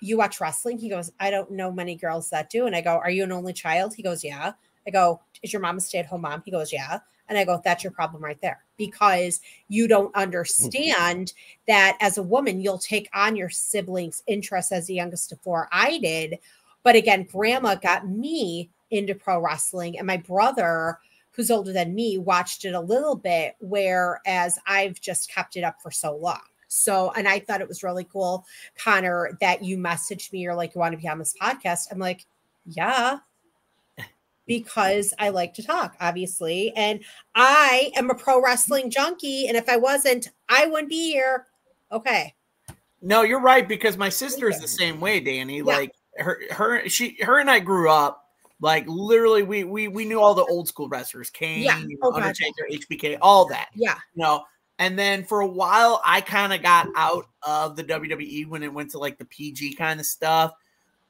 [0.00, 0.78] You watch wrestling?
[0.78, 2.66] He goes, I don't know many girls that do.
[2.66, 3.94] And I go, Are you an only child?
[3.94, 4.52] He goes, Yeah.
[4.86, 6.42] I go, Is your mom a stay at home mom?
[6.44, 6.98] He goes, Yeah.
[7.28, 11.32] And I go, That's your problem right there because you don't understand
[11.66, 15.68] that as a woman, you'll take on your siblings' interests as the youngest of four.
[15.72, 16.38] I did.
[16.82, 20.98] But again, grandma got me into pro wrestling, and my brother,
[21.34, 25.82] who's older than me, watched it a little bit, whereas I've just kept it up
[25.82, 26.40] for so long.
[26.68, 28.46] So, and I thought it was really cool,
[28.76, 31.88] Connor, that you messaged me or like you want to be on this podcast.
[31.90, 32.26] I'm like,
[32.66, 33.18] yeah,
[34.46, 36.72] because I like to talk, obviously.
[36.74, 37.00] And
[37.34, 39.46] I am a pro wrestling junkie.
[39.46, 41.46] And if I wasn't, I wouldn't be here.
[41.92, 42.34] Okay.
[43.02, 45.62] No, you're right because my sister is the same way, Danny.
[45.62, 48.23] Like her, her, she, her, and I grew up
[48.64, 49.42] like literally.
[49.42, 51.82] We we we knew all the old school wrestlers, Kane, Yeah.
[52.02, 52.24] Oh, gotcha.
[52.28, 53.68] Undertaker, HBK, all that.
[53.74, 53.98] Yeah.
[54.14, 54.44] You know,
[54.78, 58.72] and then for a while, I kind of got out of the WWE when it
[58.72, 60.54] went to like the PG kind of stuff,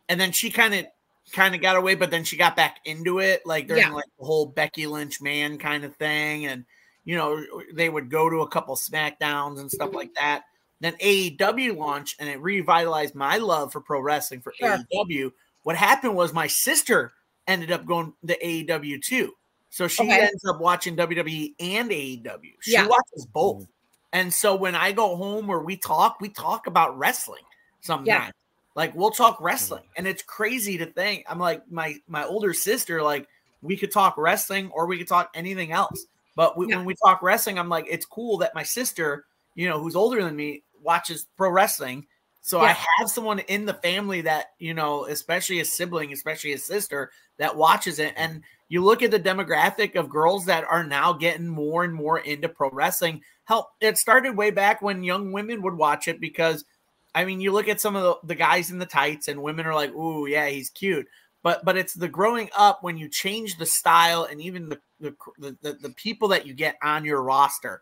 [0.08, 0.86] and then she kind of
[1.30, 3.92] kind of got away, but then she got back into it, like during Yeah.
[3.92, 6.64] like the whole Becky Lynch man kind of thing, and
[7.04, 7.40] you know
[7.72, 9.96] they would go to a couple Smackdowns and stuff mm-hmm.
[9.98, 10.42] like that.
[10.80, 14.76] Then AEW launched, and it revitalized my love for pro wrestling for Sure.
[14.92, 15.30] AEW.
[15.62, 17.12] What happened was my sister
[17.46, 19.34] ended up going to AEW too.
[19.70, 20.20] So she Okay.
[20.20, 22.52] ends up watching WWE and AEW.
[22.60, 22.86] She Yeah.
[22.86, 23.62] watches both.
[23.62, 23.70] Mm-hmm.
[24.12, 27.42] And so when I go home or we talk, we talk about wrestling
[27.80, 28.32] sometimes.
[28.76, 29.82] Like we'll talk wrestling.
[29.82, 29.92] Mm-hmm.
[29.96, 31.24] And it's crazy to think.
[31.28, 33.28] I'm like my my older sister, like
[33.62, 36.06] we could talk wrestling or we could talk anything else.
[36.36, 39.80] But we, when we talk wrestling, I'm like, it's cool that my sister, you know,
[39.80, 42.06] who's older than me, watches pro wrestling.
[42.44, 46.58] So I have someone in the family that, you know, especially a sibling, especially a
[46.58, 48.12] sister that watches it.
[48.18, 52.18] And you look at the demographic of girls that are now getting more and more
[52.18, 53.22] into pro wrestling.
[53.44, 56.66] Help it started way back when young women would watch it because
[57.14, 59.64] I mean, you look at some of the, the guys in the tights and women
[59.64, 61.06] are like, "Ooh, yeah, he's cute."
[61.42, 65.16] But but it's the growing up when you change the style and even the the
[65.38, 67.80] the, the, the people that you get on your roster.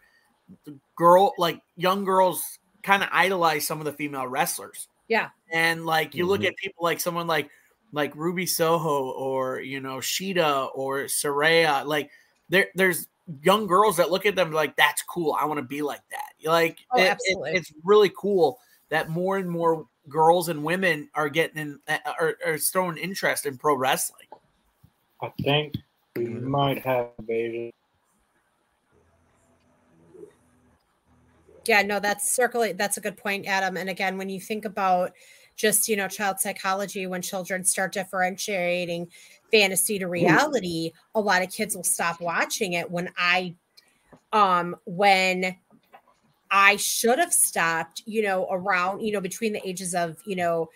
[0.66, 2.44] The girl like young girls
[2.82, 4.88] kind of idolize some of the female wrestlers.
[5.08, 5.28] Yeah.
[5.52, 7.50] And like you look at people like someone like
[7.92, 12.10] like Ruby Soho or you know Shida or Saraya, like
[12.48, 13.08] there there's
[13.42, 15.36] young girls that look at them like that's cool.
[15.38, 16.32] I want to be like that.
[16.48, 17.50] Like Oh, it- it- absolutely.
[17.52, 22.36] it's really cool that more and more girls and women are getting in uh, are,
[22.44, 24.26] are showing interest in pro wrestling.
[25.22, 25.74] I think
[26.16, 26.50] we Mm-hmm.
[26.50, 27.70] might have Asia.
[31.66, 32.76] Yeah, no, that's circulating.
[32.76, 33.76] That's a good point, Adam.
[33.76, 35.12] And again, when you think about
[35.54, 39.08] just, you know, child psychology, when children start differentiating
[39.50, 43.54] fantasy to reality, a lot of kids will stop watching it when I,
[44.32, 45.56] um, when
[46.50, 50.68] I should have stopped, you know, around, you know, between the ages of, you know,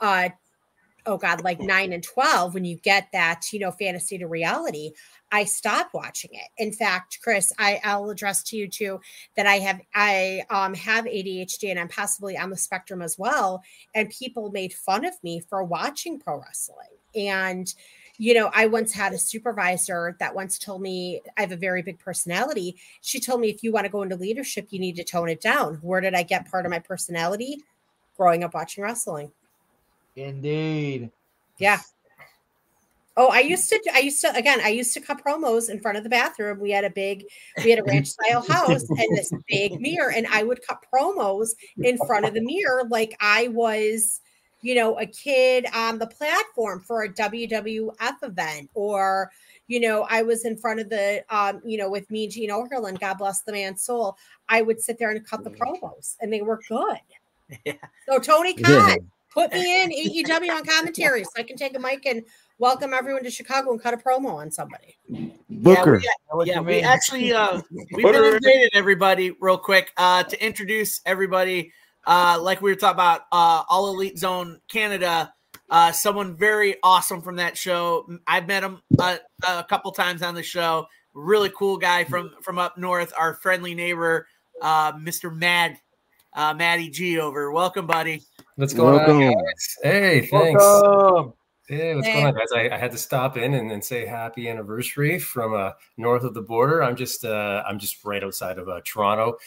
[0.00, 0.28] uh,
[1.06, 4.92] oh God, like nine and 12, when you get that, you know, fantasy to reality,
[5.32, 6.48] I stopped watching it.
[6.58, 9.00] In fact, Chris, I, I'll address to you too
[9.36, 13.62] that I have I um have ADHD and I'm possibly on the spectrum as well.
[13.94, 16.88] And people made fun of me for watching pro wrestling.
[17.14, 17.72] And
[18.18, 21.80] you know, I once had a supervisor that once told me I have a very
[21.80, 22.76] big personality.
[23.00, 25.40] She told me if you want to go into leadership, you need to tone it
[25.40, 25.76] down.
[25.76, 27.62] Where did I get part of my personality?
[28.18, 29.32] Growing up watching wrestling.
[30.24, 31.10] Indeed.
[31.58, 31.80] Yeah.
[33.16, 33.78] Oh, I used to.
[33.92, 34.60] I used to again.
[34.62, 36.60] I used to cut promos in front of the bathroom.
[36.60, 37.24] We had a big,
[37.64, 41.50] we had a ranch style house and this big mirror, and I would cut promos
[41.78, 44.20] in front of the mirror like I was,
[44.62, 47.90] you know, a kid on the platform for a WWF
[48.22, 49.30] event, or
[49.66, 52.50] you know, I was in front of the, um, you know, with me, and Gene
[52.50, 54.16] Okerlund, God bless the man's soul.
[54.48, 56.98] I would sit there and cut the promos, and they were good.
[57.64, 57.72] Yeah.
[58.06, 59.10] So Tony Khan.
[59.30, 62.22] Put me in AEW on commentary so I can take a mic and
[62.58, 64.96] welcome everyone to Chicago and cut a promo on somebody.
[65.48, 66.00] Booker.
[66.02, 67.60] Yeah, we, yeah, we actually uh
[67.92, 71.72] we've been invited everybody real quick uh to introduce everybody
[72.06, 75.32] uh like we were talking about uh All Elite Zone Canada
[75.70, 78.06] uh someone very awesome from that show.
[78.26, 80.86] I've met him uh, a couple times on the show.
[81.14, 84.26] Really cool guy from from up north, our friendly neighbor
[84.60, 85.34] uh Mr.
[85.34, 85.78] Mad
[86.34, 87.52] uh Matty G over.
[87.52, 88.22] Welcome buddy.
[88.60, 89.22] What's going Welcome.
[89.22, 89.76] on, guys?
[89.82, 90.62] Hey, thanks.
[90.62, 91.32] Welcome.
[91.66, 92.12] Hey, what's Hey.
[92.12, 92.52] going on, guys?
[92.54, 96.34] I, I had to stop in and, and say happy anniversary from uh, north of
[96.34, 96.82] the border.
[96.82, 99.38] I'm just uh, I'm just right outside of uh, Toronto.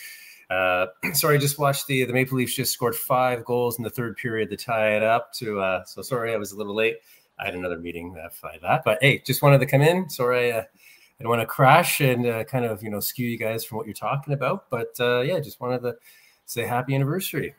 [0.50, 3.90] Uh, sorry, I just watched the the Maple Leafs just scored five goals in the
[3.92, 5.32] third period to tie it up.
[5.34, 6.98] To uh, so sorry, I was a little late.
[7.38, 8.82] I had another meeting by that.
[8.84, 10.10] But hey, just wanted to come in.
[10.10, 13.38] Sorry, uh, I don't want to crash and uh, kind of you know skew you
[13.38, 14.72] guys from what you're talking about.
[14.72, 15.98] But uh, yeah, just wanted to
[16.46, 17.54] say happy anniversary.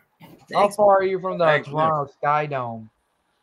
[0.53, 2.91] How far are you from the Thanks, Toronto Sky Dome?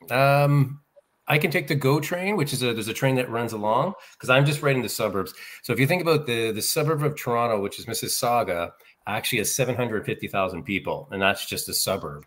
[0.10, 0.80] Um,
[1.28, 3.94] I can take the GO train, which is a there's a train that runs along
[4.14, 5.34] because I'm just right in the suburbs.
[5.64, 8.72] So if you think about the the suburb of Toronto, which is Mississauga,
[9.08, 12.26] actually has 750,000 people, and that's just a suburb.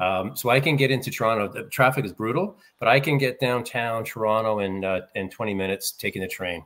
[0.00, 1.48] Um, so I can get into Toronto.
[1.48, 5.92] The traffic is brutal, but I can get downtown Toronto in uh, in 20 minutes
[5.92, 6.64] taking the train.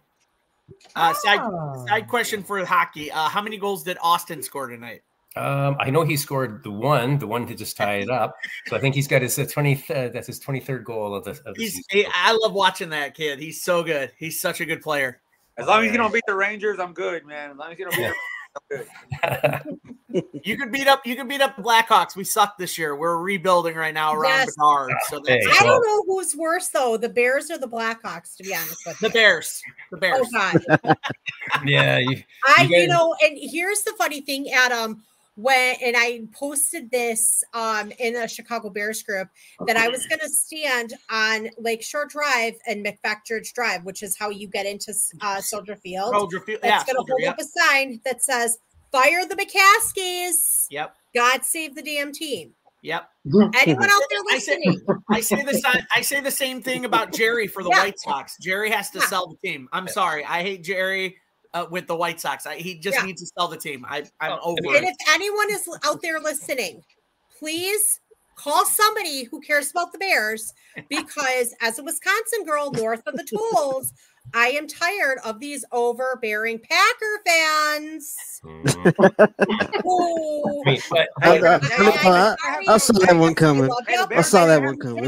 [0.95, 1.87] Uh, side Ah.
[1.87, 5.03] side question for hockey: uh, How many goals did Auston score tonight?
[5.39, 8.35] Um, I know he scored the one, the one to just tie it up.
[8.67, 9.85] So I think he's got his uh, 20.
[9.89, 11.31] Uh, that's his 23rd goal of the.
[11.31, 11.85] Of the He's, season.
[11.91, 13.39] he, I love watching that kid.
[13.39, 14.13] He's so good.
[14.19, 15.21] He's such a good player.
[15.57, 17.51] As long as you don't beat the Rangers, I'm good, man.
[17.51, 18.15] As long as you don't beat the
[20.43, 21.07] You could beat up.
[21.07, 22.17] You could beat up the Blackhawks.
[22.17, 22.97] We suck this year.
[22.97, 24.57] We're rebuilding right now around Yes.
[24.57, 24.93] Bedard.
[25.09, 28.55] So that's I don't know who's worse though, the Bears or the Blackhawks, to be
[28.55, 29.09] honest with you.
[29.09, 29.63] the Bears.
[29.91, 30.27] The Bears.
[30.35, 30.97] Oh God.
[31.67, 35.03] yeah, you, I, you you, know, and here's the funny thing, Adam.
[35.39, 39.29] When and I posted this um in a Chicago Bears group
[39.69, 44.31] that I was going to stand on Lakeshore Drive and McFetridge Drive, which is how
[44.31, 46.13] you get into uh, Soldier Field.
[46.13, 47.35] Soldier Field, That's yeah, going to hold yep.
[47.35, 48.59] up a sign that says
[48.91, 50.97] "Fire the McCaskeys." Yep.
[51.15, 52.55] God save the damn team.
[52.83, 53.09] Yep.
[53.27, 54.81] Anyone out there I say, listening?
[55.09, 57.85] I say the I say the same thing about Jerry for the Yeah.
[57.85, 58.37] White Sox.
[58.41, 59.69] Jerry has to sell the team.
[59.73, 60.25] I'm sorry.
[60.25, 61.17] I hate Jerry
[61.55, 62.47] uh, with the White Sox.
[62.47, 63.05] I, he just Yeah.
[63.07, 63.85] needs to sell the team.
[63.89, 64.95] I, I'm over And it.
[64.99, 66.83] if anyone is out there listening,
[67.39, 68.01] please
[68.37, 70.53] call somebody who cares about the Bears
[70.89, 73.93] because, as a Wisconsin girl north of the tolls,
[74.35, 78.15] I am tired of these overbearing Packer fans.
[79.85, 83.71] Who- I but- I, I- I- I- I saw that one coming.
[83.89, 85.05] I saw that one coming.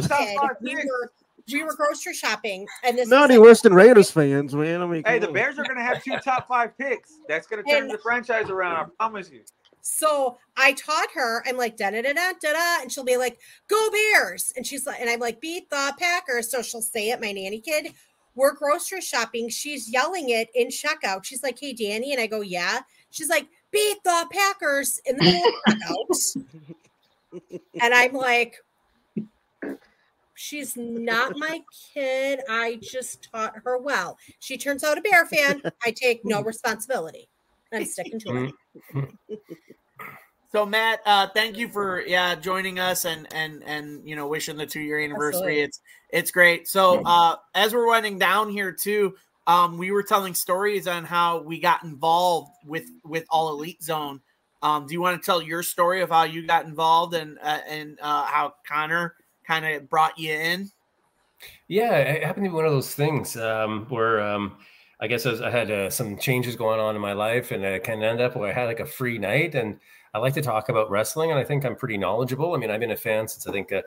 [0.62, 1.12] we were
[1.52, 4.82] we were grocery shopping, and this Not was any like- worse than Raiders fans, man.
[4.82, 5.32] I mean, Hey, the on.
[5.35, 7.18] Bears are gonna have two top five picks.
[7.28, 8.77] That's gonna turn And- the franchise around.
[8.77, 9.43] I promise you.
[9.82, 13.16] So I taught her, I'm like, da da da da da da, and she'll be
[13.16, 14.52] like, go Bears.
[14.55, 16.51] And she's like, and I'm like, beat the Packers.
[16.51, 17.93] So she'll say it, my nanny kid.
[18.35, 19.48] We're grocery shopping.
[19.48, 21.24] She's yelling it in checkout.
[21.24, 22.12] She's like, hey, Danny.
[22.12, 22.81] And I go, yeah.
[23.10, 27.60] She's like, beat the Packers in the middle checkout.
[27.81, 28.56] and I'm like,
[30.40, 31.60] she's not my
[31.92, 32.40] kid.
[32.48, 34.16] I just taught her well.
[34.38, 35.60] She turns out a Bear fan.
[35.84, 37.28] I take no responsibility.
[37.72, 38.50] I'm sticking to
[38.96, 39.40] it.
[40.50, 44.56] So Matt, uh, thank you for yeah joining us and and and you know wishing
[44.56, 45.36] the two year anniversary.
[45.36, 45.60] Absolutely.
[45.60, 45.80] It's
[46.10, 46.66] it's great.
[46.66, 49.14] So uh, as we're running down here too,
[49.46, 54.20] um, we were telling stories on how we got involved with with All Elite Zone.
[54.62, 57.60] Um, do you want to tell your story of how you got involved and uh,
[57.68, 59.14] and uh, how Connor
[59.51, 60.70] kind of brought you in?
[61.66, 64.56] Yeah, it happened to be one of those things um, where um,
[65.01, 67.66] I guess I, was, I had uh, some changes going on in my life, and
[67.66, 69.78] I kind of ended up where I had like a free night, and
[70.14, 72.55] I like to talk about wrestling, and I think I'm pretty knowledgeable.
[72.55, 73.82] I mean, I've been a fan since I think uh,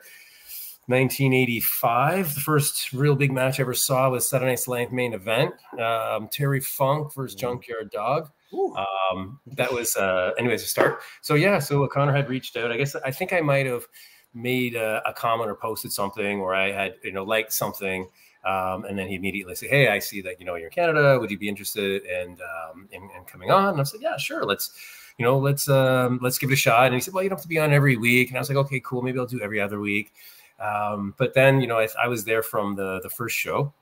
[0.86, 2.34] 1985.
[2.34, 6.28] The first real big match I ever saw was Saturday Night's Length main event, um,
[6.30, 8.30] Terry Funk versus Junkyard Dog.
[8.52, 11.00] Um, that was, uh, anyways, a start.
[11.22, 12.70] So yeah, so Connor had reached out.
[12.70, 13.86] I guess I think I might have
[14.34, 18.08] made a, a comment or posted something, or I had you know liked something,
[18.44, 21.18] um, and then he immediately said, "Hey, I see that you know you're in Canada.
[21.18, 24.44] Would you be interested in um, in, in coming on?" And I said, "Yeah, sure.
[24.44, 24.72] Let's."
[25.16, 26.86] You know, let's um, let's give it a shot.
[26.86, 28.48] And he said, "Well, you don't have to be on every week." And I was
[28.48, 29.00] like, "Okay, cool.
[29.00, 30.12] Maybe I'll do every other week."
[30.58, 33.72] Um, but then, you know, I, I was there from the the first show,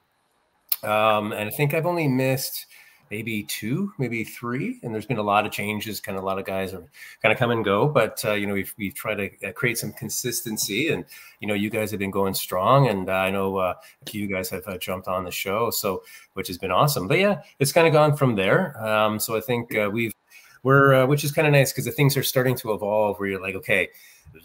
[0.83, 2.67] um, and I think I've only missed
[3.13, 4.81] maybe two, maybe three.
[4.83, 6.01] And there's been a lot of changes.
[6.01, 6.83] Kind of a lot of guys are
[7.21, 9.77] kind of come and go, but uh, you know, we've we've tried to uh, create
[9.77, 10.89] some consistency.
[10.89, 11.05] And
[11.39, 14.27] you know, you guys have been going strong, and uh, I know uh, a few
[14.27, 16.03] guys have uh, jumped on the show, so
[16.33, 17.07] which has been awesome.
[17.07, 18.83] But yeah, it's kind of gone from there.
[18.83, 20.13] Um, so I think uh, we've
[20.63, 23.29] we're uh, which is kind of nice because the things are starting to evolve where
[23.29, 23.89] you're like okay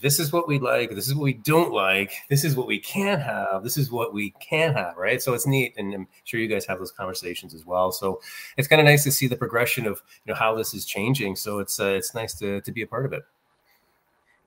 [0.02, 2.80] this is what we like this is what we don't like this is what we
[2.80, 5.22] can have this is what we can have right?
[5.22, 7.92] So it's neat and i'm sure you guys have those conversations as well.
[7.92, 8.20] So
[8.58, 11.36] it's kind of nice to see the progression of you know how this is changing.
[11.36, 13.24] So it's uh, it's nice to, to be a part of it.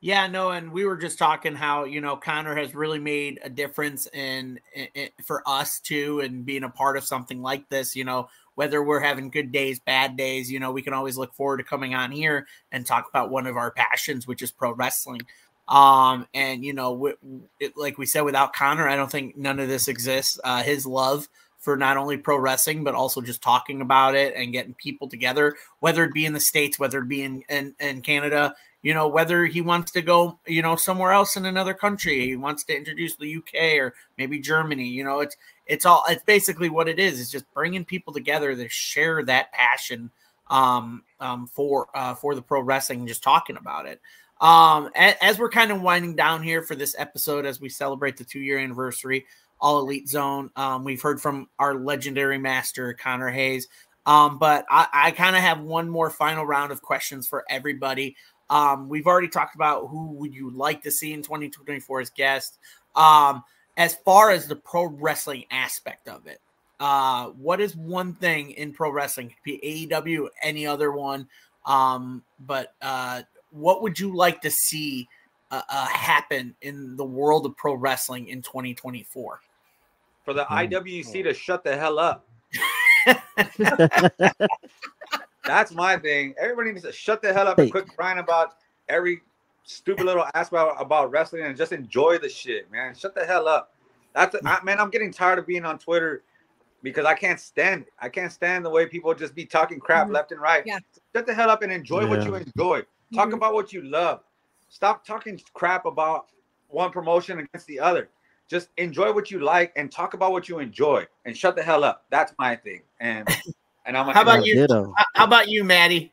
[0.02, 3.50] Yeah, no, and we were just talking how you know Connor has really made a
[3.50, 7.94] difference in, in, in- for us too, and being a part of something like this.
[7.94, 11.34] You know, whether we're having good days, bad days, you know, we can always look
[11.34, 14.72] forward to coming on here and talk about one of our passions, which is pro
[14.72, 15.22] wrestling.
[15.68, 17.14] Um, and you know,
[17.60, 20.38] it, like we said, without Connor, I don't think none of this exists.
[20.42, 21.28] Uh, his love
[21.58, 25.54] for not only pro wrestling but also just talking about it and getting people together,
[25.78, 29.06] whether it be in the states, whether it be in in, in Canada, you know,
[29.08, 32.76] whether he wants to go, you know, somewhere else in another country, he wants to
[32.76, 34.88] introduce the UK or maybe Germany.
[34.88, 35.36] You know, it's
[35.70, 37.20] it's all it's basically what it is.
[37.20, 40.10] It's just bringing people together to share that passion
[40.48, 44.00] um, um, for uh, for the pro wrestling, and just talking about it.
[44.40, 48.24] Um, as, we're kind of winding down here for this episode, as we celebrate the
[48.24, 49.26] two year anniversary,
[49.60, 53.68] All Elite Zone, um, we've heard from our legendary master Connor Hayes.
[54.06, 58.16] Um, but I, I kind of have one more final round of questions for everybody.
[58.48, 62.58] Um, we've already talked about who would you like to see in 2024 as guests.
[62.96, 63.44] Um,
[63.76, 66.40] as far as the pro wrestling aspect of it,
[66.80, 69.26] uh, what is one thing in pro wrestling?
[69.26, 71.28] It could be AEW, any other one.
[71.66, 75.08] Um, but uh, what would you like to see
[75.50, 79.40] uh, uh, happen in the world of pro wrestling in 2024?
[80.24, 82.26] For the IWC to shut the hell up.
[85.44, 86.34] That's my thing.
[86.38, 88.56] Everybody needs to shut the hell up and quit crying about
[88.88, 89.22] every
[89.70, 92.94] stupid little ass about, about wrestling and just enjoy the shit, man.
[92.94, 93.74] Shut the hell up.
[94.14, 94.80] That's I, man.
[94.80, 96.22] I'm getting tired of being on Twitter
[96.82, 97.92] because I can't stand it.
[98.00, 100.12] I can't stand the way people just be talking crap Mhm.
[100.14, 100.62] left and right.
[100.66, 100.78] Yeah.
[101.14, 102.82] Shut the hell up and enjoy what you enjoy.
[103.14, 103.34] Talk Mhm.
[103.34, 104.22] about what you love.
[104.68, 106.26] Stop talking crap about
[106.68, 108.08] one promotion against the other.
[108.48, 111.84] Just enjoy what you like and talk about what you enjoy and shut the hell
[111.84, 112.04] up.
[112.10, 112.82] That's my thing.
[112.98, 113.28] And
[113.86, 114.54] and I'm like, How about you?
[114.54, 114.92] Ditto.
[114.96, 116.12] How- How about you, Maddie?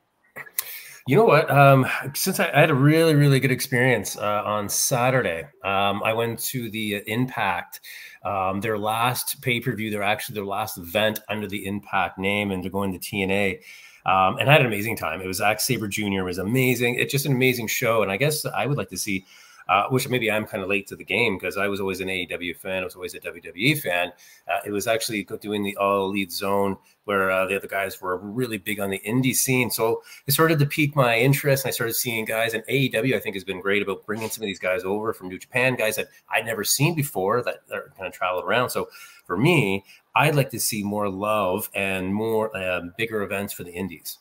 [1.08, 1.50] You know what?
[1.50, 6.12] Um, since I, I had a really, really good experience uh, on Saturday, um, I
[6.12, 7.80] went to the Impact,
[8.26, 9.90] um, their last pay per view.
[9.90, 13.60] They're actually their last event under the Impact name, and they're going to TNA.
[14.06, 15.22] Um, and I had an amazing time.
[15.22, 16.24] It was Zack Sabre Jr.
[16.24, 16.96] was amazing.
[16.96, 19.26] It's just an amazing show, and I guess I would like to see.
[19.69, 22.07] Uh, which maybe I'm kind of late to the game because I was always an
[22.07, 22.81] AEW fan.
[22.81, 24.14] I was always a WWE fan.
[24.49, 26.77] Uh, it was actually doing the All Elite Zone
[27.07, 29.72] where uh, the other guys were really big on the indie scene.
[29.72, 32.53] So it started to pique my interest, and I started seeing guys.
[32.53, 35.30] And AEW, I think, has been great about bringing some of these guys over from
[35.30, 38.72] New Japan, guys that I'd never seen before that are kind of traveled around.
[38.72, 38.89] So
[39.26, 39.85] for me,
[40.15, 44.18] I'd like to see more love and more um, bigger events for the indies.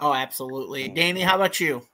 [0.00, 0.88] Oh, absolutely.
[0.88, 1.86] Danny, how about you?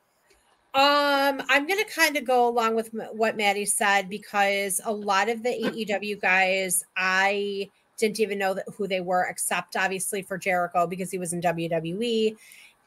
[0.74, 5.44] Um, I'm gonna kind of go along with what Maddie said because a lot of
[5.44, 10.88] the AEW guys, I didn't even know that who they were, except obviously for Jericho
[10.88, 12.36] because he was in WWE.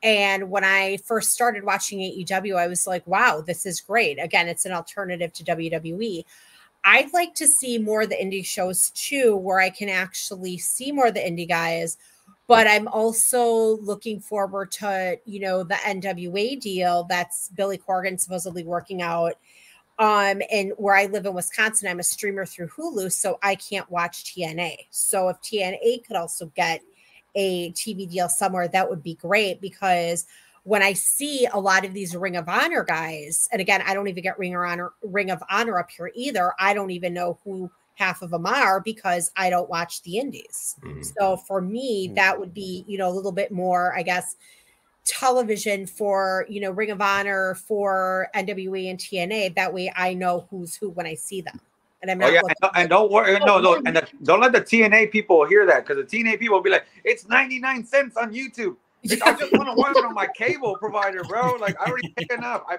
[0.04, 4.22] And when I first started watching AEW, I was like, wow, this is great.
[4.22, 6.24] Again, it's an alternative to WWE.
[6.84, 10.92] I'd like to see more of the indie shows too, where I can actually see
[10.92, 11.98] more of the indie guys.
[12.48, 18.64] But I'm also looking forward to, you know, the NWA deal that's Billy Corgan supposedly
[18.64, 19.34] working out.
[20.00, 23.90] Um, and where I live in Wisconsin, I'm a streamer through Hulu, so I can't
[23.90, 24.86] watch TNA.
[24.92, 26.82] So if TNA could also get
[27.36, 30.26] a TV deal somewhere, that would be great because
[30.64, 34.08] when I see a lot of these Ring of Honor guys, and again, I don't
[34.08, 36.54] even get Ring of Honor, Ring of Honor up here either.
[36.60, 40.76] I don't even know who half of them are because I don't watch the indies.
[40.84, 41.02] Mm-hmm.
[41.02, 42.16] So for me, mm-hmm.
[42.16, 44.36] that would be, you know, a little bit more, I guess,
[45.04, 49.56] television for, you know, Ring of Honor for NWA and TNA.
[49.56, 51.60] That way I know who's who when I see them.
[52.04, 54.08] And I'm Oh not yeah, and, don't- and don't worry, oh, no, no, and the,
[54.22, 57.28] don't let the TNA people hear that because the TNA people will be like, "It's
[57.28, 58.76] ninety nine cents on YouTube."
[59.26, 61.56] I just want to watch it on my cable provider, bro.
[61.56, 62.64] Like I already pay enough.
[62.70, 62.78] I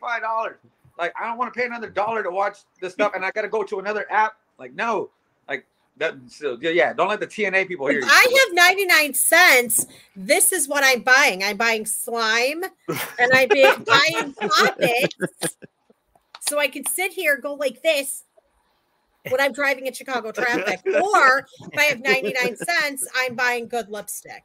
[0.00, 0.56] five dollars.
[0.98, 3.42] Like I don't want to pay another dollar to watch this stuff, and I got
[3.42, 4.36] to go to another app.
[4.58, 5.10] Like no,
[5.48, 5.66] like
[5.96, 6.14] that.
[6.28, 8.10] So yeah, yeah, don't let the TNA people hear If you.
[8.10, 9.86] I have 99 cents.
[10.16, 11.42] This is what I'm buying.
[11.42, 12.64] I'm buying slime
[13.18, 15.56] and I'm be- buying puppets.
[16.40, 18.24] So I can sit here, go like this
[19.28, 20.80] when I'm driving in Chicago traffic.
[21.00, 24.42] Or if I have 99 cents, I'm buying good lipstick.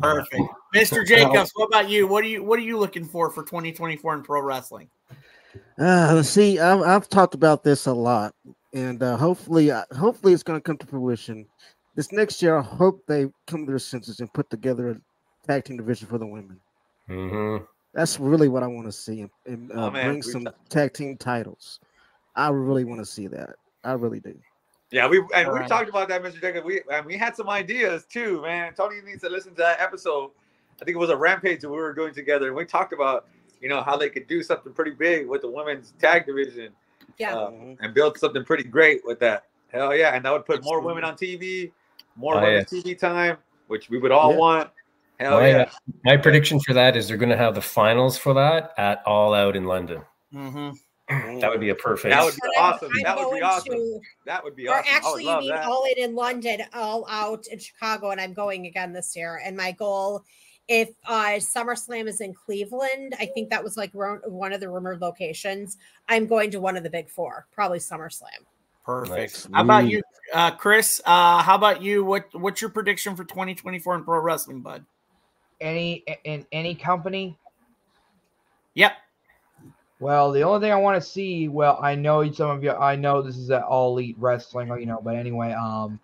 [0.00, 0.42] Perfect.
[0.74, 1.06] Mr.
[1.06, 2.06] Jacobs, what about you?
[2.06, 4.90] What are you what are you looking for for 2024 in pro wrestling?
[5.78, 8.34] Uh, see, I've, I've talked about this a lot,
[8.76, 11.46] and uh, hopefully, uh, hopefully, it's going to come to fruition.
[11.94, 15.64] This next year, I hope they come to their senses and put together a tag
[15.64, 16.60] team division for the women.
[17.08, 17.64] Mm-hmm.
[17.94, 20.54] That's really what I want to see, and, and uh, Oh, man, bring some done-
[20.68, 21.80] tag team titles.
[22.34, 23.54] I really want to see that.
[23.82, 24.38] I really do.
[24.90, 25.68] Yeah, we and we Alright.
[25.68, 26.38] talked about that, Mr.
[26.40, 26.64] Jacob.
[26.64, 28.74] We and we had some ideas too, man.
[28.74, 30.30] Tony needs to listen to that episode.
[30.80, 33.26] I think it was a rampage that we were doing together, and we talked about
[33.62, 36.72] you know how they could do something pretty big with the women's tag division
[37.18, 37.36] Yeah.
[37.36, 39.44] uh, and build something pretty great with that.
[39.72, 41.72] Hell yeah, and that would put more women on TV,
[42.14, 42.82] more Oh, women's yes.
[42.84, 43.36] TV time,
[43.66, 44.36] which we would all Yeah.
[44.38, 44.70] want.
[45.18, 45.56] Hell my, yeah.
[45.62, 45.70] uh,
[46.04, 49.32] my prediction for that is they're going to have the finals for that at All
[49.34, 50.02] Out in London.
[50.34, 51.38] Mm-hmm.
[51.40, 52.12] That would be a perfect.
[52.14, 52.90] That would be I'm- awesome.
[52.94, 53.72] I'm That would be awesome.
[53.74, 54.84] to- That would be or awesome.
[54.86, 55.64] I would actually, you love mean that.
[55.66, 59.40] all in in London, all out in Chicago, and I'm going again this year.
[59.44, 60.24] And my goal
[60.68, 64.68] if uh, SummerSlam is in Cleveland, I think that was like ro- one of the
[64.68, 65.76] rumored locations.
[66.08, 68.44] I'm going to one of the big four, probably SummerSlam.
[68.84, 69.48] Perfect.
[69.52, 70.00] How about you,
[70.32, 71.00] uh, Chris?
[71.04, 72.04] Uh, how about you?
[72.04, 74.84] What What's your prediction for 2024 in pro wrestling, bud?
[75.60, 77.36] Any in any company?
[78.74, 78.92] Yep.
[79.98, 82.96] Well, the only thing I want to see, well, I know some of you, I
[82.96, 85.98] know this is at All Elite Wrestling, you know, but anyway, um,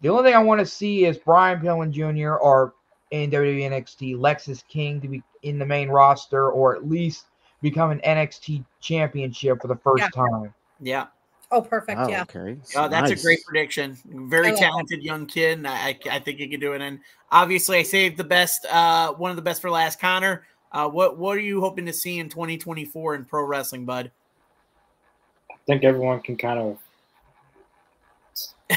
[0.00, 2.34] the only thing I want to see is Brian Pillman Jr.
[2.34, 2.74] or
[3.12, 7.26] in WWE NXT, Lexis King to be in the main roster or at least
[7.60, 10.08] become an NXT championship for the first Yeah.
[10.10, 10.54] time.
[10.80, 11.06] Yeah.
[11.50, 12.00] Oh, perfect.
[12.00, 12.22] Oh, yeah.
[12.22, 12.56] okay.
[12.76, 13.98] Oh, that's a great prediction.
[14.06, 14.62] Very I love it.
[14.64, 15.58] talented young kid.
[15.58, 16.80] And I, I I think he can do it.
[16.80, 16.98] And
[17.30, 20.00] obviously, I saved the best, uh, one of the best for last.
[20.00, 24.10] Connor, uh, what what are you hoping to see in 2024 in pro wrestling, bud?
[25.50, 26.78] I think everyone can kind of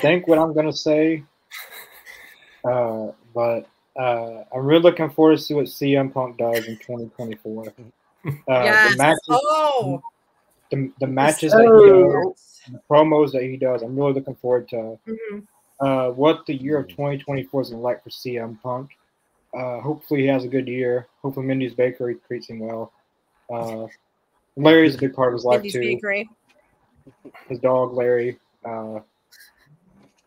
[0.02, 1.24] think what I'm going to say.
[2.66, 7.74] Uh, but uh, I'm really looking forward to see what CM Punk does in 2024.
[8.28, 8.92] Uh, yes.
[8.92, 10.02] The matches, oh,
[10.72, 14.68] the, the matches that he does, the promos that he does, I'm really looking forward
[14.70, 15.46] to mhm.
[15.80, 18.98] uh, what the year of 2024 is going to like for CM Punk.
[19.56, 21.08] Uh, hopefully, he has a good year.
[21.22, 22.92] Hopefully, Mindy's Bakery treats him well.
[23.54, 23.86] Uh,
[24.56, 25.82] Larry's a big part of his life Mindy's too.
[25.82, 26.30] Bakery.
[27.48, 28.40] His dog Larry.
[28.68, 29.02] Uh,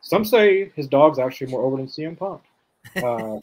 [0.03, 2.43] some say his dog's actually more over than CM Punk.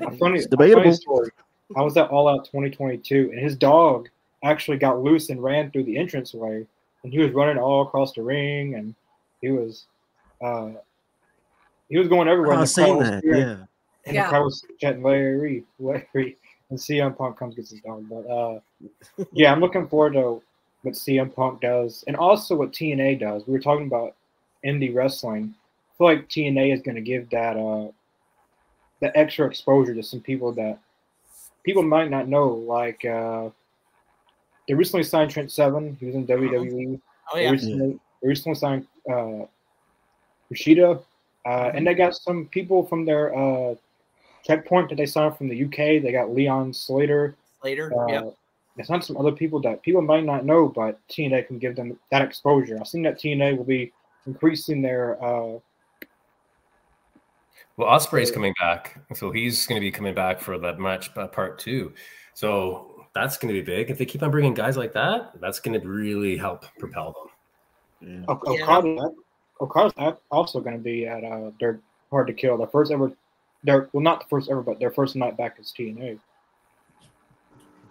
[0.00, 0.82] A funny, It's a debatable.
[0.82, 1.30] funny story.
[1.76, 4.08] I was at All Out 2022, and his dog
[4.42, 6.66] actually got loose and ran through the entranceway,
[7.02, 8.94] and he was running all across the ring, and
[9.42, 9.84] he was,
[10.42, 10.70] uh,
[11.88, 12.52] he was going everywhere.
[12.52, 13.22] I and was the crowd saying that.
[13.22, 13.64] cheering, Yeah.
[14.06, 14.22] and Yeah.
[14.24, 16.36] the crowd was chanting Larry, Larry,
[16.70, 18.06] and CM Punk comes gets his dog.
[18.08, 18.60] But uh,
[19.32, 20.42] yeah, I'm looking forward to
[20.82, 23.46] what CM Punk does, and also what TNA does.
[23.46, 24.14] We were talking about
[24.64, 25.54] indie wrestling.
[25.56, 27.88] I feel like TNA is going to give that uh,
[29.00, 30.78] that extra exposure to some people that
[31.64, 32.48] people might not know.
[32.48, 33.50] Like uh,
[34.66, 35.96] they recently signed Trent Seven.
[36.00, 37.00] He was in WWE.
[37.32, 37.50] Oh They yeah.
[37.50, 39.46] recently, they recently signed uh,
[40.52, 41.02] Rashida,
[41.46, 43.74] uh, and they got some people from their uh,
[44.44, 46.02] checkpoint that they signed from the UK.
[46.02, 47.36] They got Leon Slater.
[47.62, 47.92] Later.
[47.98, 48.34] Uh, yep.
[48.76, 51.98] They signed some other people that people might not know, but TNA can give them
[52.12, 52.78] that exposure.
[52.80, 53.92] I think that TNA will be
[54.26, 55.22] increasing their.
[55.22, 55.58] Uh,
[57.78, 61.28] Well, Ospreay's coming back, so he's going to be coming back for that match uh,
[61.28, 61.92] part two.
[62.34, 63.88] So that's going to be big.
[63.88, 67.14] If they keep on bringing guys like that, that's going to really help propel
[68.02, 68.26] them.
[68.28, 68.64] O- Yeah.
[68.64, 69.10] Okada,
[69.60, 71.78] Okada's also going to be at uh, their
[72.10, 73.12] Hard to Kill, their first ever,
[73.62, 76.18] their well not the first ever, but their first night back as TNA.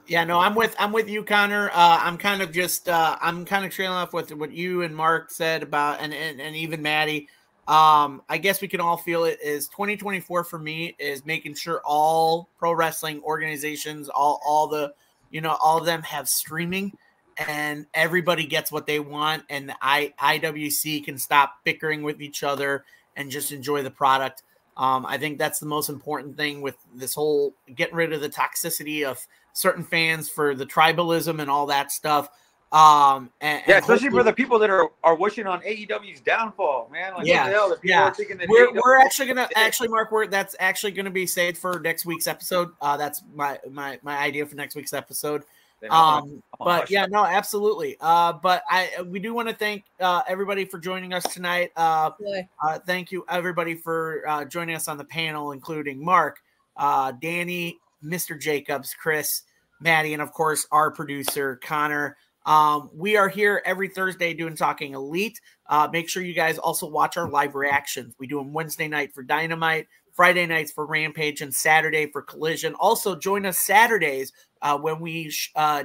[0.07, 1.69] Yeah, no, I'm with I'm with you, Connor.
[1.69, 4.93] Uh, I'm kind of just uh, I'm kind of trailing off with what you and
[4.93, 7.29] Mark said about and and, and even Maddie.
[7.67, 11.81] Um, I guess we can all feel it is 2024 for me is making sure
[11.83, 14.93] all pro wrestling organizations, all all the
[15.31, 16.93] you know, all of them have streaming
[17.37, 22.85] and everybody gets what they want and I IWC can stop bickering with each other
[23.17, 24.43] and just enjoy the product.
[24.77, 28.29] Um, I think that's the most important thing with this whole getting rid of the
[28.29, 29.19] toxicity of
[29.53, 32.29] certain fans for the tribalism and all that stuff.
[32.71, 36.89] Um, and, Yeah, and especially for the people that are, are wishing on AEW's downfall,
[36.91, 37.13] man.
[37.13, 37.69] Like, yeah, what the hell?
[37.69, 38.03] The yeah.
[38.03, 38.15] are
[38.49, 42.05] we're, AEW we're actually gonna actually mark where that's actually gonna be saved for next
[42.05, 42.69] week's episode.
[42.81, 45.43] Uh, that's my my my idea for next week's episode.
[45.79, 47.95] Then I'm gonna- Um, I'm gonna but yeah, no, absolutely.
[48.01, 51.71] Uh, but I we do want to thank uh everybody for joining us tonight.
[51.77, 52.49] Uh, Really.
[52.65, 56.39] uh, thank you everybody for uh, joining us on the panel, including Mark,
[56.75, 58.37] uh, Danny, Mr.
[58.37, 59.43] Jacobs, Chris,
[59.79, 62.17] Maddie, and of course our producer Connor.
[62.47, 65.39] Um, we are here every Thursday doing Talking Elite.
[65.67, 68.15] Uh, make sure you guys also watch our live reactions.
[68.19, 72.73] We do them Wednesday night for Dynamite, Friday nights for Rampage, and Saturday for Collision.
[72.75, 75.83] Also, join us Saturdays uh, when we sh- uh,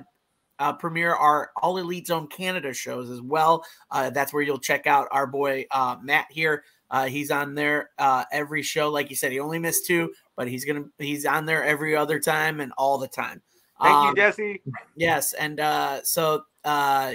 [0.60, 3.64] uh, premiere our All Elite Zone Canada shows as well.
[3.90, 6.62] Uh, that's where you'll check out our boy uh, Matt here.
[6.92, 8.88] Uh, he's on there uh, every show.
[8.88, 12.20] Like you said, he only missed two, but he's gonna he's on there every other
[12.20, 13.42] time and all the time.
[13.80, 14.62] Thank Um, you, Jesse.
[14.94, 17.14] Yes, and uh, so uh,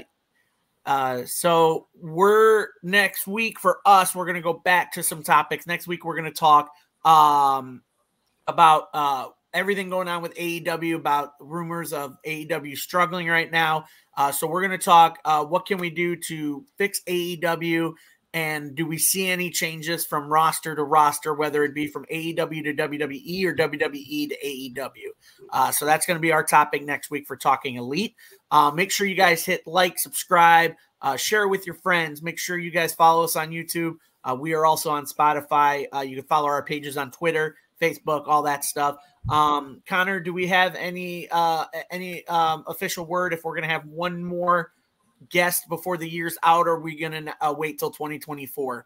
[0.86, 4.16] uh, so we're next week for us.
[4.16, 5.68] We're gonna go back to some topics.
[5.68, 6.72] Next week we're gonna talk
[7.04, 7.84] um,
[8.48, 13.86] about uh, everything going on with AEW, about rumors of AEW struggling right now.
[14.16, 17.94] Uh, so we're gonna talk uh, what can we do to fix AEW.
[18.34, 22.64] And do we see any changes from roster to roster, whether it be from AEW
[22.66, 25.10] to WWE or WWE to AEW?
[25.52, 28.16] Uh, so that's going to be our topic next week for Talking Elite.
[28.52, 32.22] Uh, make sure you guys hit like, subscribe, uh, share with your friends.
[32.22, 33.96] Make sure you guys follow us on YouTube.
[34.24, 35.86] Uh, we are also on Spotify.
[35.94, 38.98] Uh, you can follow our pages on Twitter, Facebook, all that stuff.
[39.30, 43.86] Um, Connor, do we have any uh, any um, official word if we're gonna have
[43.86, 44.72] one more
[45.30, 46.68] guest before the year's out?
[46.68, 48.86] Or are we gonna uh, wait till 2024?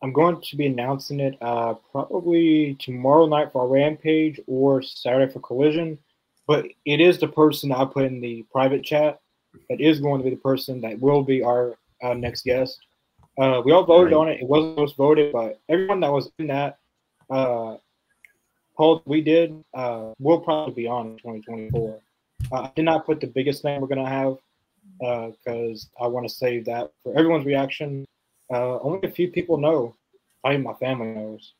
[0.00, 5.40] I'm going to be announcing it uh, probably tomorrow night for Rampage or Saturday for
[5.40, 5.98] Collision.
[6.46, 9.20] But it is the person I put in the private chat
[9.68, 12.78] that is going to be the person that will be our uh, next guest.
[13.38, 14.18] Uh, we all voted Right.
[14.18, 14.40] on it.
[14.40, 16.78] It wasn't most voted, but everyone that was in that
[17.28, 17.76] uh,
[18.76, 22.00] poll we did uh, will probably be on in 2024.
[22.52, 24.36] Uh, I did not put the biggest thing we're going to have
[24.98, 28.06] because I want to save that for everyone's reaction.
[28.50, 29.94] Uh, only a few people know.
[30.44, 31.54] I mean, my family knows.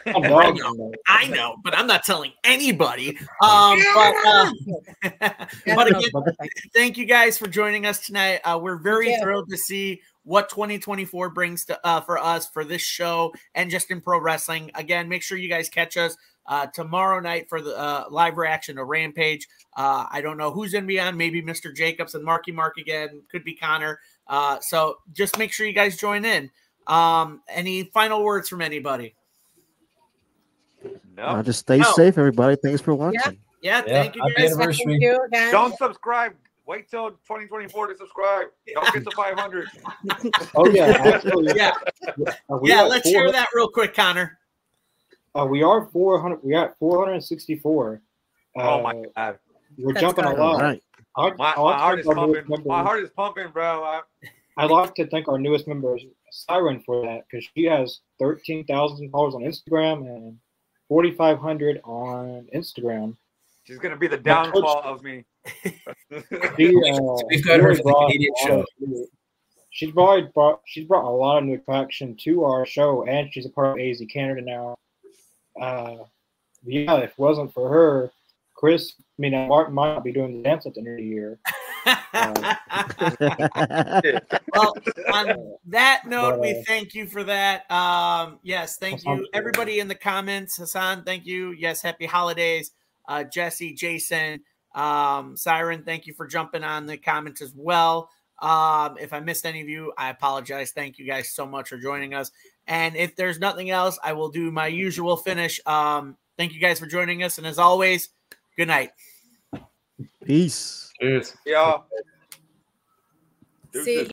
[0.06, 0.92] I know.
[1.06, 3.18] I know, but I'm not telling anybody.
[3.40, 4.50] Um, but, uh,
[5.66, 6.10] but again,
[6.74, 8.40] thank you guys for joining us tonight.
[8.44, 9.24] Uh, we're very Thank you.
[9.24, 13.92] thrilled to see what 2024 brings to uh, for us for this show and just
[13.92, 14.72] in pro wrestling.
[14.74, 16.16] Again, make sure you guys catch us
[16.48, 19.46] uh, tomorrow night for the uh, live reaction to Rampage.
[19.76, 21.16] Uh, I don't know who's going to be on.
[21.16, 21.72] Maybe Mr.
[21.74, 23.22] Jacobs and Marky Mark again.
[23.30, 24.00] Could be Connor.
[24.26, 26.50] Uh, so just make sure you guys join in.
[26.86, 29.14] Um, any final words from anybody?
[31.18, 31.92] Uh, just stay No.
[31.92, 32.56] safe, everybody.
[32.56, 33.20] Thanks for watching.
[33.60, 34.52] Yeah, Yeah, thank you happy guys.
[34.52, 34.84] anniversary.
[34.86, 35.50] Thank you again.
[35.52, 36.32] Don't subscribe.
[36.66, 38.46] Wait till 2024 to subscribe.
[38.74, 39.68] Don't get to 500.
[40.54, 40.84] Oh yeah,
[41.14, 41.72] actually, Yeah,
[42.62, 42.82] yeah.
[42.82, 44.38] Let's four- hear that real quick, Connor.
[45.38, 46.40] Uh, we are 400.
[46.42, 48.02] We got 464.
[48.56, 49.38] Uh, Oh my god.
[49.76, 50.38] We're That's jumping a lot.
[50.38, 50.82] All right.
[51.16, 52.44] I, My, my heart is pumping.
[52.66, 53.84] My heart is pumping, bro.
[53.84, 54.00] I,
[54.56, 55.96] I'd like to thank our newest member,
[56.30, 60.38] Siren, for that because she has 13,000 followers on Instagram and
[60.88, 63.16] 4,500 on Instagram.
[63.64, 65.24] she's gonna be the My coach- downfall of me.
[66.56, 69.08] She, uh, We've got her for the brought Canadian a new-
[69.70, 73.46] She's brought, brought she's brought a lot of new attraction to our show, and she's
[73.46, 74.76] a part of AZ Canada now.
[75.60, 76.04] Uh,
[76.64, 78.12] yeah, if it wasn't for her,
[78.54, 81.04] Chris, I mean, Martin might not be doing the dance at the end of the
[81.04, 81.38] year.
[84.52, 84.74] well,
[85.12, 87.70] on that note, we But, uh, thank you for that.
[87.70, 90.56] Um, yes, thank you, everybody in the comments.
[90.56, 91.52] Hassan, thank you.
[91.52, 92.72] Yes, happy holidays.
[93.08, 94.40] Uh, Jesse, Jason,
[94.74, 98.10] um, Siren, thank you for jumping on the comments as well.
[98.40, 100.72] Um, if I missed any of you, I apologize.
[100.72, 102.30] Thank you guys so much for joining us.
[102.68, 105.58] And if there's nothing else, I will do my usual finish.
[105.66, 107.38] Um, thank you guys for joining us.
[107.38, 108.10] And as always,
[108.56, 108.90] good night.
[110.24, 110.92] Peace.
[111.00, 111.34] Cheers.
[111.46, 111.78] Yeah.
[113.72, 114.04] See,